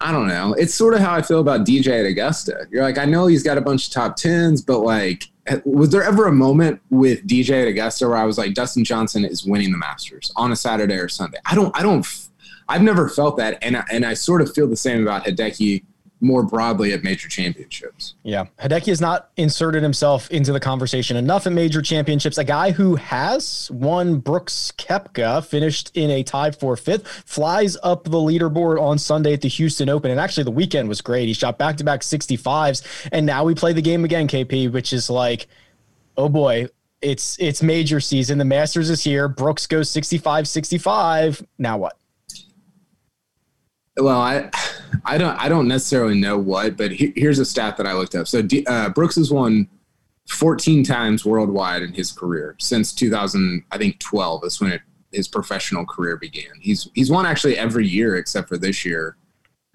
I 0.04 0.12
don't 0.12 0.28
know. 0.28 0.54
It's 0.54 0.76
sort 0.76 0.96
of 0.96 1.00
how 1.00 1.14
I 1.14 1.22
feel 1.22 1.40
about 1.40 1.66
DJ 1.66 2.02
at 2.02 2.06
Augusta. 2.06 2.68
You're 2.70 2.84
like, 2.84 2.98
I 2.98 3.06
know 3.06 3.28
he's 3.28 3.42
got 3.42 3.58
a 3.58 3.62
bunch 3.62 3.88
of 3.88 3.94
top 3.94 4.18
tens, 4.18 4.62
but 4.62 4.80
like, 4.80 5.24
eh, 5.48 5.62
was 5.64 5.92
there 5.92 6.04
ever 6.04 6.28
a 6.28 6.32
moment 6.34 6.82
with 6.90 7.26
DJ 7.26 7.62
at 7.62 7.70
Augusta 7.70 8.10
where 8.10 8.18
I 8.18 8.26
was 8.26 8.38
like, 8.38 8.54
Dustin 8.54 8.84
Johnson 8.84 9.24
is 9.24 9.46
winning 9.46 9.72
the 9.72 9.78
Masters 9.78 10.30
on 10.36 10.52
a 10.52 10.58
Saturday 10.58 10.96
or 10.96 11.08
Sunday? 11.08 11.38
I 11.46 11.56
don't, 11.56 11.76
I 11.78 11.84
don't, 11.84 12.06
I've 12.68 12.82
never 12.82 13.08
felt 13.08 13.38
that, 13.38 13.58
and 13.62 13.78
I, 13.78 13.86
and 13.92 14.06
I 14.06 14.14
sort 14.14 14.42
of 14.42 14.54
feel 14.54 14.68
the 14.68 14.76
same 14.76 15.04
about 15.04 15.24
Hideki 15.24 15.86
more 16.24 16.42
broadly 16.42 16.94
at 16.94 17.04
major 17.04 17.28
championships. 17.28 18.16
Yeah. 18.24 18.46
Hideki 18.60 18.88
has 18.88 19.02
not 19.02 19.30
inserted 19.36 19.84
himself 19.84 20.32
into 20.32 20.54
the 20.54 20.60
conversation 20.60 21.18
enough 21.18 21.46
at 21.46 21.54
major 21.54 21.82
championships. 21.82 22.38
A 22.38 22.44
guy 22.44 22.72
who 22.72 22.96
has 22.96 23.70
won 23.72 24.20
Brooks 24.20 24.72
Koepka, 24.78 25.46
finished 25.46 25.92
in 25.96 26.10
a 26.10 26.24
tie 26.24 26.52
for 26.52 26.78
fifth, 26.78 27.08
flies 27.26 27.78
up 27.84 28.06
the 28.06 28.18
leaderboard 28.18 28.82
on 28.82 28.98
Sunday 28.98 29.34
at 29.34 29.42
the 29.42 29.50
Houston 29.50 29.90
Open. 29.90 30.12
And 30.12 30.20
actually, 30.20 30.46
the 30.46 30.52
weekend 30.52 30.88
was 30.88 31.02
great. 31.02 31.28
He 31.28 31.34
shot 31.34 31.58
back 31.58 31.78
to 31.78 31.84
back 31.84 32.02
65s. 32.02 33.10
And 33.12 33.26
now 33.26 33.44
we 33.44 33.54
play 33.54 33.74
the 33.74 33.82
game 33.82 34.06
again, 34.06 34.28
KP, 34.28 34.72
which 34.72 34.94
is 34.94 35.10
like, 35.10 35.48
oh 36.18 36.30
boy, 36.30 36.68
it's 37.02 37.38
it's 37.40 37.62
major 37.62 38.00
season. 38.00 38.38
The 38.38 38.46
Masters 38.46 38.90
is 38.90 39.04
here. 39.04 39.28
Brooks 39.28 39.68
goes 39.68 39.90
65 39.90 40.48
65. 40.48 41.46
Now 41.58 41.78
what? 41.78 41.98
Well, 43.98 44.20
I 44.20 44.50
I 45.06 45.18
don't 45.18 45.36
I 45.38 45.50
don't 45.50 45.68
necessarily 45.68 46.20
know 46.20 46.38
what, 46.38 46.78
but 46.78 46.92
he, 46.92 47.14
here's 47.16 47.40
a 47.40 47.46
stat 47.46 47.78
that 47.78 47.88
I 47.88 47.94
looked 47.94 48.16
up. 48.16 48.28
So 48.28 48.42
D, 48.42 48.66
uh, 48.68 48.90
Brooks 48.90 49.16
has 49.16 49.32
won 49.32 49.68
14 50.30 50.84
times 50.84 51.26
worldwide 51.26 51.82
in 51.82 51.94
his 51.94 52.12
career 52.12 52.56
since 52.60 52.94
2000. 52.94 53.64
I 53.72 53.78
think 53.78 54.00
12 54.00 54.46
is 54.46 54.62
when 54.62 54.72
it, 54.74 54.82
his 55.12 55.28
professional 55.28 55.86
career 55.86 56.18
began. 56.18 56.52
He's 56.60 56.90
he's 56.94 57.12
won 57.12 57.26
actually 57.26 57.58
every 57.58 57.88
year 57.88 58.16
except 58.16 58.50
for 58.50 58.58
this 58.58 58.86
year 58.86 59.18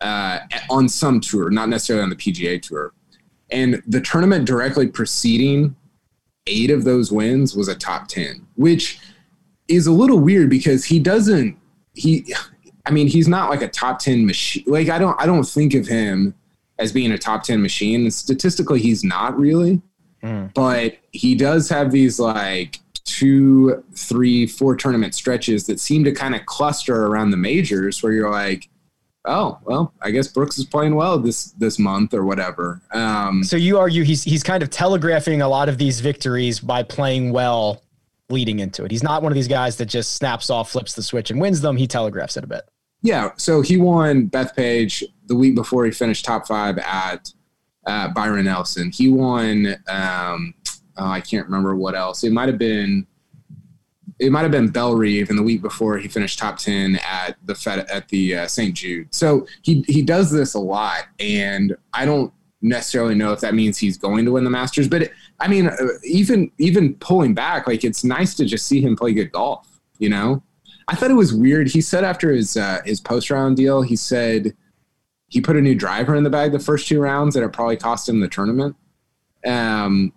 uh, 0.01 0.41
on 0.71 0.89
some 0.89 1.21
tour, 1.21 1.51
not 1.51 1.69
necessarily 1.69 2.03
on 2.03 2.11
the 2.11 2.17
PGA 2.17 2.61
tour. 2.61 2.93
And 3.51 3.83
the 3.87 4.01
tournament 4.01 4.47
directly 4.47 4.89
preceding 4.89 5.75
eight 6.47 6.71
of 6.71 6.85
those 6.85 7.11
wins 7.13 7.55
was 7.55 7.69
a 7.69 7.75
top 7.75 8.09
10, 8.09 8.47
which 8.57 9.01
is 9.69 9.87
a 9.87 9.93
little 9.93 10.19
weird 10.19 10.51
because 10.51 10.85
he 10.85 10.99
doesn't 10.99 11.57
he 11.95 12.35
I 12.89 12.91
mean, 12.91 13.07
he's 13.07 13.29
not 13.29 13.51
like 13.51 13.61
a 13.61 13.69
top 13.69 13.99
10 13.99 14.25
machine. 14.25 14.65
Like, 14.67 14.89
I 14.89 14.99
don't, 14.99 15.21
I 15.21 15.27
don't 15.27 15.45
think 15.45 15.75
of 15.75 15.87
him 15.87 16.35
as 16.79 16.91
being 16.91 17.13
a 17.13 17.19
top 17.19 17.43
10 17.43 17.61
machine. 17.61 18.03
And 18.03 18.15
statistically, 18.15 18.81
he's 18.81 19.05
not 19.05 19.39
really, 19.39 19.83
mm. 20.23 20.53
but 20.55 20.97
he 21.13 21.35
does 21.35 21.69
have 21.69 21.93
these 21.93 22.19
like 22.19 22.79
two, 23.05 23.85
three, 23.95 24.47
four 24.47 24.75
tournament 24.75 25.15
stretches 25.15 25.67
that 25.67 25.81
seem 25.81 26.03
to 26.05 26.13
kind 26.13 26.35
of 26.35 26.47
cluster 26.47 27.07
around 27.07 27.31
the 27.31 27.37
majors 27.37 28.03
where 28.03 28.13
you're 28.13 28.31
like, 28.31 28.69
oh 29.25 29.59
well 29.65 29.93
i 30.01 30.11
guess 30.11 30.29
brooks 30.29 30.59
is 30.59 30.65
playing 30.65 30.95
well 30.95 31.19
this 31.19 31.51
this 31.59 31.79
month 31.79 32.15
or 32.15 32.25
whatever 32.25 32.81
um, 32.93 33.43
so 33.43 33.57
you 33.57 33.77
argue 33.77 34.05
he's 34.05 34.23
he's 34.23 34.45
kind 34.45 34.63
of 34.63 34.71
telegraphing 34.71 35.43
a 35.43 35.49
lot 35.49 35.69
of 35.69 35.77
these 35.77 36.01
victories 36.01 36.61
by 36.61 36.85
playing 36.85 37.33
well 37.33 37.83
leading 38.31 38.61
into 38.61 38.85
it 38.85 38.91
he's 38.93 39.03
not 39.03 39.21
one 39.21 39.33
of 39.33 39.37
these 39.37 39.49
guys 39.49 39.77
that 39.77 39.87
just 39.87 40.15
snaps 40.15 40.51
off 40.51 40.71
flips 40.71 40.95
the 40.95 41.03
switch 41.03 41.31
and 41.31 41.41
wins 41.41 41.61
them 41.61 41.77
he 41.77 41.87
telegraphs 41.87 42.37
it 42.37 42.45
a 42.45 42.47
bit 42.47 42.63
yeah, 43.03 43.31
so 43.37 43.61
he 43.61 43.77
won 43.77 44.29
Bethpage 44.29 45.05
the 45.27 45.37
week 45.37 45.55
before 45.55 45.85
he 45.85 45.91
finished 45.91 46.25
top 46.25 46.47
five 46.47 46.79
at 46.79 47.33
uh, 47.87 48.09
Byron 48.09 48.45
Nelson. 48.45 48.91
He 48.91 49.09
won. 49.09 49.77
Um, 49.87 50.55
oh, 50.97 51.07
I 51.07 51.21
can't 51.21 51.47
remember 51.47 51.77
what 51.77 51.95
else. 51.95 52.25
It 52.25 52.33
might 52.33 52.49
have 52.49 52.59
been. 52.59 53.07
It 54.19 54.33
might 54.33 54.43
have 54.43 54.51
been 54.51 54.69
Bellerive 54.69 55.31
in 55.31 55.37
the 55.37 55.45
week 55.45 55.63
before 55.63 55.97
he 55.97 56.09
finished 56.09 56.41
top 56.41 56.59
ten 56.59 56.99
at 57.07 57.37
the 57.45 57.55
Fed 57.55 57.87
at 57.89 58.09
the 58.09 58.37
uh, 58.37 58.47
St. 58.49 58.75
Jude. 58.75 59.15
So 59.15 59.47
he 59.63 59.85
he 59.87 60.03
does 60.03 60.31
this 60.31 60.55
a 60.55 60.61
lot, 60.61 61.05
and 61.21 61.77
I 61.95 62.05
don't 62.05 62.33
necessarily 62.61 63.15
know 63.15 63.33
if 63.33 63.39
that 63.41 63.55
means 63.55 63.79
he's 63.79 63.97
going 63.97 64.25
to 64.25 64.33
win 64.33 64.43
the 64.43 64.51
Masters. 64.51 64.89
But 64.89 65.03
it, 65.03 65.13
I 65.39 65.47
mean, 65.47 65.69
uh, 65.69 65.77
even 66.05 66.51
even 66.59 66.95
pulling 66.97 67.33
back, 67.33 67.69
like 67.69 67.85
it's 67.85 68.03
nice 68.03 68.35
to 68.35 68.45
just 68.45 68.67
see 68.67 68.81
him 68.81 68.97
play 68.97 69.13
good 69.13 69.31
golf. 69.31 69.81
You 69.99 70.09
know, 70.09 70.43
I 70.89 70.95
thought 70.95 71.11
it 71.11 71.15
was 71.15 71.35
weird. 71.35 71.69
He 71.69 71.81
said 71.83 72.03
after 72.03 72.33
his 72.33 72.57
uh, 72.57 72.81
his 72.85 73.01
post 73.01 73.31
round 73.31 73.57
deal, 73.57 73.83
he 73.83 73.95
said 73.95 74.57
he 75.29 75.41
put 75.41 75.57
a 75.57 75.61
new 75.61 75.75
driver 75.75 76.17
in 76.17 76.25
the 76.25 76.31
bag 76.31 76.53
the 76.53 76.59
first 76.59 76.89
two 76.89 77.01
rounds, 77.01 77.35
that 77.35 77.45
it 77.45 77.53
probably 77.53 77.77
cost 77.77 78.09
him 78.09 78.21
the 78.21 78.29
tournament. 78.29 78.75
Um, 79.47 80.13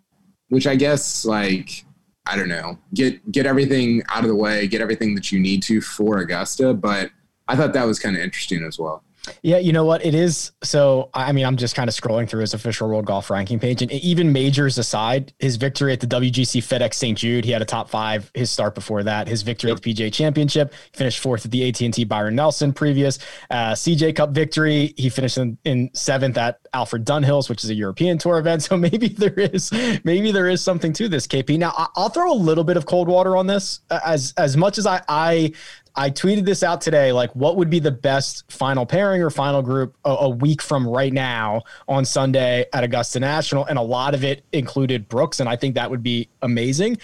which 0.49 0.65
I 0.67 0.75
guess 0.75 1.25
like 1.25 1.85
I 2.25 2.37
don't 2.37 2.47
know, 2.47 2.79
get 2.93 3.31
get 3.31 3.45
everything 3.45 4.03
out 4.09 4.23
of 4.23 4.29
the 4.29 4.35
way, 4.35 4.67
get 4.67 4.81
everything 4.81 5.13
that 5.15 5.31
you 5.31 5.39
need 5.39 5.61
to 5.63 5.81
for 5.81 6.19
Augusta. 6.19 6.73
But 6.73 7.11
I 7.47 7.55
thought 7.57 7.73
that 7.73 7.85
was 7.85 7.99
kind 7.99 8.15
of 8.15 8.21
interesting 8.21 8.63
as 8.63 8.79
well. 8.79 9.03
Yeah, 9.43 9.57
you 9.57 9.71
know 9.71 9.85
what? 9.85 10.03
It 10.03 10.15
is. 10.15 10.51
So, 10.63 11.09
I 11.13 11.31
mean, 11.31 11.45
I'm 11.45 11.57
just 11.57 11.75
kind 11.75 11.87
of 11.87 11.95
scrolling 11.95 12.27
through 12.27 12.41
his 12.41 12.53
official 12.53 12.87
world 12.87 13.05
golf 13.05 13.29
ranking 13.29 13.59
page, 13.59 13.81
and 13.81 13.91
even 13.91 14.31
majors 14.31 14.77
aside, 14.77 15.33
his 15.39 15.57
victory 15.57 15.93
at 15.93 15.99
the 15.99 16.07
WGC 16.07 16.61
FedEx 16.61 16.95
St. 16.95 17.17
Jude, 17.17 17.45
he 17.45 17.51
had 17.51 17.61
a 17.61 17.65
top 17.65 17.89
five. 17.89 18.31
His 18.33 18.49
start 18.49 18.73
before 18.73 19.03
that, 19.03 19.27
his 19.27 19.43
victory 19.43 19.69
yep. 19.69 19.77
at 19.77 19.83
the 19.83 19.93
PGA 19.93 20.11
Championship, 20.11 20.73
he 20.91 20.97
finished 20.97 21.19
fourth 21.19 21.45
at 21.45 21.51
the 21.51 21.67
AT&T 21.67 22.03
Byron 22.05 22.35
Nelson 22.35 22.73
previous 22.73 23.19
uh, 23.49 23.73
CJ 23.73 24.15
Cup 24.15 24.31
victory. 24.31 24.93
He 24.97 25.09
finished 25.09 25.37
in, 25.37 25.57
in 25.65 25.91
seventh 25.93 26.37
at 26.37 26.60
Alfred 26.73 27.05
Dunhills, 27.05 27.49
which 27.49 27.63
is 27.63 27.69
a 27.69 27.73
European 27.73 28.17
Tour 28.17 28.39
event. 28.39 28.61
So 28.71 28.77
maybe 28.77 29.09
there 29.09 29.37
is, 29.37 29.71
maybe 30.03 30.31
there 30.31 30.47
is 30.47 30.61
something 30.61 30.93
to 30.93 31.09
this, 31.09 31.27
KP. 31.27 31.57
Now, 31.57 31.89
I'll 31.95 32.09
throw 32.09 32.31
a 32.31 32.35
little 32.35 32.63
bit 32.63 32.77
of 32.77 32.85
cold 32.85 33.07
water 33.07 33.35
on 33.35 33.47
this. 33.47 33.81
As 33.89 34.33
as 34.37 34.55
much 34.55 34.77
as 34.77 34.85
I 34.85 35.01
I 35.09 35.51
I 35.95 36.09
tweeted 36.09 36.45
this 36.45 36.63
out 36.63 36.81
today. 36.81 37.11
Like, 37.11 37.35
what 37.35 37.57
would 37.57 37.69
be 37.69 37.79
the 37.79 37.91
best 37.91 38.49
final 38.51 38.85
pairing 38.85 39.21
or 39.21 39.29
final 39.29 39.61
group 39.61 39.95
a, 40.05 40.09
a, 40.09 40.29
week 40.29 40.61
from 40.61 40.87
right 40.87 41.11
now 41.11 41.63
on 41.87 42.05
Sunday 42.05 42.65
at 42.71 42.83
Augusta 42.83 43.19
National? 43.19 43.65
And 43.65 43.77
a 43.77 43.81
lot 43.81 44.13
of 44.13 44.23
it 44.23 44.45
included 44.53 45.09
Brooks, 45.09 45.39
and 45.39 45.49
I 45.49 45.55
think 45.55 45.75
that 45.75 45.89
would 45.89 46.03
be 46.03 46.29
amazing. 46.41 46.97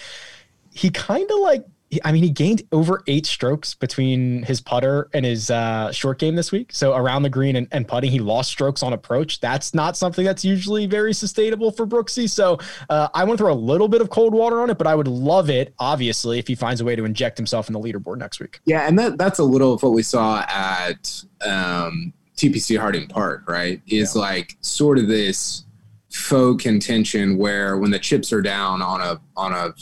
He 0.72 0.90
kind 0.90 1.30
of 1.30 1.38
like 1.40 1.66
I 2.04 2.12
mean, 2.12 2.22
he 2.22 2.30
gained 2.30 2.62
over 2.70 3.02
eight 3.06 3.24
strokes 3.24 3.74
between 3.74 4.42
his 4.42 4.60
putter 4.60 5.08
and 5.14 5.24
his 5.24 5.50
uh, 5.50 5.90
short 5.90 6.18
game 6.18 6.36
this 6.36 6.52
week. 6.52 6.70
So 6.72 6.94
around 6.94 7.22
the 7.22 7.30
green 7.30 7.56
and, 7.56 7.66
and, 7.72 7.88
putting, 7.88 8.10
he 8.10 8.18
lost 8.18 8.50
strokes 8.50 8.82
on 8.82 8.92
approach. 8.92 9.40
That's 9.40 9.72
not 9.72 9.96
something 9.96 10.24
that's 10.24 10.44
usually 10.44 10.86
very 10.86 11.14
sustainable 11.14 11.70
for 11.70 11.86
Brooksy. 11.86 12.28
So 12.28 12.58
uh, 12.90 13.08
I 13.14 13.24
want 13.24 13.38
to 13.38 13.44
throw 13.44 13.52
a 13.52 13.54
little 13.54 13.88
bit 13.88 14.02
of 14.02 14.10
cold 14.10 14.34
water 14.34 14.60
on 14.60 14.68
it, 14.68 14.76
but 14.76 14.86
I 14.86 14.94
would 14.94 15.08
love 15.08 15.48
it, 15.48 15.74
obviously, 15.78 16.38
if 16.38 16.46
he 16.46 16.54
finds 16.54 16.80
a 16.80 16.84
way 16.84 16.94
to 16.94 17.04
inject 17.04 17.38
himself 17.38 17.68
in 17.68 17.72
the 17.72 17.80
leaderboard 17.80 18.18
next 18.18 18.38
week. 18.38 18.60
Yeah, 18.66 18.86
and 18.86 18.98
that, 18.98 19.16
that's 19.16 19.38
a 19.38 19.44
little 19.44 19.72
of 19.72 19.82
what 19.82 19.92
we 19.92 20.02
saw 20.02 20.44
at 20.48 21.24
um, 21.46 22.12
TPC 22.36 22.78
Harding 22.78 23.08
Park, 23.08 23.48
right? 23.48 23.80
Is 23.86 24.14
yeah. 24.14 24.20
like 24.20 24.58
sort 24.60 24.98
of 24.98 25.08
this 25.08 25.64
faux 26.10 26.62
contention 26.62 27.36
where 27.36 27.76
when 27.76 27.90
the 27.90 27.98
chips 27.98 28.32
are 28.32 28.42
down 28.42 28.82
on 28.82 29.00
a 29.00 29.20
on 29.36 29.52
a 29.52 29.74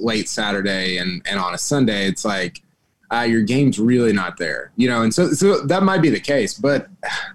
late 0.00 0.28
Saturday 0.28 0.98
and 0.98 1.22
and 1.28 1.38
on 1.38 1.54
a 1.54 1.58
Sunday, 1.58 2.06
it's 2.06 2.24
like 2.24 2.62
uh, 3.12 3.20
your 3.20 3.42
game's 3.42 3.78
really 3.78 4.12
not 4.12 4.36
there, 4.36 4.72
you 4.76 4.88
know. 4.88 5.02
And 5.02 5.14
so 5.14 5.32
so 5.32 5.60
that 5.66 5.82
might 5.82 6.02
be 6.02 6.10
the 6.10 6.20
case, 6.20 6.54
but 6.54 6.88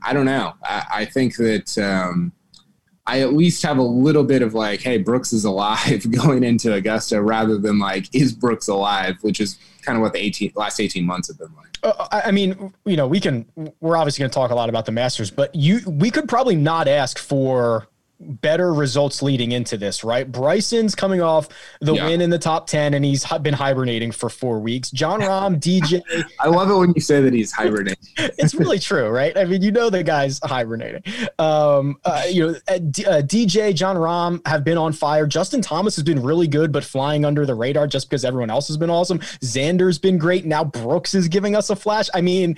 I 0.03 0.13
don't 0.13 0.25
know. 0.25 0.53
I, 0.63 0.85
I 0.93 1.05
think 1.05 1.35
that. 1.37 1.77
Um, 1.77 2.33
I 3.09 3.21
at 3.21 3.33
least 3.33 3.63
have 3.63 3.79
a 3.79 3.83
little 3.83 4.23
bit 4.23 4.43
of 4.43 4.53
like, 4.53 4.81
hey, 4.81 4.99
Brooks 4.99 5.33
is 5.33 5.43
alive 5.43 6.05
going 6.15 6.43
into 6.43 6.71
Augusta 6.71 7.19
rather 7.19 7.57
than 7.57 7.79
like, 7.79 8.13
is 8.13 8.31
Brooks 8.31 8.67
alive, 8.67 9.15
which 9.21 9.39
is 9.39 9.57
kind 9.81 9.97
of 9.97 10.03
what 10.03 10.13
the 10.13 10.19
18, 10.19 10.51
last 10.55 10.79
18 10.79 11.03
months 11.03 11.27
have 11.27 11.39
been 11.39 11.49
like. 11.57 11.77
Uh, 11.81 12.07
I 12.11 12.29
mean, 12.29 12.71
you 12.85 12.97
know, 12.97 13.07
we 13.07 13.19
can, 13.19 13.47
we're 13.79 13.97
obviously 13.97 14.21
going 14.21 14.29
to 14.29 14.35
talk 14.35 14.51
a 14.51 14.55
lot 14.55 14.69
about 14.69 14.85
the 14.85 14.91
Masters, 14.91 15.31
but 15.31 15.55
you, 15.55 15.79
we 15.87 16.11
could 16.11 16.29
probably 16.29 16.55
not 16.55 16.87
ask 16.87 17.17
for 17.17 17.87
better 18.19 18.73
results 18.73 19.21
leading 19.21 19.53
into 19.53 19.77
this, 19.77 20.03
right? 20.03 20.29
Bryson's 20.29 20.93
coming 20.93 21.21
off 21.21 21.47
the 21.79 21.93
yeah. 21.93 22.05
win 22.05 22.21
in 22.21 22.29
the 22.29 22.39
top 22.39 22.67
10 22.67 22.93
and 22.93 23.05
he's 23.05 23.25
been 23.41 23.53
hibernating 23.53 24.11
for 24.11 24.29
four 24.29 24.59
weeks. 24.59 24.91
Jon 24.91 25.21
Rahm, 25.21 25.59
DJ. 25.59 26.01
I 26.39 26.49
love 26.49 26.69
it 26.69 26.75
when 26.75 26.93
you 26.93 27.01
say 27.01 27.21
that 27.21 27.33
he's 27.33 27.51
hibernating. 27.51 27.97
it's 28.17 28.53
really 28.53 28.79
true, 28.79 29.09
right? 29.09 29.37
I 29.37 29.45
mean, 29.45 29.61
you 29.61 29.71
know, 29.71 29.89
the 29.89 30.03
guy's 30.03 30.39
hibernating. 30.43 31.03
Um, 31.37 31.97
uh, 32.03 32.23
you 32.29 32.47
know, 32.47 32.55
uh, 32.67 32.77
D- 32.79 33.05
uh, 33.05 33.21
DJ, 33.21 33.73
Jon 33.73 33.95
Rahm 33.95 34.45
have 34.45 34.63
been 34.63 34.77
on 34.77 34.91
fire. 34.91 35.25
Justin 35.25 35.61
Thomas 35.61 35.95
has 35.95 36.03
been 36.03 36.21
really 36.21 36.47
good, 36.47 36.71
but 36.71 36.83
flying 36.83 37.23
under 37.23 37.45
the 37.45 37.55
radar 37.55 37.87
just 37.87 38.09
because 38.09 38.25
everyone 38.25 38.49
else 38.49 38.67
has 38.67 38.77
been 38.77 38.89
awesome. 38.89 39.19
Xander's 39.19 39.97
been 39.97 40.17
great. 40.17 40.45
Now 40.45 40.63
Brooks 40.63 41.13
is 41.13 41.29
giving 41.29 41.55
us 41.55 41.69
a 41.69 41.75
flash. 41.75 42.09
I 42.13 42.21
mean, 42.21 42.57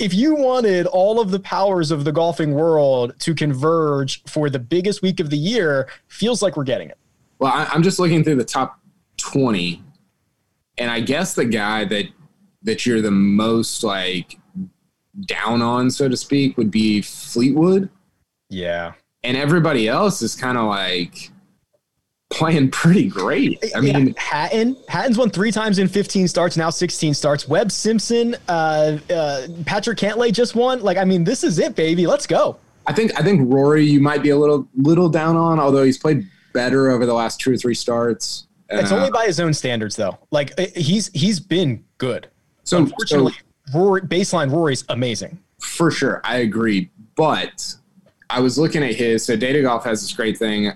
if 0.00 0.12
you 0.12 0.34
wanted 0.34 0.86
all 0.86 1.20
of 1.20 1.30
the 1.30 1.40
powers 1.40 1.90
of 1.92 2.04
the 2.04 2.12
golfing 2.12 2.54
world 2.54 3.14
to 3.20 3.34
converge 3.34 4.24
for 4.24 4.50
the 4.50 4.58
biggest 4.58 4.95
week 5.02 5.20
of 5.20 5.30
the 5.30 5.38
year, 5.38 5.88
feels 6.08 6.42
like 6.42 6.56
we're 6.56 6.64
getting 6.64 6.88
it. 6.90 6.98
Well, 7.38 7.52
I, 7.52 7.66
I'm 7.66 7.82
just 7.82 7.98
looking 7.98 8.24
through 8.24 8.36
the 8.36 8.44
top 8.44 8.80
20, 9.18 9.82
and 10.78 10.90
I 10.90 11.00
guess 11.00 11.34
the 11.34 11.44
guy 11.44 11.84
that 11.84 12.06
that 12.62 12.84
you're 12.84 13.00
the 13.00 13.10
most 13.10 13.84
like 13.84 14.38
down 15.26 15.62
on, 15.62 15.90
so 15.90 16.08
to 16.08 16.16
speak, 16.16 16.56
would 16.56 16.70
be 16.70 17.00
Fleetwood. 17.00 17.88
Yeah. 18.50 18.92
And 19.22 19.36
everybody 19.36 19.88
else 19.88 20.22
is 20.22 20.34
kind 20.34 20.58
of 20.58 20.66
like 20.66 21.30
playing 22.30 22.70
pretty 22.70 23.08
great. 23.08 23.62
I 23.74 23.80
yeah. 23.80 23.98
mean, 23.98 24.14
Hatton, 24.16 24.76
Hatton's 24.88 25.18
won 25.18 25.30
three 25.30 25.50
times 25.50 25.78
in 25.78 25.88
15 25.88 26.28
starts, 26.28 26.56
now 26.56 26.70
16 26.70 27.14
starts. 27.14 27.48
Webb 27.48 27.72
Simpson, 27.72 28.36
uh, 28.48 28.98
uh, 29.10 29.46
Patrick 29.64 29.98
Cantlay 29.98 30.32
just 30.32 30.54
won. 30.54 30.82
Like, 30.82 30.96
I 30.98 31.04
mean, 31.04 31.24
this 31.24 31.44
is 31.44 31.58
it, 31.58 31.74
baby. 31.74 32.06
Let's 32.06 32.26
go. 32.26 32.58
I 32.86 32.92
think 32.92 33.18
I 33.18 33.22
think 33.22 33.52
Rory 33.52 33.84
you 33.84 34.00
might 34.00 34.22
be 34.22 34.30
a 34.30 34.36
little 34.36 34.68
little 34.76 35.08
down 35.08 35.36
on, 35.36 35.58
although 35.58 35.84
he's 35.84 35.98
played 35.98 36.26
better 36.52 36.90
over 36.90 37.04
the 37.04 37.14
last 37.14 37.40
two 37.40 37.52
or 37.52 37.56
three 37.56 37.74
starts. 37.74 38.46
It's 38.68 38.90
uh, 38.90 38.96
only 38.96 39.10
by 39.10 39.26
his 39.26 39.38
own 39.38 39.54
standards, 39.54 39.96
though. 39.96 40.18
Like 40.30 40.58
uh, 40.58 40.66
he's 40.74 41.10
he's 41.14 41.40
been 41.40 41.84
good. 41.98 42.28
So 42.64 42.78
unfortunately, 42.78 43.34
so, 43.68 43.78
Rory 43.78 44.00
baseline 44.02 44.50
Rory's 44.50 44.84
amazing. 44.88 45.38
For 45.60 45.90
sure, 45.90 46.20
I 46.24 46.38
agree. 46.38 46.90
But 47.14 47.74
I 48.30 48.40
was 48.40 48.58
looking 48.58 48.82
at 48.82 48.94
his. 48.94 49.24
So 49.24 49.36
Data 49.36 49.62
Golf 49.62 49.84
has 49.84 50.00
this 50.02 50.12
great 50.12 50.38
thing. 50.38 50.72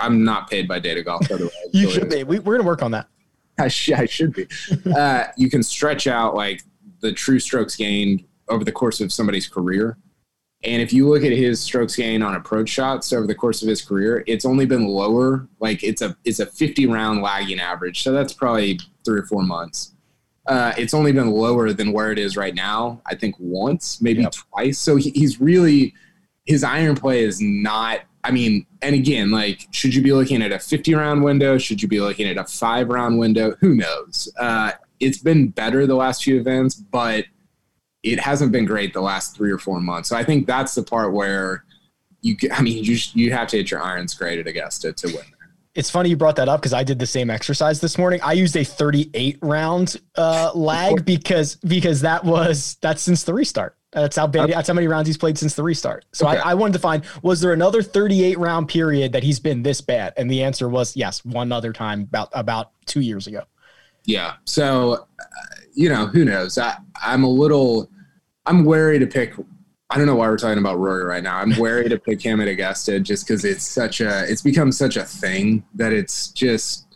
I'm 0.00 0.24
not 0.24 0.48
paid 0.48 0.68
by 0.68 0.78
Data 0.78 1.02
Golf, 1.02 1.28
by 1.28 1.36
the 1.36 1.46
way. 1.46 1.52
you 1.72 1.90
should 1.90 2.08
be. 2.08 2.24
We, 2.24 2.38
are 2.38 2.42
going 2.42 2.60
to 2.60 2.66
work 2.66 2.82
on 2.82 2.92
that. 2.92 3.08
I, 3.58 3.68
sh- 3.68 3.92
I 3.92 4.06
should 4.06 4.32
be. 4.32 4.46
uh, 4.96 5.24
you 5.36 5.50
can 5.50 5.62
stretch 5.62 6.06
out 6.06 6.34
like 6.34 6.62
the 7.00 7.12
true 7.12 7.38
strokes 7.38 7.76
gained 7.76 8.24
over 8.48 8.64
the 8.64 8.72
course 8.72 9.00
of 9.00 9.12
somebody's 9.12 9.46
career. 9.48 9.98
And 10.64 10.80
if 10.80 10.92
you 10.92 11.08
look 11.08 11.24
at 11.24 11.32
his 11.32 11.60
strokes 11.60 11.96
gain 11.96 12.22
on 12.22 12.34
approach 12.34 12.68
shots 12.68 13.12
over 13.12 13.26
the 13.26 13.34
course 13.34 13.62
of 13.62 13.68
his 13.68 13.82
career, 13.82 14.22
it's 14.26 14.44
only 14.44 14.64
been 14.64 14.86
lower. 14.86 15.48
Like 15.58 15.82
it's 15.82 16.02
a 16.02 16.16
it's 16.24 16.38
a 16.38 16.46
50 16.46 16.86
round 16.86 17.20
lagging 17.20 17.60
average. 17.60 18.02
So 18.02 18.12
that's 18.12 18.32
probably 18.32 18.78
three 19.04 19.20
or 19.20 19.26
four 19.26 19.42
months. 19.42 19.94
Uh, 20.46 20.72
it's 20.76 20.94
only 20.94 21.12
been 21.12 21.30
lower 21.30 21.72
than 21.72 21.92
where 21.92 22.10
it 22.10 22.18
is 22.18 22.36
right 22.36 22.54
now. 22.54 23.00
I 23.06 23.14
think 23.14 23.36
once, 23.38 24.00
maybe 24.00 24.22
yep. 24.22 24.32
twice. 24.32 24.78
So 24.78 24.96
he, 24.96 25.10
he's 25.10 25.40
really 25.40 25.94
his 26.44 26.64
iron 26.64 26.96
play 26.96 27.22
is 27.22 27.40
not. 27.40 28.00
I 28.24 28.30
mean, 28.30 28.66
and 28.82 28.94
again, 28.94 29.32
like, 29.32 29.66
should 29.72 29.94
you 29.94 30.02
be 30.02 30.12
looking 30.12 30.42
at 30.42 30.52
a 30.52 30.58
50 30.58 30.94
round 30.94 31.24
window? 31.24 31.58
Should 31.58 31.82
you 31.82 31.88
be 31.88 32.00
looking 32.00 32.28
at 32.28 32.36
a 32.36 32.44
five 32.44 32.88
round 32.88 33.18
window? 33.18 33.56
Who 33.60 33.74
knows? 33.74 34.32
Uh, 34.38 34.72
it's 35.00 35.18
been 35.18 35.48
better 35.48 35.86
the 35.86 35.96
last 35.96 36.22
few 36.22 36.38
events, 36.38 36.76
but 36.76 37.24
it 38.02 38.18
hasn't 38.18 38.52
been 38.52 38.64
great 38.64 38.92
the 38.92 39.00
last 39.00 39.36
three 39.36 39.50
or 39.50 39.58
four 39.58 39.80
months. 39.80 40.08
So 40.08 40.16
I 40.16 40.24
think 40.24 40.46
that's 40.46 40.74
the 40.74 40.82
part 40.82 41.12
where 41.12 41.64
you, 42.20 42.36
I 42.52 42.62
mean, 42.62 42.84
you 42.84 42.96
you 43.14 43.32
have 43.32 43.48
to 43.48 43.58
hit 43.58 43.70
your 43.70 43.82
irons 43.82 44.14
great 44.14 44.38
at 44.38 44.46
Augusta 44.46 44.92
to 44.92 45.06
win. 45.08 45.24
It's 45.74 45.88
funny 45.88 46.10
you 46.10 46.16
brought 46.16 46.36
that 46.36 46.48
up 46.48 46.60
because 46.60 46.74
I 46.74 46.84
did 46.84 46.98
the 46.98 47.06
same 47.06 47.30
exercise 47.30 47.80
this 47.80 47.96
morning. 47.96 48.20
I 48.22 48.32
used 48.32 48.54
a 48.56 48.64
38 48.64 49.38
round 49.40 49.96
uh, 50.16 50.52
lag 50.54 51.04
because 51.04 51.56
because 51.56 52.02
that 52.02 52.24
was 52.24 52.76
that's 52.80 53.02
since 53.02 53.24
the 53.24 53.34
restart. 53.34 53.76
That's 53.92 54.16
how 54.16 54.26
big, 54.26 54.48
that's 54.48 54.68
how 54.68 54.74
many 54.74 54.86
rounds 54.86 55.06
he's 55.06 55.18
played 55.18 55.36
since 55.36 55.54
the 55.54 55.62
restart. 55.62 56.06
So 56.12 56.26
okay. 56.26 56.38
I, 56.38 56.52
I, 56.52 56.54
wanted 56.54 56.72
to 56.72 56.78
find 56.78 57.04
was 57.20 57.42
there 57.42 57.52
another 57.52 57.82
38 57.82 58.38
round 58.38 58.68
period 58.68 59.12
that 59.12 59.22
he's 59.22 59.38
been 59.38 59.62
this 59.62 59.82
bad? 59.82 60.14
And 60.16 60.30
the 60.30 60.42
answer 60.42 60.66
was 60.66 60.96
yes, 60.96 61.22
one 61.26 61.52
other 61.52 61.74
time 61.74 62.02
about 62.02 62.30
about 62.32 62.70
two 62.86 63.00
years 63.00 63.26
ago. 63.26 63.42
Yeah. 64.04 64.34
So, 64.44 65.06
uh, 65.20 65.24
you 65.74 65.88
know, 65.88 66.06
who 66.06 66.24
knows? 66.24 66.58
I, 66.58 66.76
I'm 67.02 67.24
a 67.24 67.28
little, 67.28 67.90
I'm 68.46 68.64
wary 68.64 68.98
to 68.98 69.06
pick. 69.06 69.34
I 69.90 69.98
don't 69.98 70.06
know 70.06 70.16
why 70.16 70.28
we're 70.28 70.38
talking 70.38 70.58
about 70.58 70.78
Rory 70.78 71.04
right 71.04 71.22
now. 71.22 71.38
I'm 71.38 71.56
wary 71.58 71.88
to 71.88 71.98
pick 71.98 72.22
him 72.22 72.40
at 72.40 72.48
Augusta 72.48 72.98
just 72.98 73.26
because 73.26 73.44
it's 73.44 73.66
such 73.66 74.00
a, 74.00 74.24
it's 74.30 74.42
become 74.42 74.72
such 74.72 74.96
a 74.96 75.04
thing 75.04 75.64
that 75.74 75.92
it's 75.92 76.28
just, 76.28 76.86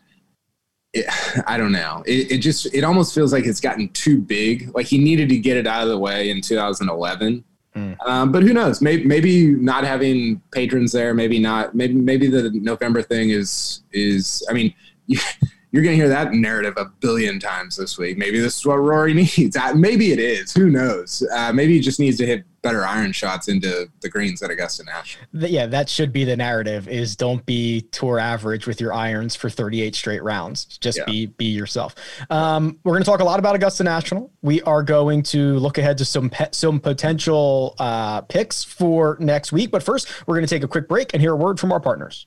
it, 0.95 1.05
I 1.47 1.59
don't 1.59 1.73
know. 1.73 2.03
It, 2.07 2.33
it 2.33 2.39
just, 2.39 2.75
it 2.75 2.85
almost 2.85 3.15
feels 3.15 3.33
like 3.33 3.45
it's 3.45 3.61
gotten 3.61 3.91
too 3.91 4.19
big. 4.19 4.75
Like 4.75 4.87
he 4.87 4.99
needed 4.99 5.29
to 5.29 5.39
get 5.39 5.59
it 5.59 5.67
out 5.67 5.83
of 5.83 5.89
the 5.89 5.99
way 5.99 6.31
in 6.31 6.41
2011. 6.41 7.45
Mm. 7.77 8.07
Um, 8.07 8.33
but 8.33 8.43
who 8.43 8.55
knows? 8.55 8.81
Maybe, 8.81 9.05
maybe 9.05 9.49
not 9.49 9.85
having 9.85 10.41
patrons 10.51 10.93
there. 10.93 11.13
Maybe 11.13 11.39
not. 11.39 11.75
Maybe 11.75 11.95
maybe 11.95 12.27
the 12.29 12.51
November 12.51 13.03
thing 13.03 13.31
is 13.31 13.83
is. 13.93 14.43
I 14.49 14.55
mean, 14.55 14.75
you, 15.07 15.19
you're 15.77 15.85
going 15.85 15.93
to 15.93 16.03
hear 16.03 16.09
that 16.09 16.33
narrative 16.33 16.73
a 16.79 16.87
billion 16.87 17.39
times 17.39 17.77
this 17.77 17.99
week. 17.99 18.17
Maybe 18.17 18.41
this 18.41 18.57
is 18.57 18.65
what 18.65 18.77
Rory 18.77 19.13
needs. 19.37 19.55
Uh, 19.59 19.75
maybe 19.75 20.11
it 20.11 20.19
is. 20.19 20.55
Who 20.55 20.71
knows? 20.71 21.23
Uh, 21.31 21.53
maybe 21.53 21.75
he 21.75 21.81
just 21.81 22.01
needs 22.01 22.17
to 22.17 22.25
hit 22.25 22.45
better 22.63 22.87
iron 22.87 23.13
shots 23.13 23.49
into 23.49 23.87
the 24.01 24.09
greens 24.09 24.43
at 24.43 24.51
Augusta 24.51 24.85
National. 24.85 25.27
Yeah, 25.35 25.67
that 25.67 25.91
should 25.91 26.15
be 26.15 26.25
the 26.25 26.35
narrative 26.35 26.89
is 26.89 27.15
don't 27.15 27.45
be 27.45 27.83
tour 27.93 28.19
average 28.19 28.67
with 28.67 28.81
your 28.81 28.95
irons 28.95 29.37
for 29.37 29.51
38 29.51 29.95
straight 29.95 30.23
rounds. 30.23 30.79
Just 30.79 30.97
yeah. 30.97 31.05
be 31.05 31.27
be 31.27 31.45
yourself. 31.45 31.95
Um, 32.31 32.79
we're 32.83 32.95
going 32.95 33.05
to 33.05 33.11
talk 33.11 33.21
a 33.21 33.25
lot 33.25 33.39
about 33.39 33.55
Augusta 33.55 33.85
National. 33.85 34.33
We 34.41 34.63
are 34.63 34.83
going 34.83 35.25
to 35.25 35.59
look 35.59 35.77
ahead 35.77 35.99
to 35.99 36.07
some 36.07 36.31
pe- 36.31 36.53
some 36.53 36.81
potential 36.81 37.75
uh, 37.79 38.23
picks 38.23 38.65
for 38.65 39.19
next 39.21 39.53
week, 39.53 39.71
but 39.71 39.83
first 39.83 40.09
we're 40.27 40.37
going 40.37 40.47
to 40.47 40.53
take 40.53 40.65
a 40.65 40.69
quick 40.69 40.89
break 40.89 41.13
and 41.13 41.21
hear 41.21 41.35
a 41.35 41.37
word 41.37 41.61
from 41.61 41.71
our 41.71 41.81
partners. 41.81 42.27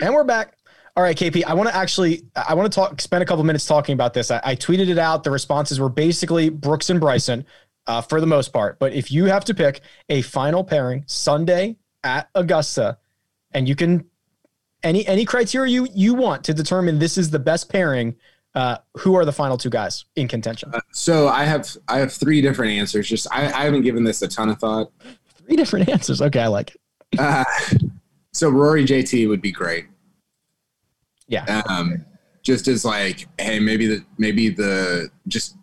And 0.00 0.14
we're 0.14 0.24
back. 0.24 0.54
All 0.96 1.02
right, 1.02 1.16
KP, 1.16 1.44
I 1.44 1.54
want 1.54 1.68
to 1.68 1.76
actually, 1.76 2.24
I 2.34 2.54
want 2.54 2.70
to 2.72 2.74
talk, 2.74 3.00
spend 3.00 3.22
a 3.22 3.26
couple 3.26 3.44
minutes 3.44 3.66
talking 3.66 3.92
about 3.92 4.14
this. 4.14 4.30
I, 4.30 4.40
I, 4.42 4.56
tweeted 4.56 4.88
it 4.88 4.98
out. 4.98 5.22
The 5.22 5.30
responses 5.30 5.78
were 5.78 5.88
basically 5.88 6.48
Brooks 6.48 6.90
and 6.90 6.98
Bryson 6.98 7.46
uh, 7.86 8.00
for 8.00 8.20
the 8.20 8.26
most 8.26 8.52
part. 8.52 8.80
But 8.80 8.92
if 8.92 9.12
you 9.12 9.26
have 9.26 9.44
to 9.44 9.54
pick 9.54 9.80
a 10.08 10.22
final 10.22 10.64
pairing 10.64 11.04
Sunday 11.06 11.76
at 12.02 12.28
Augusta, 12.34 12.98
and 13.52 13.68
you 13.68 13.76
can 13.76 14.04
any 14.82 15.06
any 15.06 15.24
criteria 15.24 15.72
you 15.72 15.88
you 15.94 16.14
want 16.14 16.44
to 16.44 16.54
determine 16.54 16.98
this 16.98 17.16
is 17.16 17.30
the 17.30 17.38
best 17.38 17.70
pairing, 17.70 18.14
uh, 18.54 18.78
who 18.98 19.14
are 19.14 19.24
the 19.24 19.32
final 19.32 19.56
two 19.56 19.70
guys 19.70 20.04
in 20.16 20.28
contention? 20.28 20.70
Uh, 20.72 20.80
so 20.92 21.28
I 21.28 21.44
have 21.44 21.76
I 21.88 21.98
have 21.98 22.12
three 22.12 22.40
different 22.40 22.72
answers. 22.72 23.08
Just 23.08 23.26
I, 23.32 23.46
I 23.46 23.64
haven't 23.64 23.82
given 23.82 24.04
this 24.04 24.20
a 24.22 24.28
ton 24.28 24.48
of 24.48 24.58
thought. 24.58 24.92
Three 25.46 25.56
different 25.56 25.88
answers. 25.92 26.20
Okay, 26.20 26.40
I 26.40 26.48
like 26.48 26.76
it. 27.12 27.92
So 28.38 28.48
Rory 28.50 28.84
JT 28.84 29.28
would 29.28 29.42
be 29.42 29.50
great. 29.50 29.86
Yeah. 31.26 31.62
Um, 31.68 32.04
just 32.44 32.68
as 32.68 32.84
like, 32.84 33.26
hey, 33.36 33.58
maybe 33.58 33.88
the 33.88 34.04
maybe 34.16 34.48
the 34.48 35.10
just 35.26 35.56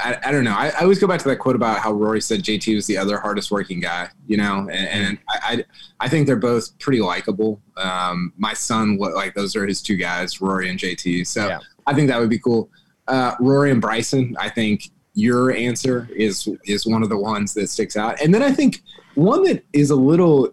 I, 0.00 0.18
I 0.24 0.32
don't 0.32 0.42
know. 0.42 0.52
I, 0.52 0.70
I, 0.70 0.80
always 0.80 0.98
go 0.98 1.06
back 1.06 1.20
to 1.20 1.28
that 1.28 1.36
quote 1.36 1.54
about 1.54 1.78
how 1.78 1.92
Rory 1.92 2.20
said 2.20 2.42
JT 2.42 2.74
was 2.74 2.88
the 2.88 2.98
other 2.98 3.20
hardest 3.20 3.52
working 3.52 3.78
guy, 3.78 4.08
you 4.26 4.36
know, 4.36 4.68
and, 4.72 4.88
and 4.88 5.18
I, 5.28 5.38
I, 5.44 5.64
I 6.00 6.08
think 6.08 6.26
they're 6.26 6.34
both 6.34 6.76
pretty 6.80 7.00
likable. 7.00 7.60
Um, 7.76 8.32
my 8.36 8.52
son, 8.52 8.96
like 8.96 9.34
those 9.34 9.54
are 9.54 9.64
his 9.64 9.80
two 9.80 9.96
guys, 9.96 10.40
Rory 10.40 10.70
and 10.70 10.78
JT. 10.80 11.24
So 11.28 11.46
yeah. 11.46 11.60
I 11.86 11.94
think 11.94 12.08
that 12.08 12.18
would 12.18 12.30
be 12.30 12.40
cool. 12.40 12.68
Uh, 13.06 13.36
Rory 13.38 13.70
and 13.70 13.80
Bryson, 13.80 14.36
I 14.40 14.48
think 14.48 14.90
your 15.14 15.52
answer 15.52 16.08
is 16.16 16.48
is 16.64 16.84
one 16.84 17.04
of 17.04 17.10
the 17.10 17.18
ones 17.18 17.54
that 17.54 17.70
sticks 17.70 17.96
out. 17.96 18.20
And 18.20 18.34
then 18.34 18.42
I 18.42 18.50
think 18.50 18.82
one 19.14 19.44
that 19.44 19.62
is 19.72 19.90
a 19.90 19.96
little 19.96 20.52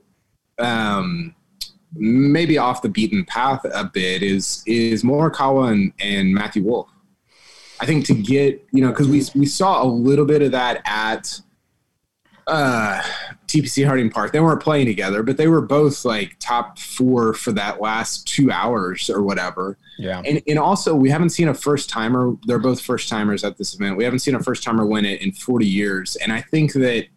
um, 0.60 1.34
maybe 1.94 2.58
off 2.58 2.82
the 2.82 2.90
beaten 2.90 3.26
path 3.26 3.66
a 3.74 3.84
bit 3.84 4.22
is 4.24 4.64
is 4.66 5.04
Morikawa 5.04 5.72
and, 5.72 5.94
and 6.00 6.34
Matthew 6.34 6.64
Wolff. 6.64 6.90
I 7.80 7.86
think 7.86 8.06
to 8.06 8.14
get 8.14 8.66
you 8.72 8.82
know 8.82 8.90
because 8.90 9.08
we 9.08 9.24
we 9.36 9.46
saw 9.46 9.84
a 9.84 9.86
little 9.86 10.26
bit 10.26 10.42
of 10.42 10.52
that 10.52 10.82
at 10.86 11.42
uh, 12.50 13.02
TPC 13.48 13.86
Harding 13.86 14.10
Park. 14.10 14.32
They 14.32 14.40
weren't 14.40 14.62
playing 14.62 14.88
together, 14.88 15.24
but 15.24 15.38
they 15.38 15.48
were 15.48 15.62
both 15.62 16.04
like 16.04 16.36
top 16.40 16.80
four 16.80 17.34
for 17.34 17.52
that 17.54 17.80
last 17.80 18.28
two 18.28 18.52
hours 18.52 19.10
or 19.10 19.22
whatever. 19.22 19.78
Yeah. 19.98 20.22
And 20.26 20.42
and 20.48 20.60
also 20.60 20.96
we 20.96 21.10
haven't 21.10 21.30
seen 21.30 21.48
a 21.48 21.54
first 21.54 21.90
timer. 21.90 22.34
They're 22.46 22.60
both 22.60 22.82
first 22.82 23.08
timers 23.08 23.44
at 23.44 23.58
this 23.58 23.76
event. 23.76 23.98
We 23.98 24.04
haven't 24.04 24.20
seen 24.20 24.36
a 24.36 24.44
first 24.44 24.64
timer 24.64 24.86
win 24.86 25.06
it 25.06 25.22
in 25.22 25.32
40 25.32 25.66
years. 25.66 26.16
And 26.18 26.34
I 26.34 26.42
think 26.42 26.74
that 26.74 27.08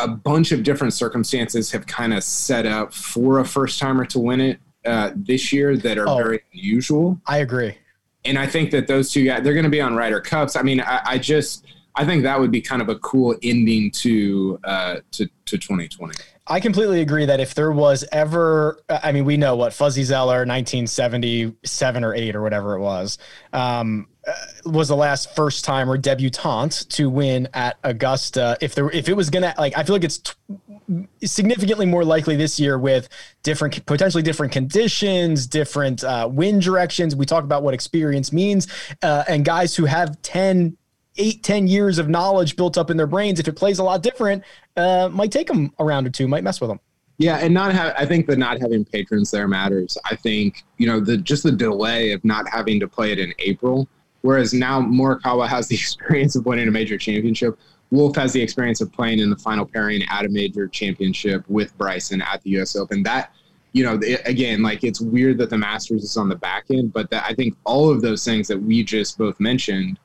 a 0.00 0.08
bunch 0.08 0.52
of 0.52 0.62
different 0.62 0.92
circumstances 0.92 1.70
have 1.72 1.86
kind 1.86 2.14
of 2.14 2.22
set 2.22 2.66
up 2.66 2.92
for 2.92 3.40
a 3.40 3.44
first 3.44 3.78
timer 3.78 4.04
to 4.06 4.18
win 4.18 4.40
it 4.40 4.60
uh, 4.84 5.10
this 5.14 5.52
year 5.52 5.76
that 5.76 5.98
are 5.98 6.08
oh, 6.08 6.16
very 6.16 6.40
unusual. 6.54 7.20
I 7.26 7.38
agree. 7.38 7.76
And 8.24 8.38
I 8.38 8.46
think 8.46 8.70
that 8.72 8.86
those 8.86 9.10
two 9.10 9.24
guys, 9.24 9.42
they're 9.42 9.54
going 9.54 9.64
to 9.64 9.70
be 9.70 9.80
on 9.80 9.94
Ryder 9.94 10.20
Cups. 10.20 10.56
I 10.56 10.62
mean, 10.62 10.80
I, 10.80 11.00
I, 11.04 11.18
just, 11.18 11.66
I 11.94 12.04
think 12.04 12.22
that 12.22 12.38
would 12.38 12.50
be 12.50 12.60
kind 12.60 12.82
of 12.82 12.88
a 12.88 12.98
cool 12.98 13.36
ending 13.42 13.90
to, 13.92 14.58
uh, 14.64 14.96
to, 15.12 15.26
to 15.46 15.58
2020. 15.58 16.14
I 16.50 16.58
completely 16.58 17.00
agree 17.00 17.26
that 17.26 17.38
if 17.38 17.54
there 17.54 17.70
was 17.70 18.04
ever, 18.10 18.82
I 18.88 19.12
mean, 19.12 19.24
we 19.24 19.36
know 19.36 19.54
what 19.54 19.72
Fuzzy 19.72 20.02
Zoeller, 20.02 20.44
1977 20.44 22.04
or 22.04 22.12
eight 22.12 22.34
or 22.34 22.42
whatever 22.42 22.74
it 22.74 22.80
was. 22.80 23.18
Um, 23.52 24.08
uh, 24.26 24.32
was 24.66 24.88
the 24.88 24.96
last 24.96 25.34
first 25.34 25.64
time 25.64 25.88
or 25.88 25.96
debutante 25.96 26.86
to 26.90 27.08
win 27.08 27.48
at 27.54 27.78
Augusta. 27.84 28.58
If 28.60 28.74
there, 28.74 28.90
if 28.90 29.08
it 29.08 29.14
was 29.14 29.30
gonna 29.30 29.54
like, 29.56 29.78
I 29.78 29.84
feel 29.84 29.94
like 29.94 30.04
it's 30.04 30.18
t- 30.18 31.08
significantly 31.24 31.86
more 31.86 32.04
likely 32.04 32.36
this 32.36 32.60
year 32.60 32.78
with 32.78 33.08
different, 33.42 33.86
potentially 33.86 34.22
different 34.22 34.52
conditions, 34.52 35.46
different 35.46 36.04
uh, 36.04 36.28
wind 36.30 36.62
directions. 36.62 37.16
We 37.16 37.24
talk 37.26 37.44
about 37.44 37.62
what 37.62 37.72
experience 37.72 38.32
means, 38.32 38.66
uh, 39.02 39.24
and 39.26 39.42
guys 39.44 39.74
who 39.74 39.86
have 39.86 40.20
10, 40.20 40.76
eight, 41.20 41.42
10 41.42 41.68
years 41.68 41.98
of 41.98 42.08
knowledge 42.08 42.56
built 42.56 42.78
up 42.78 42.90
in 42.90 42.96
their 42.96 43.06
brains. 43.06 43.38
If 43.38 43.46
it 43.46 43.56
plays 43.56 43.78
a 43.78 43.84
lot 43.84 44.02
different, 44.02 44.42
uh, 44.76 45.08
might 45.12 45.30
take 45.30 45.46
them 45.46 45.72
a 45.78 45.84
round 45.84 46.06
or 46.06 46.10
two, 46.10 46.26
might 46.26 46.42
mess 46.42 46.60
with 46.60 46.70
them. 46.70 46.80
Yeah, 47.18 47.36
and 47.36 47.52
not 47.52 47.72
have 47.72 47.94
I 47.98 48.06
think 48.06 48.26
that 48.28 48.38
not 48.38 48.60
having 48.60 48.84
patrons 48.84 49.30
there 49.30 49.46
matters. 49.46 49.98
I 50.10 50.16
think 50.16 50.64
you 50.78 50.86
know 50.86 51.00
the 51.00 51.18
just 51.18 51.42
the 51.42 51.52
delay 51.52 52.12
of 52.12 52.24
not 52.24 52.48
having 52.48 52.80
to 52.80 52.88
play 52.88 53.12
it 53.12 53.18
in 53.18 53.34
April 53.38 53.86
Whereas 54.22 54.52
now 54.52 54.80
Morikawa 54.80 55.48
has 55.48 55.68
the 55.68 55.74
experience 55.80 56.36
of 56.36 56.46
winning 56.46 56.68
a 56.68 56.70
major 56.70 56.98
championship. 56.98 57.58
Wolff 57.90 58.14
has 58.16 58.32
the 58.32 58.40
experience 58.40 58.80
of 58.80 58.92
playing 58.92 59.18
in 59.18 59.30
the 59.30 59.36
final 59.36 59.66
pairing 59.66 60.02
at 60.08 60.24
a 60.24 60.28
major 60.28 60.68
championship 60.68 61.44
with 61.48 61.76
Bryson 61.76 62.22
at 62.22 62.40
the 62.42 62.50
U.S. 62.50 62.76
Open. 62.76 63.02
That, 63.02 63.32
you 63.72 63.82
know, 63.82 63.98
it, 64.00 64.20
again, 64.26 64.62
like 64.62 64.84
it's 64.84 65.00
weird 65.00 65.38
that 65.38 65.50
the 65.50 65.58
Masters 65.58 66.04
is 66.04 66.16
on 66.16 66.28
the 66.28 66.36
back 66.36 66.66
end, 66.70 66.92
but 66.92 67.10
that, 67.10 67.24
I 67.24 67.34
think 67.34 67.56
all 67.64 67.90
of 67.90 68.00
those 68.00 68.24
things 68.24 68.46
that 68.48 68.58
we 68.58 68.84
just 68.84 69.18
both 69.18 69.40
mentioned 69.40 69.98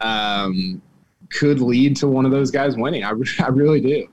um, 0.00 0.80
could 1.30 1.60
lead 1.60 1.96
to 1.96 2.08
one 2.08 2.24
of 2.24 2.30
those 2.30 2.50
guys 2.50 2.76
winning. 2.76 3.04
I, 3.04 3.12
I 3.40 3.48
really 3.48 3.80
do. 3.80 4.08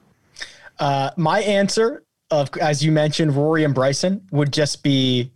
Uh, 0.80 1.12
my 1.16 1.42
answer 1.42 2.04
of, 2.32 2.50
as 2.58 2.84
you 2.84 2.92
mentioned, 2.92 3.36
Rory 3.36 3.64
and 3.64 3.74
Bryson 3.74 4.28
would 4.32 4.52
just 4.52 4.84
be 4.84 5.32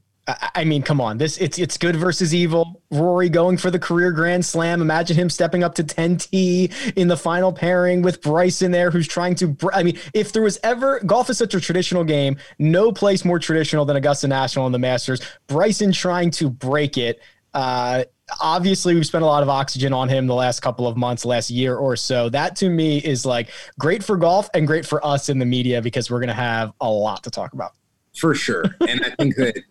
I 0.53 0.63
mean, 0.63 0.81
come 0.83 1.01
on. 1.01 1.17
This 1.17 1.37
it's 1.37 1.57
it's 1.57 1.77
good 1.77 1.95
versus 1.95 2.35
evil. 2.35 2.81
Rory 2.91 3.29
going 3.29 3.57
for 3.57 3.71
the 3.71 3.79
career 3.79 4.11
grand 4.11 4.45
slam. 4.45 4.81
Imagine 4.81 5.15
him 5.15 5.29
stepping 5.29 5.63
up 5.63 5.75
to 5.75 5.83
10T 5.83 6.93
in 6.95 7.07
the 7.07 7.17
final 7.17 7.51
pairing 7.51 8.01
with 8.01 8.21
Bryson 8.21 8.71
there, 8.71 8.91
who's 8.91 9.07
trying 9.07 9.35
to. 9.35 9.55
I 9.73 9.83
mean, 9.83 9.97
if 10.13 10.31
there 10.31 10.41
was 10.41 10.59
ever 10.63 10.99
golf 10.99 11.29
is 11.29 11.37
such 11.37 11.53
a 11.53 11.59
traditional 11.59 12.03
game, 12.03 12.37
no 12.59 12.91
place 12.91 13.25
more 13.25 13.39
traditional 13.39 13.85
than 13.85 13.95
Augusta 13.95 14.27
National 14.27 14.65
and 14.65 14.75
the 14.75 14.79
Masters. 14.79 15.21
Bryson 15.47 15.91
trying 15.91 16.31
to 16.31 16.49
break 16.49 16.97
it. 16.97 17.19
Uh, 17.53 18.03
obviously 18.39 18.95
we've 18.95 19.05
spent 19.05 19.23
a 19.23 19.27
lot 19.27 19.43
of 19.43 19.49
oxygen 19.49 19.93
on 19.93 20.09
him 20.09 20.27
the 20.27 20.35
last 20.35 20.61
couple 20.61 20.87
of 20.87 20.97
months, 20.97 21.25
last 21.25 21.49
year 21.49 21.75
or 21.75 21.95
so. 21.95 22.29
That 22.29 22.55
to 22.57 22.69
me 22.69 22.99
is 22.99 23.25
like 23.25 23.49
great 23.79 24.03
for 24.03 24.17
golf 24.17 24.49
and 24.53 24.65
great 24.67 24.85
for 24.85 25.05
us 25.05 25.29
in 25.29 25.39
the 25.39 25.45
media 25.45 25.81
because 25.81 26.09
we're 26.09 26.19
going 26.19 26.29
to 26.29 26.33
have 26.33 26.73
a 26.81 26.89
lot 26.89 27.23
to 27.23 27.31
talk 27.31 27.53
about. 27.53 27.71
For 28.15 28.35
sure. 28.35 28.63
and 28.87 29.01
I 29.05 29.09
think 29.11 29.35
that 29.35 29.63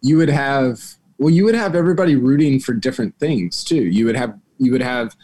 you 0.00 0.16
would 0.16 0.28
have 0.28 0.80
well, 1.18 1.30
you 1.30 1.44
would 1.44 1.54
have 1.54 1.74
everybody 1.74 2.16
rooting 2.16 2.58
for 2.58 2.72
different 2.72 3.16
things 3.18 3.62
too. 3.62 3.82
You 3.82 4.06
would 4.06 4.16
have 4.16 4.38
you 4.58 4.72
would 4.72 4.82
have 4.82 5.16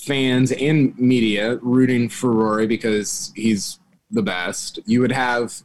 fans 0.00 0.52
and 0.52 0.98
media 0.98 1.56
rooting 1.62 2.08
for 2.08 2.30
Rory 2.30 2.66
because 2.66 3.32
he's 3.34 3.78
the 4.10 4.22
best. 4.22 4.78
You 4.86 5.00
would 5.00 5.12
have 5.12 5.62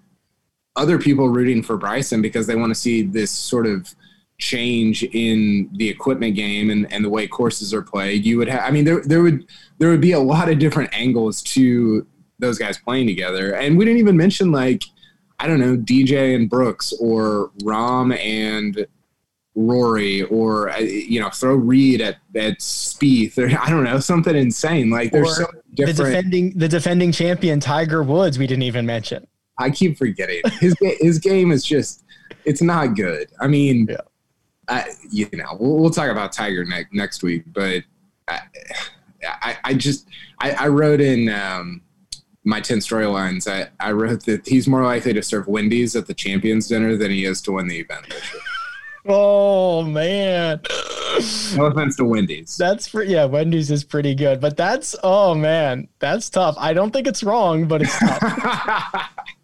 other 0.76 0.98
people 0.98 1.30
rooting 1.30 1.62
for 1.62 1.78
Bryson 1.78 2.22
because 2.22 2.48
they 2.48 2.56
want 2.56 2.70
to 2.70 2.80
see 2.80 3.02
this 3.02 3.32
sort 3.32 3.66
of 3.66 3.94
change 4.40 5.04
in 5.04 5.70
the 5.74 5.88
equipment 5.88 6.34
game 6.34 6.70
and, 6.70 6.92
and 6.92 7.06
the 7.06 7.10
way 7.10 7.28
courses 7.28 7.74
are 7.74 7.82
played. 7.82 8.26
You 8.26 8.38
would 8.38 8.48
have, 8.48 8.62
I 8.62 8.72
mean, 8.72 8.86
there, 8.86 9.02
there 9.04 9.22
would, 9.22 9.46
there 9.78 9.90
would 9.90 10.02
be 10.02 10.14
a 10.14 10.20
lot 10.20 10.50
of 10.50 10.58
different 10.60 10.90
angles 10.94 11.44
to 11.44 12.08
those 12.40 12.58
guys 12.58 12.78
playing 12.78 13.06
together. 13.06 13.54
And 13.56 13.78
we 13.78 13.86
didn't 13.86 14.00
even 14.00 14.18
mention 14.18 14.52
like, 14.52 14.84
I 15.40 15.48
don't 15.48 15.60
know, 15.60 15.78
DJ 15.78 16.36
and 16.36 16.50
Brooks 16.50 16.94
or 17.00 17.52
Rahm 17.64 18.18
and 18.18 18.88
Rory 19.56 20.24
or, 20.24 20.70
uh, 20.70 20.78
you 20.80 21.20
know, 21.20 21.30
throw 21.30 21.56
Reed 21.56 22.02
at, 22.02 22.16
at 22.36 22.60
Spieth 22.60 23.38
or 23.38 23.48
I 23.62 23.70
don't 23.70 23.84
know, 23.84 24.00
something 24.00 24.36
insane. 24.36 24.90
Like 24.90 25.12
there's 25.12 25.36
so 25.36 25.48
different. 25.74 25.98
The 25.98 26.04
defending 26.04 26.58
the 26.58 26.68
defending 26.68 27.12
champion 27.12 27.60
Tiger 27.60 28.04
Woods 28.04 28.40
we 28.40 28.48
didn't 28.48 28.64
even 28.64 28.86
mention. 28.86 29.28
I 29.58 29.70
keep 29.70 29.98
forgetting 29.98 30.42
his 30.60 30.76
his 30.80 31.20
game 31.20 31.52
is 31.52 31.66
just 31.66 32.06
it's 32.46 32.62
not 32.62 32.96
good. 32.96 33.30
I 33.42 33.48
mean, 33.48 33.88
Yeah. 33.90 33.98
I, 34.70 34.90
you 35.10 35.28
know, 35.34 35.58
we'll, 35.60 35.78
we'll 35.78 35.90
talk 35.90 36.10
about 36.10 36.32
Tiger 36.32 36.64
next 36.64 36.94
next 36.94 37.24
week, 37.24 37.44
but 37.48 37.84
I, 38.28 38.42
I, 39.24 39.58
I 39.64 39.74
just 39.74 40.08
I, 40.40 40.52
I 40.52 40.68
wrote 40.68 41.02
in 41.02 41.30
um, 41.30 41.82
my 42.44 42.62
ten 42.62 42.78
storylines. 42.78 43.52
I, 43.52 43.70
I 43.80 43.92
wrote 43.92 44.26
that 44.26 44.48
he's 44.48 44.68
more 44.68 44.84
likely 44.84 45.14
to 45.14 45.24
serve 45.24 45.48
Wendy's 45.48 45.96
at 45.96 46.08
the 46.08 46.14
Champions 46.14 46.68
Dinner 46.68 46.96
than 46.96 47.12
he 47.12 47.26
is 47.26 47.42
to 47.44 47.54
win 47.54 47.68
the 47.68 47.80
event. 47.80 48.06
This 48.10 48.34
year. 48.34 48.42
Oh 49.06 49.82
man. 49.82 50.62
No 51.56 51.66
offense 51.66 51.96
to 51.96 52.06
Wendy's. 52.06 52.58
That's 52.58 52.88
for 52.88 53.02
yeah, 53.02 53.26
Wendy's 53.26 53.72
is 53.72 53.84
pretty 53.84 54.14
good, 54.14 54.40
but 54.42 54.58
that's 54.58 54.96
oh 55.04 55.34
man, 55.34 55.88
that's 56.00 56.30
tough. 56.30 56.56
I 56.60 56.74
don't 56.74 56.92
think 56.92 57.08
it's 57.08 57.24
wrong, 57.24 57.66
but 57.66 57.82
it's 57.82 57.98
tough. 57.98 59.10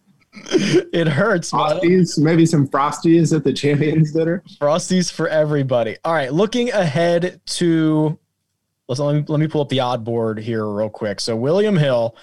it 0.94 1.08
hurts. 1.08 1.54
man. 1.54 1.62
Frosties, 1.62 2.20
maybe 2.20 2.46
some 2.46 2.68
Frosties 2.68 3.36
at 3.36 3.44
the 3.44 3.54
Champions 3.54 4.12
Dinner. 4.12 4.44
Frosties 4.60 5.12
for 5.12 5.28
everybody. 5.28 5.98
All 6.04 6.14
right, 6.14 6.32
looking 6.32 6.72
ahead 6.72 7.42
to 7.46 8.18
let's 8.88 9.00
let 9.00 9.16
me, 9.16 9.24
let 9.28 9.40
me 9.40 9.48
pull 9.48 9.62
up 9.62 9.70
the 9.70 9.80
odd 9.80 10.04
board 10.04 10.40
here 10.40 10.66
real 10.68 10.90
quick. 10.90 11.20
So 11.20 11.36
William 11.36 11.78
Hill, 11.78 12.16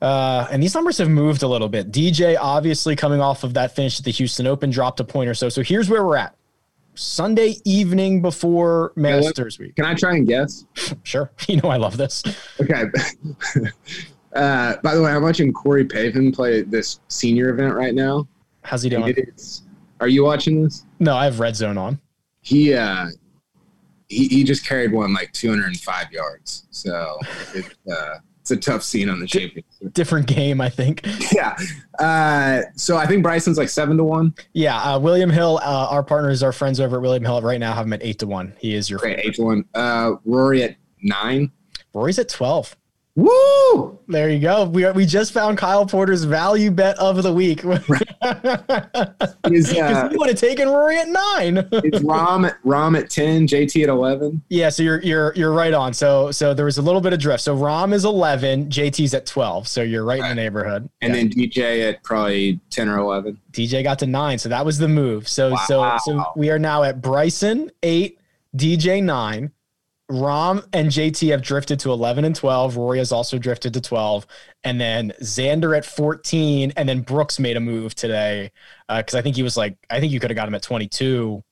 uh, 0.00 0.46
and 0.50 0.62
these 0.62 0.74
numbers 0.74 0.98
have 0.98 1.08
moved 1.08 1.42
a 1.42 1.48
little 1.48 1.68
bit. 1.68 1.90
DJ 1.90 2.36
obviously 2.40 2.96
coming 2.96 3.20
off 3.20 3.44
of 3.44 3.54
that 3.54 3.74
finish 3.74 3.98
at 3.98 4.04
the 4.04 4.12
Houston 4.12 4.46
Open 4.46 4.70
dropped 4.70 5.00
a 5.00 5.04
point 5.04 5.28
or 5.28 5.34
so. 5.34 5.48
So 5.48 5.62
here's 5.62 5.88
where 5.88 6.04
we're 6.04 6.16
at. 6.16 6.34
Sunday 6.94 7.54
evening 7.64 8.22
before 8.22 8.92
Masters 8.96 9.58
week. 9.58 9.76
Can 9.76 9.84
I 9.84 9.94
try 9.94 10.16
and 10.16 10.26
guess? 10.26 10.64
Sure, 11.04 11.30
you 11.48 11.60
know 11.60 11.68
I 11.68 11.76
love 11.76 11.96
this. 11.96 12.24
Okay. 12.60 12.84
Uh, 14.38 14.76
by 14.82 14.94
the 14.94 15.02
way, 15.02 15.10
I'm 15.10 15.22
watching 15.22 15.52
Corey 15.52 15.84
Pavin 15.84 16.30
play 16.30 16.62
this 16.62 17.00
senior 17.08 17.50
event 17.50 17.74
right 17.74 17.94
now. 17.94 18.28
How's 18.62 18.82
he 18.82 18.88
doing? 18.88 19.12
Is. 19.16 19.62
Are 20.00 20.08
you 20.08 20.24
watching 20.24 20.62
this? 20.62 20.84
No, 21.00 21.16
I 21.16 21.24
have 21.24 21.40
red 21.40 21.56
zone 21.56 21.76
on. 21.76 22.00
He 22.40 22.72
uh, 22.72 23.08
he 24.08 24.28
he 24.28 24.44
just 24.44 24.64
carried 24.64 24.92
one 24.92 25.12
like 25.12 25.32
205 25.32 26.12
yards. 26.12 26.66
So 26.70 27.18
it, 27.54 27.74
uh, 27.90 28.18
it's 28.40 28.50
a 28.52 28.56
tough 28.56 28.82
scene 28.82 29.08
on 29.08 29.18
the 29.18 29.26
championship. 29.26 29.92
Different 29.92 30.26
game, 30.26 30.60
I 30.60 30.68
think. 30.70 31.04
Yeah. 31.32 31.56
Uh, 31.98 32.62
so 32.74 32.96
I 32.96 33.06
think 33.06 33.22
Bryson's 33.22 33.58
like 33.58 33.68
seven 33.68 33.96
to 33.96 34.04
one. 34.04 34.34
Yeah, 34.54 34.80
uh, 34.80 34.98
William 34.98 35.30
Hill, 35.30 35.60
uh, 35.62 35.88
our 35.90 36.02
partners, 36.02 36.42
our 36.42 36.52
friends 36.52 36.80
over 36.80 36.96
at 36.96 37.02
William 37.02 37.24
Hill 37.24 37.42
right 37.42 37.60
now 37.60 37.74
have 37.74 37.86
him 37.86 37.92
at 37.92 38.02
eight 38.02 38.20
to 38.20 38.26
one. 38.26 38.54
He 38.58 38.74
is 38.74 38.88
your 38.88 38.98
Great, 39.00 39.18
eight 39.18 39.34
to 39.34 39.42
one. 39.42 39.64
Uh, 39.74 40.12
Rory 40.24 40.62
at 40.62 40.76
nine. 41.02 41.50
Rory's 41.92 42.18
at 42.18 42.28
twelve. 42.28 42.76
Woo! 43.18 43.98
There 44.06 44.30
you 44.30 44.38
go. 44.38 44.64
We 44.66 44.88
we 44.92 45.04
just 45.04 45.32
found 45.32 45.58
Kyle 45.58 45.84
Porter's 45.84 46.22
value 46.22 46.70
bet 46.70 46.96
of 46.98 47.20
the 47.22 47.32
week. 47.32 47.62
Because 49.44 49.72
uh, 49.76 50.08
we 50.10 50.16
would 50.18 50.28
have 50.28 50.38
taken 50.38 50.68
Rory 50.68 50.98
at 50.98 51.08
nine. 51.08 51.58
is 51.84 52.02
Rahm 52.02 52.52
Rahm 52.64 52.98
at 52.98 53.10
ten? 53.10 53.46
JT 53.46 53.82
at 53.84 53.88
eleven? 53.88 54.42
yeah, 54.48 54.68
so 54.68 54.82
you're 54.82 55.00
you're 55.02 55.32
you're 55.34 55.52
right 55.52 55.72
on. 55.74 55.92
So 55.94 56.30
so 56.30 56.52
there 56.54 56.64
was 56.64 56.78
a 56.78 56.82
little 56.82 57.00
bit 57.00 57.12
of 57.12 57.18
drift. 57.18 57.42
So 57.42 57.56
Rahm 57.56 57.92
is 57.92 58.04
eleven, 58.04 58.68
JT's 58.68 59.14
at 59.14 59.26
twelve. 59.26 59.66
So 59.68 59.82
you're 59.82 60.04
right 60.04 60.20
in 60.20 60.28
the 60.28 60.34
neighborhood. 60.34 60.88
And 61.00 61.14
Yeah. 61.14 61.22
then 61.22 61.30
DJ 61.30 61.88
at 61.88 62.02
probably 62.04 62.60
ten 62.70 62.88
or 62.88 62.98
eleven. 62.98 63.38
DJ 63.52 63.82
got 63.82 63.98
to 64.00 64.06
nine, 64.06 64.38
so 64.38 64.48
that 64.48 64.64
was 64.64 64.78
the 64.78 64.88
move. 64.88 65.28
So 65.28 65.56
so 65.66 65.96
so 66.04 66.24
we 66.36 66.50
are 66.50 66.58
now 66.58 66.82
at 66.82 67.00
Bryson 67.00 67.70
eight, 67.82 68.18
DJ 68.56 69.02
nine. 69.02 69.50
Rahm 70.10 70.66
and 70.72 70.88
JT 70.88 71.30
have 71.30 71.42
drifted 71.42 71.78
to 71.80 71.92
11 71.92 72.24
and 72.24 72.34
12. 72.34 72.76
Rory 72.76 72.98
has 72.98 73.12
also 73.12 73.38
drifted 73.38 73.74
to 73.74 73.80
12. 73.80 74.26
And 74.64 74.80
then 74.80 75.12
Xander 75.20 75.76
at 75.76 75.84
14. 75.84 76.72
And 76.76 76.88
then 76.88 77.00
Brooks 77.00 77.38
made 77.38 77.56
a 77.56 77.60
move 77.60 77.94
today 77.94 78.50
uh, 78.88 78.98
because 78.98 79.14
I 79.14 79.22
think 79.22 79.36
he 79.36 79.42
was 79.42 79.56
like, 79.56 79.76
I 79.90 80.00
think 80.00 80.12
you 80.12 80.20
could 80.20 80.30
have 80.30 80.36
got 80.36 80.48
him 80.48 80.54
at 80.54 80.62
22 80.62 81.42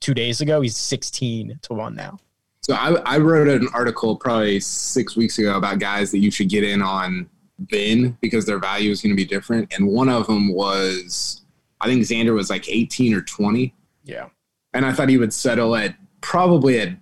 two 0.00 0.14
days 0.14 0.40
ago. 0.40 0.60
He's 0.60 0.76
16 0.76 1.58
to 1.62 1.74
1 1.74 1.94
now. 1.94 2.18
So 2.62 2.74
I, 2.74 2.94
I 3.04 3.18
wrote 3.18 3.48
an 3.48 3.68
article 3.74 4.16
probably 4.16 4.60
six 4.60 5.14
weeks 5.14 5.38
ago 5.38 5.56
about 5.56 5.78
guys 5.78 6.10
that 6.10 6.18
you 6.18 6.30
should 6.30 6.48
get 6.48 6.64
in 6.64 6.82
on 6.82 7.28
then 7.70 8.16
because 8.20 8.44
their 8.44 8.58
value 8.58 8.90
is 8.90 9.02
going 9.02 9.12
to 9.12 9.16
be 9.16 9.24
different. 9.24 9.72
And 9.74 9.86
one 9.86 10.08
of 10.08 10.26
them 10.26 10.52
was, 10.52 11.44
I 11.80 11.86
think 11.86 12.02
Xander 12.02 12.34
was 12.34 12.50
like 12.50 12.68
18 12.68 13.14
or 13.14 13.20
20. 13.20 13.74
Yeah. 14.04 14.28
And 14.74 14.84
I 14.84 14.92
thought 14.92 15.08
he 15.08 15.18
would 15.18 15.32
settle 15.32 15.76
at 15.76 15.96
probably 16.22 16.80
at 16.80 16.96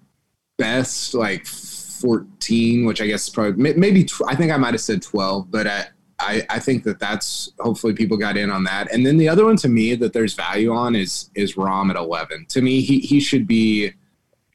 best 0.57 1.15
like 1.15 1.47
14, 1.47 2.85
which 2.85 3.01
I 3.01 3.07
guess 3.07 3.29
probably 3.29 3.75
maybe, 3.75 4.05
tw- 4.05 4.23
I 4.27 4.35
think 4.35 4.53
I 4.53 4.57
might 4.57 4.75
have 4.75 4.81
said 4.81 5.03
12, 5.03 5.51
but 5.51 5.67
I, 5.67 5.87
I, 6.21 6.47
I 6.49 6.59
think 6.59 6.85
that 6.85 6.99
that's 6.99 7.53
hopefully 7.59 7.93
people 7.93 8.17
got 8.17 8.37
in 8.37 8.51
on 8.51 8.65
that. 8.65 8.93
And 8.93 9.05
then 9.05 9.17
the 9.17 9.29
other 9.29 9.45
one 9.45 9.57
to 9.57 9.69
me 9.69 9.95
that 9.97 10.13
there's 10.13 10.35
value 10.35 10.73
on 10.73 10.95
is, 10.95 11.31
is 11.35 11.55
Rahm 11.55 11.91
at 11.91 11.97
11. 11.97 12.47
To 12.51 12.63
me, 12.63 12.81
he, 12.81 13.01
he 13.01 13.21
should 13.21 13.47
be, 13.47 13.93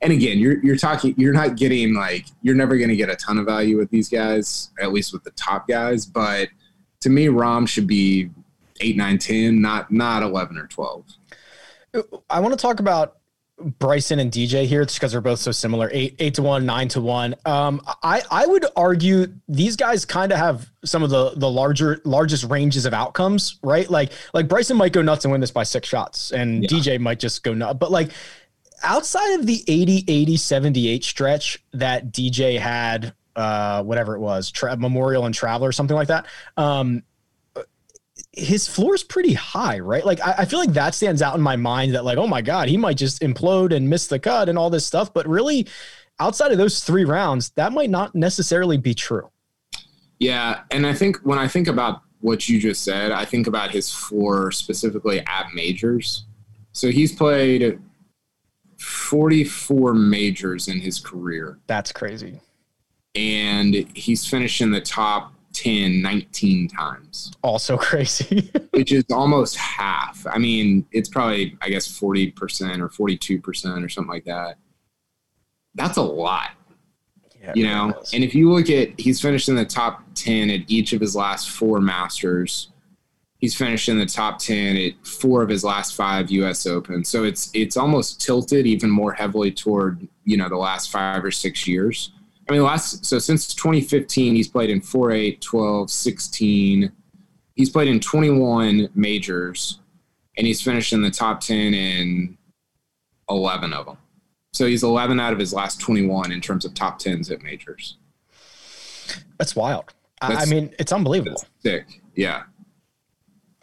and 0.01 0.13
again, 0.13 0.39
you're 0.39 0.63
you're 0.63 0.77
talking 0.77 1.13
you're 1.17 1.33
not 1.33 1.57
getting 1.57 1.93
like 1.93 2.25
you're 2.41 2.55
never 2.55 2.77
going 2.77 2.89
to 2.89 2.95
get 2.95 3.09
a 3.09 3.15
ton 3.17 3.37
of 3.37 3.45
value 3.45 3.77
with 3.77 3.89
these 3.89 4.07
guys, 4.07 4.71
at 4.79 4.93
least 4.93 5.11
with 5.11 5.23
the 5.23 5.31
top 5.31 5.67
guys. 5.67 6.05
But 6.05 6.49
to 7.01 7.09
me, 7.09 7.27
Rahm 7.27 7.67
should 7.67 7.87
be 7.87 8.29
eight, 8.79 8.95
nine, 8.95 9.17
ten, 9.17 9.61
not 9.61 9.91
not 9.91 10.23
eleven 10.23 10.57
or 10.57 10.67
twelve. 10.67 11.05
I 12.29 12.39
want 12.39 12.53
to 12.53 12.61
talk 12.61 12.79
about 12.79 13.17
Bryson 13.59 14.19
and 14.19 14.31
DJ 14.31 14.65
here 14.65 14.85
just 14.85 14.97
because 14.99 15.11
they're 15.11 15.21
both 15.21 15.39
so 15.39 15.51
similar. 15.51 15.89
Eight, 15.93 16.15
eight 16.19 16.33
to 16.35 16.41
one, 16.41 16.65
nine 16.65 16.87
to 16.89 17.01
one. 17.01 17.35
Um, 17.45 17.81
I, 18.03 18.21
I 18.31 18.45
would 18.45 18.65
argue 18.75 19.27
these 19.47 19.75
guys 19.75 20.05
kind 20.05 20.31
of 20.31 20.37
have 20.37 20.69
some 20.85 21.03
of 21.03 21.09
the 21.09 21.31
the 21.35 21.49
larger 21.49 22.01
largest 22.05 22.45
ranges 22.45 22.85
of 22.85 22.93
outcomes, 22.93 23.59
right? 23.61 23.89
Like 23.89 24.11
like 24.33 24.47
Bryson 24.47 24.77
might 24.77 24.93
go 24.93 25.01
nuts 25.01 25.25
and 25.25 25.31
win 25.31 25.41
this 25.41 25.51
by 25.51 25.63
six 25.63 25.87
shots, 25.87 26.31
and 26.31 26.63
Yeah. 26.63 26.69
DJ 26.69 26.99
might 26.99 27.19
just 27.19 27.43
go 27.43 27.53
nuts. 27.53 27.77
But 27.79 27.91
like 27.91 28.11
outside 28.81 29.33
of 29.39 29.45
the 29.45 29.63
80, 29.67 30.05
80, 30.07 30.37
78 30.37 31.03
stretch 31.03 31.61
that 31.73 32.11
DJ 32.13 32.57
had, 32.57 33.13
uh, 33.35 33.83
whatever 33.83 34.15
it 34.15 34.19
was, 34.19 34.51
tra- 34.51 34.77
Memorial 34.77 35.25
and 35.25 35.35
Traveler, 35.35 35.71
something 35.73 35.95
like 35.95 36.07
that. 36.07 36.25
Um, 36.55 37.03
his 38.39 38.67
floor 38.67 38.95
is 38.95 39.03
pretty 39.03 39.33
high, 39.33 39.79
right? 39.79 40.05
Like 40.05 40.19
I, 40.21 40.33
I 40.39 40.45
feel 40.45 40.59
like 40.59 40.73
that 40.73 40.95
stands 40.95 41.21
out 41.21 41.35
in 41.35 41.41
my 41.41 41.55
mind 41.55 41.93
that 41.95 42.05
like, 42.05 42.17
oh 42.17 42.27
my 42.27 42.41
God, 42.41 42.67
he 42.69 42.77
might 42.77 42.97
just 42.97 43.21
implode 43.21 43.73
and 43.75 43.89
miss 43.89 44.07
the 44.07 44.19
cut 44.19 44.49
and 44.49 44.57
all 44.57 44.69
this 44.69 44.85
stuff. 44.85 45.13
But 45.13 45.27
really, 45.27 45.67
outside 46.19 46.51
of 46.51 46.57
those 46.57 46.83
three 46.83 47.05
rounds, 47.05 47.49
that 47.51 47.71
might 47.73 47.89
not 47.89 48.15
necessarily 48.15 48.77
be 48.77 48.93
true. 48.93 49.29
Yeah, 50.19 50.61
and 50.71 50.85
I 50.85 50.93
think 50.93 51.17
when 51.23 51.39
I 51.39 51.47
think 51.47 51.67
about 51.67 52.01
what 52.19 52.49
you 52.49 52.59
just 52.59 52.83
said, 52.83 53.11
I 53.11 53.23
think 53.23 53.47
about 53.47 53.71
his 53.71 53.93
floor 53.93 54.51
specifically 54.51 55.21
at 55.21 55.53
majors. 55.53 56.25
So 56.73 56.91
he's 56.91 57.13
played 57.15 57.79
44 58.77 59.93
majors 59.93 60.67
in 60.67 60.79
his 60.79 60.99
career, 60.99 61.59
That's 61.67 61.91
crazy. 61.91 62.39
and 63.15 63.73
he's 63.95 64.25
finished 64.27 64.61
in 64.61 64.71
the 64.71 64.81
top 64.81 65.33
10 65.59 66.01
19 66.01 66.67
times. 66.69 67.31
Also 67.41 67.77
crazy. 67.89 68.51
which 68.71 68.91
is 68.91 69.03
almost 69.11 69.55
half. 69.57 70.25
I 70.29 70.37
mean, 70.37 70.85
it's 70.91 71.09
probably 71.09 71.57
I 71.61 71.69
guess 71.69 71.87
forty 71.87 72.31
percent 72.31 72.81
or 72.81 72.89
forty 72.89 73.17
two 73.17 73.39
percent 73.39 73.83
or 73.83 73.89
something 73.89 74.11
like 74.11 74.25
that. 74.25 74.57
That's 75.75 75.97
a 75.97 76.01
lot, 76.01 76.51
Yeah, 77.41 77.53
you 77.55 77.63
know. 77.65 77.93
And 78.13 78.23
if 78.23 78.33
you 78.33 78.51
look 78.51 78.69
at, 78.69 78.99
he's 78.99 79.21
finished 79.21 79.49
in 79.49 79.55
the 79.55 79.65
top 79.65 80.03
ten 80.15 80.49
at 80.49 80.61
each 80.67 80.93
of 80.93 81.01
his 81.01 81.15
last 81.15 81.49
four 81.49 81.79
Masters. 81.79 82.71
He's 83.37 83.55
finished 83.55 83.87
in 83.87 83.97
the 83.97 84.05
top 84.05 84.37
10 84.39 84.75
at 84.75 85.07
four 85.07 85.41
of 85.41 85.47
his 85.47 85.63
last 85.63 85.95
five 85.95 86.29
US 86.29 86.67
Open. 86.67 87.05
So 87.05 87.23
it's 87.23 87.49
it's 87.53 87.77
almost 87.77 88.19
tilted 88.19 88.67
even 88.67 88.89
more 88.89 89.13
heavily 89.13 89.49
toward, 89.49 90.05
you 90.25 90.35
know, 90.35 90.49
the 90.49 90.57
last 90.57 90.91
five 90.91 91.23
or 91.23 91.31
six 91.31 91.65
years. 91.65 92.11
I 92.49 92.53
mean, 92.53 92.63
last 92.63 93.05
so 93.05 93.19
since 93.19 93.53
2015, 93.53 94.35
he's 94.35 94.47
played 94.47 94.71
in 94.71 94.81
4, 94.81 95.11
8, 95.11 95.39
12, 95.39 95.91
16. 95.91 96.91
He's 97.53 97.69
played 97.69 97.87
in 97.87 97.99
21 97.99 98.89
majors 98.95 99.79
and 100.35 100.47
he's 100.47 100.61
finished 100.61 100.91
in 100.91 101.03
the 101.03 101.11
top 101.11 101.41
10 101.41 101.73
in 101.75 102.37
11 103.29 103.73
of 103.73 103.85
them. 103.85 103.97
So 104.53 104.65
he's 104.65 104.83
11 104.83 105.19
out 105.19 105.31
of 105.31 105.37
his 105.37 105.53
last 105.53 105.79
21 105.79 106.31
in 106.31 106.41
terms 106.41 106.65
of 106.65 106.73
top 106.73 106.99
10s 106.99 107.29
at 107.31 107.43
majors. 107.43 107.97
That's 109.37 109.55
wild. 109.55 109.93
That's, 110.19 110.47
I 110.47 110.49
mean, 110.49 110.73
it's 110.79 110.91
unbelievable. 110.91 111.43
sick. 111.59 112.01
Yeah. 112.15 112.43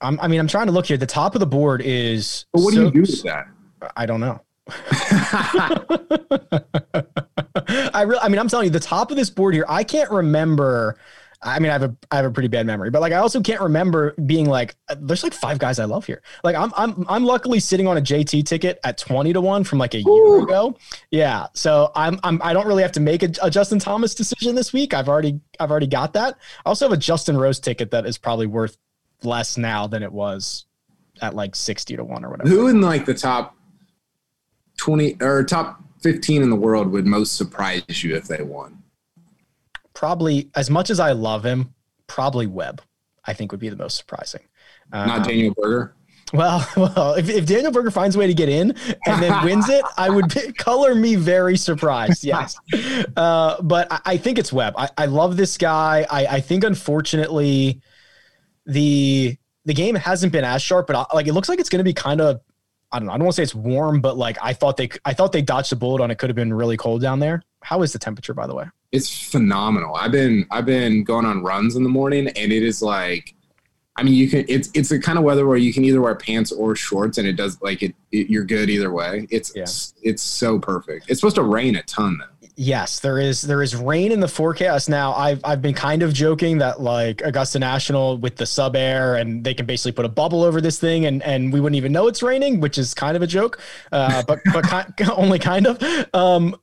I'm, 0.00 0.20
i 0.20 0.28
mean, 0.28 0.38
I'm 0.38 0.48
trying 0.48 0.66
to 0.66 0.72
look 0.72 0.86
here. 0.86 0.96
The 0.96 1.06
top 1.06 1.34
of 1.34 1.40
the 1.40 1.46
board 1.46 1.82
is. 1.82 2.46
But 2.52 2.62
what 2.62 2.74
so, 2.74 2.80
do 2.80 2.84
you 2.86 2.90
do 2.92 3.00
with 3.00 3.22
that? 3.24 3.48
I 3.96 4.06
don't 4.06 4.20
know. 4.20 4.40
I 4.68 5.84
really, 8.02 8.20
I 8.20 8.28
mean, 8.28 8.38
I'm 8.38 8.48
telling 8.48 8.66
you, 8.66 8.70
the 8.70 8.80
top 8.80 9.10
of 9.10 9.16
this 9.16 9.30
board 9.30 9.54
here, 9.54 9.64
I 9.68 9.84
can't 9.84 10.10
remember. 10.10 10.98
I 11.42 11.60
mean, 11.60 11.70
I 11.70 11.74
have 11.74 11.82
a 11.82 11.94
I 12.10 12.16
have 12.16 12.24
a 12.24 12.30
pretty 12.30 12.48
bad 12.48 12.66
memory, 12.66 12.90
but 12.90 13.00
like 13.00 13.12
I 13.12 13.16
also 13.16 13.40
can't 13.40 13.60
remember 13.60 14.14
being 14.24 14.46
like, 14.46 14.74
uh, 14.88 14.96
there's 14.98 15.22
like 15.22 15.34
five 15.34 15.58
guys 15.58 15.78
I 15.78 15.84
love 15.84 16.06
here. 16.06 16.22
Like 16.42 16.56
I'm 16.56 16.72
I'm 16.76 17.04
I'm 17.08 17.24
luckily 17.24 17.60
sitting 17.60 17.86
on 17.86 17.98
a 17.98 18.00
JT 18.00 18.46
ticket 18.46 18.80
at 18.84 18.98
twenty 18.98 19.32
to 19.32 19.40
one 19.40 19.62
from 19.62 19.78
like 19.78 19.94
a 19.94 19.98
Ooh. 19.98 20.14
year 20.14 20.42
ago. 20.42 20.76
Yeah, 21.10 21.46
so 21.52 21.92
I'm 21.94 22.18
I'm 22.24 22.40
I 22.42 22.52
don't 22.52 22.66
really 22.66 22.82
have 22.82 22.92
to 22.92 23.00
make 23.00 23.22
a, 23.22 23.30
a, 23.42 23.50
Justin 23.50 23.78
Thomas 23.78 24.14
decision 24.14 24.54
this 24.54 24.72
week. 24.72 24.94
I've 24.94 25.08
already 25.08 25.40
I've 25.60 25.70
already 25.70 25.86
got 25.86 26.14
that. 26.14 26.38
I 26.64 26.68
also 26.68 26.86
have 26.86 26.92
a 26.92 27.00
Justin 27.00 27.36
Rose 27.36 27.60
ticket 27.60 27.90
that 27.90 28.06
is 28.06 28.18
probably 28.18 28.46
worth 28.46 28.76
less 29.22 29.56
now 29.56 29.86
than 29.86 30.02
it 30.02 30.12
was 30.12 30.66
at 31.22 31.34
like 31.34 31.54
60 31.54 31.96
to 31.96 32.04
1 32.04 32.24
or 32.24 32.30
whatever. 32.30 32.48
Who 32.48 32.68
in 32.68 32.80
like 32.80 33.06
the 33.06 33.14
top 33.14 33.56
20 34.76 35.16
or 35.20 35.44
top 35.44 35.82
15 36.02 36.42
in 36.42 36.50
the 36.50 36.56
world 36.56 36.90
would 36.92 37.06
most 37.06 37.36
surprise 37.36 38.02
you 38.02 38.14
if 38.14 38.28
they 38.28 38.42
won? 38.42 38.82
Probably 39.94 40.50
as 40.54 40.70
much 40.70 40.90
as 40.90 41.00
I 41.00 41.12
love 41.12 41.44
him, 41.44 41.74
probably 42.06 42.46
Webb, 42.46 42.82
I 43.24 43.32
think 43.32 43.50
would 43.50 43.60
be 43.60 43.68
the 43.68 43.76
most 43.76 43.96
surprising. 43.96 44.42
Not 44.92 45.08
um, 45.08 45.22
Daniel 45.22 45.54
Berger. 45.56 45.94
Well, 46.32 46.68
well, 46.76 47.14
if, 47.14 47.28
if 47.28 47.46
Daniel 47.46 47.72
Berger 47.72 47.90
finds 47.90 48.16
a 48.16 48.18
way 48.18 48.26
to 48.26 48.34
get 48.34 48.48
in 48.48 48.74
and 49.06 49.22
then 49.22 49.44
wins 49.44 49.68
it, 49.68 49.84
I 49.96 50.10
would 50.10 50.32
be, 50.32 50.52
color 50.58 50.94
me 50.94 51.16
very 51.16 51.56
surprised. 51.56 52.24
Yes, 52.26 52.56
uh, 53.16 53.62
but 53.62 53.86
I, 53.90 54.00
I, 54.04 54.16
think 54.16 54.38
it's 54.38 54.52
Webb. 54.52 54.74
I, 54.76 54.88
I 54.98 55.06
love 55.06 55.36
this 55.36 55.56
guy. 55.56 56.04
I, 56.10 56.26
I 56.26 56.40
think 56.40 56.64
unfortunately, 56.64 57.80
the 58.64 59.36
the 59.64 59.74
game 59.74 59.94
hasn't 59.94 60.32
been 60.32 60.44
as 60.44 60.62
sharp, 60.62 60.88
but 60.88 61.14
like 61.14 61.28
it 61.28 61.34
looks 61.34 61.48
like 61.48 61.60
it's 61.60 61.68
going 61.68 61.78
to 61.78 61.84
be 61.84 61.92
kind 61.92 62.20
of 62.20 62.40
I 62.92 62.98
don't 62.98 63.06
know. 63.06 63.12
I 63.12 63.16
don't 63.16 63.24
want 63.24 63.34
to 63.34 63.36
say 63.36 63.42
it's 63.42 63.54
warm, 63.54 64.00
but 64.00 64.16
like 64.16 64.38
I 64.40 64.52
thought 64.52 64.76
they 64.76 64.88
I 65.04 65.12
thought 65.12 65.32
they 65.32 65.42
dodged 65.42 65.72
a 65.72 65.76
bullet 65.76 66.02
on 66.02 66.10
it. 66.10 66.18
Could 66.18 66.30
have 66.30 66.36
been 66.36 66.52
really 66.52 66.76
cold 66.76 67.02
down 67.02 67.18
there. 67.18 67.42
How 67.62 67.82
is 67.82 67.92
the 67.92 67.98
temperature, 67.98 68.32
by 68.32 68.46
the 68.46 68.54
way? 68.54 68.66
It's 68.92 69.28
phenomenal. 69.28 69.96
I've 69.96 70.12
been 70.12 70.46
I've 70.50 70.66
been 70.66 71.02
going 71.02 71.26
on 71.26 71.42
runs 71.42 71.76
in 71.76 71.82
the 71.82 71.88
morning, 71.88 72.28
and 72.28 72.52
it 72.52 72.62
is 72.62 72.82
like, 72.82 73.34
I 73.96 74.04
mean, 74.04 74.14
you 74.14 74.28
can. 74.28 74.44
It's 74.48 74.70
it's 74.72 74.88
the 74.90 75.00
kind 75.00 75.18
of 75.18 75.24
weather 75.24 75.46
where 75.46 75.56
you 75.56 75.72
can 75.72 75.84
either 75.84 76.00
wear 76.00 76.14
pants 76.14 76.52
or 76.52 76.76
shorts, 76.76 77.18
and 77.18 77.26
it 77.26 77.34
does 77.34 77.60
like 77.60 77.82
it. 77.82 77.94
it 78.12 78.30
you're 78.30 78.44
good 78.44 78.70
either 78.70 78.92
way. 78.92 79.26
It's 79.30 79.52
yeah. 79.56 79.62
it's, 79.62 79.94
it's 80.02 80.22
so 80.22 80.58
perfect. 80.60 81.10
It's 81.10 81.20
supposed 81.20 81.36
to 81.36 81.42
rain 81.42 81.74
a 81.76 81.82
ton 81.82 82.18
though. 82.18 82.26
Yes, 82.58 83.00
there 83.00 83.18
is 83.18 83.42
there 83.42 83.62
is 83.62 83.76
rain 83.76 84.12
in 84.12 84.20
the 84.20 84.28
forecast 84.28 84.88
now. 84.88 85.12
I've 85.12 85.40
I've 85.44 85.60
been 85.60 85.74
kind 85.74 86.02
of 86.02 86.14
joking 86.14 86.56
that 86.58 86.80
like 86.80 87.20
Augusta 87.20 87.58
National 87.58 88.16
with 88.16 88.36
the 88.36 88.44
SubAir 88.44 89.20
and 89.20 89.44
they 89.44 89.52
can 89.52 89.66
basically 89.66 89.92
put 89.92 90.06
a 90.06 90.08
bubble 90.08 90.42
over 90.42 90.62
this 90.62 90.78
thing 90.78 91.04
and 91.04 91.22
and 91.22 91.52
we 91.52 91.60
wouldn't 91.60 91.76
even 91.76 91.92
know 91.92 92.06
it's 92.06 92.22
raining, 92.22 92.60
which 92.60 92.78
is 92.78 92.94
kind 92.94 93.14
of 93.14 93.22
a 93.22 93.26
joke, 93.26 93.60
uh, 93.92 94.22
but 94.26 94.40
but 94.54 94.64
ki- 94.96 95.04
only 95.16 95.38
kind 95.38 95.66
of. 95.66 95.78
Um, 96.14 96.56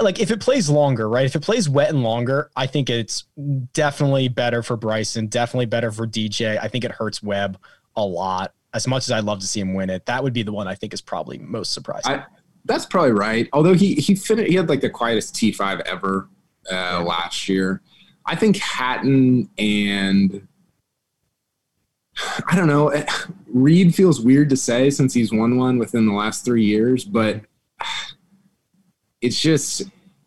like 0.00 0.20
if 0.20 0.30
it 0.30 0.40
plays 0.40 0.70
longer, 0.70 1.08
right? 1.08 1.24
If 1.26 1.34
it 1.34 1.42
plays 1.42 1.68
wet 1.68 1.90
and 1.90 2.02
longer, 2.02 2.50
I 2.54 2.66
think 2.66 2.88
it's 2.88 3.24
definitely 3.72 4.28
better 4.28 4.62
for 4.62 4.76
Bryson, 4.76 5.26
definitely 5.26 5.66
better 5.66 5.90
for 5.90 6.06
DJ. 6.06 6.58
I 6.62 6.68
think 6.68 6.84
it 6.84 6.92
hurts 6.92 7.22
Webb 7.22 7.58
a 7.96 8.04
lot. 8.04 8.54
As 8.74 8.86
much 8.86 9.04
as 9.04 9.10
I'd 9.10 9.24
love 9.24 9.40
to 9.40 9.46
see 9.46 9.58
him 9.60 9.74
win 9.74 9.90
it, 9.90 10.06
that 10.06 10.22
would 10.22 10.32
be 10.32 10.42
the 10.44 10.52
one 10.52 10.68
I 10.68 10.74
think 10.74 10.94
is 10.94 11.00
probably 11.00 11.38
most 11.38 11.72
surprising. 11.72 12.12
I- 12.12 12.26
that's 12.64 12.86
probably 12.86 13.12
right. 13.12 13.48
Although 13.52 13.74
he 13.74 13.94
he 13.94 14.14
finished, 14.14 14.48
he 14.48 14.56
had 14.56 14.68
like 14.68 14.80
the 14.80 14.90
quietest 14.90 15.34
T 15.34 15.52
five 15.52 15.80
ever 15.80 16.28
uh, 16.70 16.74
yeah. 16.74 16.98
last 16.98 17.48
year. 17.48 17.82
I 18.24 18.36
think 18.36 18.56
Hatton 18.56 19.48
and 19.58 20.46
I 22.48 22.56
don't 22.56 22.68
know. 22.68 22.88
Eh, 22.88 23.06
Reed 23.46 23.94
feels 23.94 24.20
weird 24.20 24.50
to 24.50 24.56
say 24.56 24.90
since 24.90 25.14
he's 25.14 25.32
won 25.32 25.56
one 25.56 25.78
within 25.78 26.06
the 26.06 26.12
last 26.12 26.44
three 26.44 26.64
years, 26.64 27.04
but 27.04 27.40
it's 29.20 29.40
just 29.40 29.82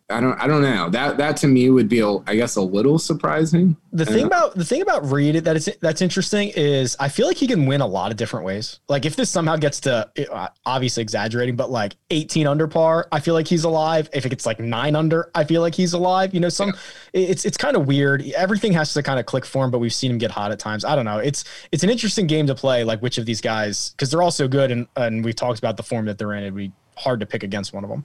I 0.08 0.20
don't 0.20 0.40
I 0.40 0.46
don't 0.46 0.62
know. 0.62 0.88
That 0.88 1.16
that 1.16 1.36
to 1.38 1.48
me 1.48 1.68
would 1.68 1.88
be 1.88 1.98
a, 1.98 2.08
I 2.28 2.36
guess 2.36 2.54
a 2.54 2.62
little 2.62 2.96
surprising. 2.96 3.76
The 3.90 4.06
thing 4.06 4.24
about 4.24 4.54
the 4.54 4.64
thing 4.64 4.80
about 4.80 5.10
Reed 5.10 5.34
that 5.34 5.56
is 5.56 5.68
that's 5.80 6.00
interesting 6.00 6.52
is 6.54 6.96
I 7.00 7.08
feel 7.08 7.26
like 7.26 7.36
he 7.36 7.48
can 7.48 7.66
win 7.66 7.80
a 7.80 7.86
lot 7.86 8.12
of 8.12 8.16
different 8.16 8.46
ways. 8.46 8.78
Like 8.88 9.04
if 9.04 9.16
this 9.16 9.30
somehow 9.30 9.56
gets 9.56 9.80
to 9.80 10.08
uh, 10.30 10.48
obviously 10.64 11.02
exaggerating, 11.02 11.56
but 11.56 11.72
like 11.72 11.96
18 12.10 12.46
under 12.46 12.68
par, 12.68 13.08
I 13.10 13.18
feel 13.18 13.34
like 13.34 13.48
he's 13.48 13.64
alive. 13.64 14.08
If 14.12 14.24
it 14.24 14.28
gets 14.28 14.46
like 14.46 14.60
9 14.60 14.94
under, 14.94 15.28
I 15.34 15.42
feel 15.42 15.60
like 15.60 15.74
he's 15.74 15.92
alive. 15.92 16.32
You 16.32 16.38
know, 16.38 16.50
some 16.50 16.68
yeah. 17.12 17.22
it's 17.22 17.44
it's 17.44 17.56
kind 17.56 17.76
of 17.76 17.88
weird. 17.88 18.22
Everything 18.36 18.72
has 18.74 18.94
to 18.94 19.02
kind 19.02 19.18
of 19.18 19.26
click 19.26 19.44
for 19.44 19.64
him, 19.64 19.72
but 19.72 19.80
we've 19.80 19.94
seen 19.94 20.12
him 20.12 20.18
get 20.18 20.30
hot 20.30 20.52
at 20.52 20.60
times. 20.60 20.84
I 20.84 20.94
don't 20.94 21.04
know. 21.04 21.18
It's 21.18 21.42
it's 21.72 21.82
an 21.82 21.90
interesting 21.90 22.28
game 22.28 22.46
to 22.46 22.54
play 22.54 22.84
like 22.84 23.02
which 23.02 23.18
of 23.18 23.26
these 23.26 23.40
guys 23.40 23.92
cuz 23.98 24.12
they're 24.12 24.22
all 24.22 24.30
so 24.30 24.46
good 24.46 24.70
and 24.70 24.86
and 24.94 25.24
we've 25.24 25.34
talked 25.34 25.58
about 25.58 25.76
the 25.76 25.82
form 25.82 26.06
that 26.06 26.16
they're 26.16 26.32
in. 26.34 26.44
It'd 26.44 26.54
be 26.54 26.70
hard 26.96 27.18
to 27.18 27.26
pick 27.26 27.42
against 27.42 27.74
one 27.74 27.82
of 27.82 27.90
them 27.90 28.04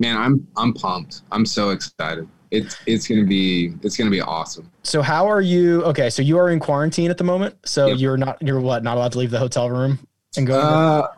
man, 0.00 0.16
I'm 0.16 0.46
I'm 0.56 0.72
pumped. 0.74 1.22
I'm 1.30 1.46
so 1.46 1.70
excited. 1.70 2.28
It's 2.50 2.76
it's 2.86 3.06
gonna 3.06 3.26
be 3.26 3.74
it's 3.82 3.96
gonna 3.96 4.10
be 4.10 4.20
awesome. 4.20 4.68
So 4.82 5.02
how 5.02 5.28
are 5.28 5.40
you? 5.40 5.84
Okay, 5.84 6.10
so 6.10 6.22
you 6.22 6.36
are 6.38 6.50
in 6.50 6.58
quarantine 6.58 7.10
at 7.10 7.18
the 7.18 7.24
moment. 7.24 7.54
So 7.64 7.86
yep. 7.86 7.98
you're 7.98 8.16
not 8.16 8.42
you're 8.42 8.60
what 8.60 8.82
not 8.82 8.96
allowed 8.96 9.12
to 9.12 9.18
leave 9.18 9.30
the 9.30 9.38
hotel 9.38 9.70
room 9.70 10.00
and 10.36 10.46
go. 10.46 10.58
Uh, 10.58 11.08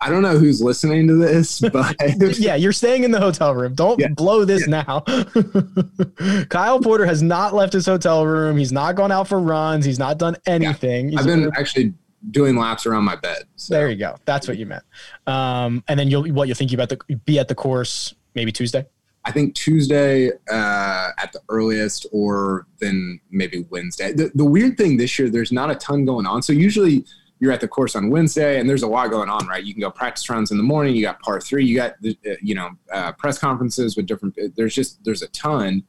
I 0.00 0.08
don't 0.08 0.22
know 0.22 0.38
who's 0.38 0.60
listening 0.62 1.06
to 1.06 1.14
this, 1.14 1.60
but 1.72 1.94
yeah, 2.38 2.56
you're 2.56 2.72
staying 2.72 3.04
in 3.04 3.10
the 3.10 3.20
hotel 3.20 3.54
room. 3.54 3.74
Don't 3.74 4.00
yeah. 4.00 4.08
blow 4.08 4.44
this 4.44 4.66
yeah. 4.66 4.82
now. 4.86 5.00
Kyle 6.48 6.80
Porter 6.80 7.06
has 7.06 7.22
not 7.22 7.54
left 7.54 7.72
his 7.72 7.86
hotel 7.86 8.26
room. 8.26 8.56
He's 8.56 8.72
not 8.72 8.96
gone 8.96 9.12
out 9.12 9.28
for 9.28 9.38
runs. 9.38 9.84
He's 9.84 9.98
not 9.98 10.18
done 10.18 10.36
anything. 10.46 11.10
Yeah. 11.10 11.20
I've 11.20 11.26
been 11.26 11.50
actually 11.56 11.94
doing 12.30 12.56
laps 12.56 12.86
around 12.86 13.04
my 13.04 13.16
bed. 13.16 13.44
So. 13.56 13.74
There 13.74 13.88
you 13.88 13.96
go. 13.96 14.16
That's 14.24 14.48
what 14.48 14.58
you 14.58 14.66
meant. 14.66 14.84
Um, 15.26 15.82
and 15.88 15.98
then 15.98 16.08
you'll 16.08 16.28
what 16.32 16.48
you'll 16.48 16.56
think 16.56 16.72
about 16.72 16.88
the 16.88 16.98
be 17.24 17.38
at 17.38 17.48
the 17.48 17.54
course 17.54 18.14
maybe 18.34 18.52
Tuesday. 18.52 18.86
I 19.24 19.32
think 19.32 19.54
Tuesday 19.54 20.30
uh, 20.50 21.10
at 21.18 21.32
the 21.32 21.40
earliest, 21.50 22.06
or 22.10 22.66
then 22.78 23.20
maybe 23.30 23.66
Wednesday. 23.68 24.12
The, 24.12 24.30
the 24.34 24.44
weird 24.44 24.78
thing 24.78 24.96
this 24.96 25.18
year, 25.18 25.28
there's 25.28 25.52
not 25.52 25.70
a 25.70 25.74
ton 25.74 26.06
going 26.06 26.26
on. 26.26 26.42
So 26.42 26.54
usually 26.54 27.04
you're 27.38 27.52
at 27.52 27.60
the 27.60 27.68
course 27.68 27.94
on 27.96 28.08
Wednesday, 28.08 28.58
and 28.58 28.68
there's 28.68 28.82
a 28.82 28.86
lot 28.86 29.10
going 29.10 29.28
on, 29.28 29.46
right? 29.46 29.62
You 29.62 29.74
can 29.74 29.80
go 29.80 29.90
practice 29.90 30.28
rounds 30.30 30.50
in 30.50 30.56
the 30.56 30.62
morning. 30.62 30.94
You 30.94 31.02
got 31.02 31.20
par 31.20 31.40
three. 31.40 31.66
You 31.66 31.76
got 31.76 31.92
uh, 32.04 32.34
you 32.40 32.54
know 32.54 32.70
uh, 32.92 33.12
press 33.12 33.38
conferences 33.38 33.96
with 33.96 34.06
different. 34.06 34.38
There's 34.56 34.74
just 34.74 35.04
there's 35.04 35.22
a 35.22 35.28
ton. 35.28 35.82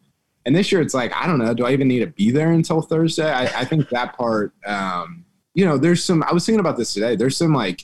And 0.45 0.55
this 0.55 0.71
year, 0.71 0.81
it's 0.81 0.93
like 0.93 1.13
I 1.13 1.25
don't 1.25 1.39
know. 1.39 1.53
Do 1.53 1.65
I 1.65 1.71
even 1.71 1.87
need 1.87 1.99
to 1.99 2.07
be 2.07 2.31
there 2.31 2.51
until 2.51 2.81
Thursday? 2.81 3.31
I, 3.31 3.61
I 3.61 3.65
think 3.65 3.89
that 3.89 4.17
part. 4.17 4.53
Um, 4.65 5.25
you 5.53 5.65
know, 5.65 5.77
there's 5.77 6.03
some, 6.03 6.23
I 6.23 6.33
was 6.33 6.45
thinking 6.45 6.59
about 6.59 6.77
this 6.77 6.93
today. 6.93 7.15
There's 7.15 7.37
some 7.37 7.53
like 7.53 7.83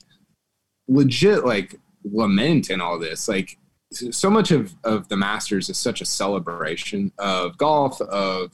legit 0.87 1.45
like 1.45 1.79
lament 2.03 2.69
in 2.69 2.81
all 2.81 2.97
this. 2.97 3.27
Like 3.27 3.57
so 3.91 4.29
much 4.29 4.51
of, 4.51 4.75
of 4.83 5.07
the 5.09 5.17
Masters 5.17 5.69
is 5.69 5.77
such 5.77 6.01
a 6.01 6.05
celebration 6.05 7.11
of 7.17 7.57
golf, 7.57 7.99
of 8.01 8.51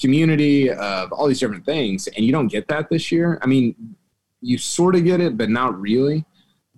community, 0.00 0.70
of 0.70 1.12
all 1.12 1.26
these 1.26 1.40
different 1.40 1.64
things. 1.64 2.06
And 2.08 2.24
you 2.24 2.32
don't 2.32 2.48
get 2.48 2.68
that 2.68 2.88
this 2.88 3.12
year. 3.12 3.38
I 3.42 3.46
mean, 3.46 3.96
you 4.40 4.58
sort 4.58 4.94
of 4.94 5.04
get 5.04 5.20
it, 5.20 5.36
but 5.36 5.50
not 5.50 5.78
really. 5.80 6.24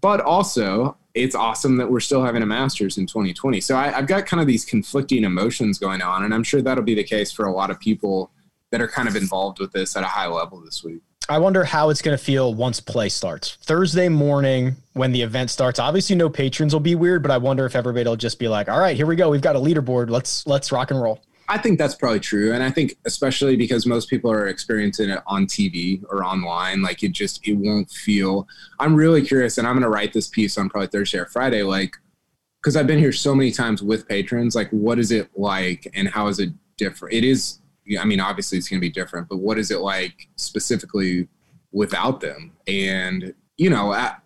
But 0.01 0.21
also, 0.21 0.97
it's 1.15 1.35
awesome 1.35 1.77
that 1.79 1.91
we're 1.91 2.01
still 2.01 2.23
having 2.23 2.43
a 2.43 2.47
Masters 2.47 2.99
in 2.99 3.07
2020. 3.07 3.61
So 3.61 3.75
I, 3.75 3.97
I've 3.97 4.07
got 4.07 4.27
kind 4.27 4.41
of 4.41 4.47
these 4.47 4.65
conflicting 4.65 5.25
emotions 5.25 5.79
going 5.79 6.03
on. 6.03 6.25
And 6.25 6.35
I'm 6.35 6.45
sure 6.45 6.61
that'll 6.61 6.85
be 6.85 6.95
the 6.95 7.05
case 7.05 7.33
for 7.33 7.47
a 7.47 7.53
lot 7.53 7.71
of 7.71 7.81
people 7.81 8.31
that 8.71 8.81
are 8.81 8.89
kind 8.89 9.09
of 9.09 9.17
involved 9.17 9.59
with 9.59 9.73
this 9.73 9.97
at 9.97 10.03
a 10.03 10.07
high 10.07 10.27
level 10.27 10.61
this 10.61 10.85
week. 10.85 11.01
I 11.29 11.39
wonder 11.39 11.65
how 11.65 11.91
it's 11.91 12.03
going 12.03 12.17
to 12.17 12.23
feel 12.23 12.55
once 12.55 12.81
play 12.81 13.09
starts. 13.09 13.59
Thursday 13.63 14.09
morning 14.09 14.77
when 14.93 15.11
the 15.11 15.23
event 15.23 15.51
starts. 15.51 15.81
Obviously, 15.81 16.15
no 16.15 16.29
patrons 16.29 16.73
will 16.73 16.81
be 16.81 16.95
weird, 16.95 17.23
but 17.23 17.33
I 17.33 17.39
wonder 17.39 17.67
if 17.67 17.75
everybody 17.75 18.09
will 18.09 18.17
just 18.17 18.39
be 18.39 18.47
like, 18.47 18.69
"All 18.69 18.79
right, 18.79 18.97
here 18.97 19.07
we 19.07 19.17
go. 19.17 19.31
We've 19.31 19.41
got 19.41 19.57
a 19.57 19.59
leaderboard. 19.59 20.09
Let's 20.09 20.47
let's 20.47 20.71
rock 20.71 20.91
and 20.93 21.03
roll." 21.03 21.21
I 21.49 21.59
think 21.59 21.79
that's 21.79 21.95
probably 21.95 22.21
true, 22.21 22.53
and 22.53 22.63
I 22.63 22.71
think 22.71 22.97
especially 23.07 23.57
because 23.57 23.87
most 23.87 24.09
people 24.09 24.31
are 24.31 24.49
experiencing 24.49 25.11
it 25.11 25.21
on 25.27 25.47
TV 25.47 26.03
or 26.11 26.25
online, 26.25 26.83
like 26.83 27.03
it 27.03 27.13
just 27.13 27.47
it 27.47 27.55
won't 27.55 27.91
feel. 27.91 28.47
I'm 28.79 28.95
really 28.95 29.23
curious, 29.23 29.59
and 29.59 29.67
I'm 29.67 29.75
going 29.75 29.83
to 29.83 29.89
write 29.89 30.13
this 30.13 30.29
piece 30.29 30.57
on 30.59 30.69
probably 30.69 30.89
Thursday 30.89 31.19
or 31.19 31.27
Friday, 31.27 31.63
like 31.63 31.97
because 32.61 32.77
I've 32.77 32.87
been 32.87 32.99
here 32.99 33.13
so 33.13 33.35
many 33.35 33.53
times 33.53 33.83
with 33.83 34.09
patrons. 34.09 34.55
Like, 34.57 34.69
what 34.71 34.99
is 34.99 35.13
it 35.13 35.31
like, 35.37 35.89
and 35.95 36.09
how 36.09 36.29
is 36.29 36.39
it 36.39 36.51
different? 36.77 37.15
It 37.15 37.25
is 37.25 37.61
I 38.01 38.05
mean, 38.05 38.21
obviously 38.21 38.59
it's 38.59 38.69
going 38.69 38.81
to 38.81 38.87
be 38.87 38.91
different, 38.91 39.29
but 39.29 39.39
what 39.39 39.59
is 39.59 39.71
it 39.71 39.79
like 39.79 40.29
specifically 40.37 41.29
without 41.77 42.21
them. 42.21 42.53
And 42.67 43.35
you 43.57 43.71
know, 43.71 43.93
I, 43.93 44.17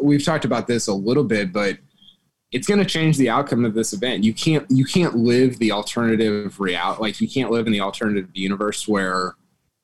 we've 0.00 0.24
talked 0.24 0.44
about 0.44 0.66
this 0.66 0.86
a 0.86 0.94
little 0.94 1.24
bit, 1.24 1.52
but 1.52 1.78
it's 2.52 2.66
going 2.66 2.80
to 2.80 2.86
change 2.86 3.16
the 3.16 3.30
outcome 3.30 3.64
of 3.64 3.74
this 3.74 3.92
event. 3.92 4.24
You 4.24 4.34
can't 4.34 4.66
you 4.70 4.84
can't 4.84 5.16
live 5.16 5.58
the 5.58 5.72
alternative 5.72 6.60
reality. 6.60 7.00
Like 7.00 7.20
you 7.20 7.28
can't 7.28 7.50
live 7.50 7.66
in 7.66 7.72
the 7.72 7.80
alternative 7.80 8.28
universe 8.34 8.86
where, 8.86 9.34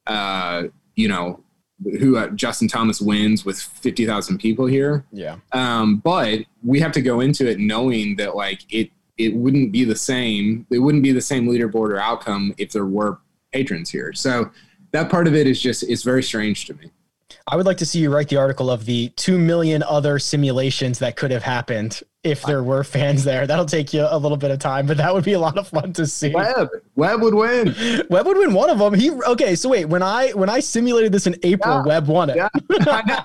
uh, 0.07 0.65
you 0.95 1.09
know, 1.09 1.43
who 1.99 2.17
uh, 2.17 2.29
Justin 2.29 2.69
Thomas 2.69 3.01
wins 3.01 3.45
with 3.45 3.59
fifty 3.59 4.07
thousand 4.07 4.39
people 4.39 4.67
here. 4.67 5.05
Yeah. 5.13 5.37
Um, 5.53 5.99
but 5.99 6.41
we 6.65 6.81
have 6.81 6.93
to 6.93 7.03
go 7.03 7.21
into 7.21 7.49
it 7.49 7.59
knowing 7.59 8.17
that 8.17 8.35
like 8.35 8.61
it 8.71 8.91
it 9.19 9.35
wouldn't 9.35 9.73
be 9.73 9.85
the 9.85 9.97
same. 9.97 10.67
It 10.71 10.79
wouldn't 10.79 11.03
be 11.03 11.13
the 11.13 11.21
same 11.21 11.49
leaderboard 11.49 11.91
or 11.91 11.99
outcome 11.99 12.55
if 12.59 12.73
there 12.73 12.87
were 12.87 13.19
patrons 13.53 13.91
here. 13.91 14.13
So 14.13 14.51
that 14.93 15.11
part 15.11 15.27
of 15.27 15.35
it 15.35 15.47
is 15.47 15.61
just 15.61 15.83
it's 15.85 16.03
very 16.03 16.23
strange 16.23 16.67
to 16.67 16.75
me. 16.75 16.91
I 17.49 17.57
would 17.57 17.67
like 17.67 17.77
to 17.79 17.87
see 17.87 18.01
you 18.01 18.13
write 18.13 18.29
the 18.29 18.37
article 18.37 18.71
of 18.71 18.85
the 18.87 19.09
2 19.11 19.39
million 19.39 19.83
other 19.85 20.19
simulations 20.19 20.99
that 21.01 21.17
could 21.17 21.31
have 21.31 21.43
happened 21.45 22.03
if 22.25 22.43
there 22.43 22.63
were 22.63 22.83
fans 22.83 23.23
there. 23.25 23.47
That'll 23.47 23.65
take 23.67 23.93
you 23.95 24.07
a 24.09 24.19
little 24.19 24.37
bit 24.37 24.51
of 24.51 24.59
time, 24.59 24.87
but 24.87 24.97
that 24.97 25.15
would 25.15 25.25
be 25.25 25.33
a 25.35 25.39
lot 25.39 25.57
of 25.57 25.69
fun 25.69 25.93
to 25.95 26.07
see. 26.07 26.31
Webb, 26.31 26.69
Webb 26.97 27.23
would 27.23 27.35
win. 27.35 27.75
Webb 28.11 28.27
would 28.27 28.37
win 28.37 28.53
one 28.53 28.69
of 28.71 28.79
them. 28.79 28.95
He 28.95 29.11
okay. 29.11 29.55
So 29.55 29.69
wait, 29.69 29.85
when 29.87 30.03
I 30.03 30.31
when 30.31 30.49
I 30.49 30.61
simulated 30.61 31.13
this 31.13 31.27
in 31.29 31.37
April, 31.43 31.77
Yeah. 31.77 31.83
Webb 31.85 32.09
won 32.09 32.31
it. 32.31 32.37
Yeah, 32.37 32.49
I 32.71 33.23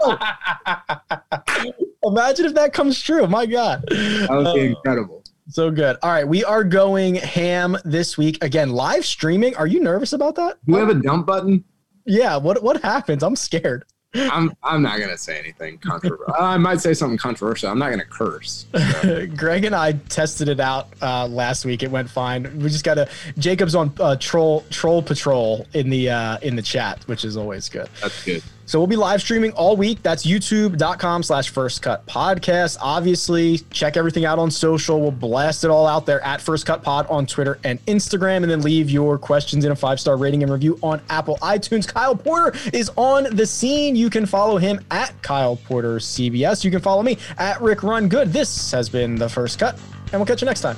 know. 1.60 1.82
Imagine 2.04 2.46
if 2.46 2.54
that 2.56 2.74
comes 2.74 3.00
true. 3.02 3.26
My 3.28 3.46
God, 3.46 3.84
That 3.90 4.28
would 4.30 4.54
be 4.56 4.62
Uh, 4.62 4.64
incredible. 4.76 5.21
So 5.52 5.72
good. 5.72 5.98
All 6.02 6.12
right, 6.12 6.28
we 6.28 6.44
are 6.44 6.64
going 6.64 7.16
ham 7.16 7.78
this 7.86 8.18
week 8.18 8.44
again. 8.44 8.72
Live 8.72 9.06
streaming. 9.06 9.56
Are 9.56 9.68
you 9.68 9.80
nervous 9.80 10.14
about 10.14 10.36
that? 10.36 10.58
Do 10.66 10.74
we 10.74 10.80
have 10.80 10.90
a 10.90 10.96
dump 10.96 11.28
button? 11.28 11.64
Yeah. 12.06 12.38
What 12.38 12.64
what 12.64 12.82
happens? 12.82 13.24
I'm 13.24 13.36
scared. 13.36 13.86
I'm 14.14 14.52
I'm 14.62 14.82
not 14.82 15.00
gonna 15.00 15.18
say 15.18 15.40
anything 15.40 15.78
controversial. 15.78 16.36
I 16.40 16.58
might 16.58 16.82
say 16.82 16.94
something 16.94 17.18
controversial. 17.18 17.70
I'm 17.70 17.80
not 17.80 17.92
gonna 17.92 18.04
curse. 18.06 18.66
Greg 19.38 19.64
and 19.64 19.76
I 19.76 19.94
tested 20.10 20.50
it 20.50 20.60
out 20.60 20.90
uh, 21.02 21.28
last 21.28 21.64
week. 21.64 21.82
It 21.82 21.92
went 21.92 22.10
fine. 22.10 22.60
We 22.60 22.70
just 22.70 22.84
got 22.84 22.98
a 22.98 23.08
Jacob's 23.38 23.74
on 23.74 23.94
uh, 24.00 24.18
troll 24.18 24.66
troll 24.70 25.02
patrol 25.02 25.66
in 25.74 25.90
the 25.90 26.10
uh, 26.10 26.38
in 26.42 26.56
the 26.56 26.62
chat, 26.62 27.04
which 27.08 27.24
is 27.24 27.38
always 27.38 27.70
good. 27.70 27.90
That's 28.02 28.24
good. 28.26 28.44
So 28.72 28.80
we'll 28.80 28.88
be 28.88 28.96
live 28.96 29.20
streaming 29.20 29.52
all 29.52 29.76
week. 29.76 30.02
That's 30.02 30.26
youtube.com 30.26 31.24
slash 31.24 31.50
first 31.50 31.82
cut 31.82 32.06
podcast. 32.06 32.78
Obviously, 32.80 33.58
check 33.70 33.98
everything 33.98 34.24
out 34.24 34.40
on 34.40 34.50
social. 34.50 35.02
We'll 35.02 35.12
blast 35.12 35.66
it 35.66 35.70
all 35.70 35.86
out 35.86 36.06
there 36.06 36.22
at 36.22 36.40
first 36.40 36.66
cut 36.66 36.82
pod 36.82 37.06
on 37.08 37.26
Twitter 37.26 37.60
and 37.66 37.86
Instagram. 37.88 38.44
And 38.44 38.46
then 38.46 38.62
leave 38.62 38.90
your 38.90 39.18
questions 39.18 39.66
in 39.66 39.74
a 39.74 39.76
five 39.76 40.00
star 40.00 40.16
rating 40.16 40.42
and 40.42 40.50
review 40.50 40.80
on 40.82 41.02
Apple 41.10 41.38
iTunes. 41.42 41.86
Kyle 41.86 42.16
Porter 42.16 42.58
is 42.72 42.90
on 42.96 43.36
the 43.36 43.46
scene. 43.46 43.98
You 43.98 44.10
can 44.10 44.26
follow 44.26 44.56
him 44.56 44.80
at 44.90 45.22
Kyle 45.22 45.58
Porter 45.58 45.98
CBS. 45.98 46.64
You 46.64 46.72
can 46.72 46.80
follow 46.80 47.04
me 47.04 47.18
at 47.40 47.62
Rick 47.62 47.84
Run 47.84 48.08
Good. 48.08 48.32
This 48.32 48.72
has 48.72 48.88
been 48.88 49.16
the 49.16 49.28
first 49.28 49.60
cut, 49.60 49.78
and 50.14 50.14
we'll 50.14 50.26
catch 50.26 50.42
you 50.42 50.46
next 50.46 50.62
time. 50.62 50.78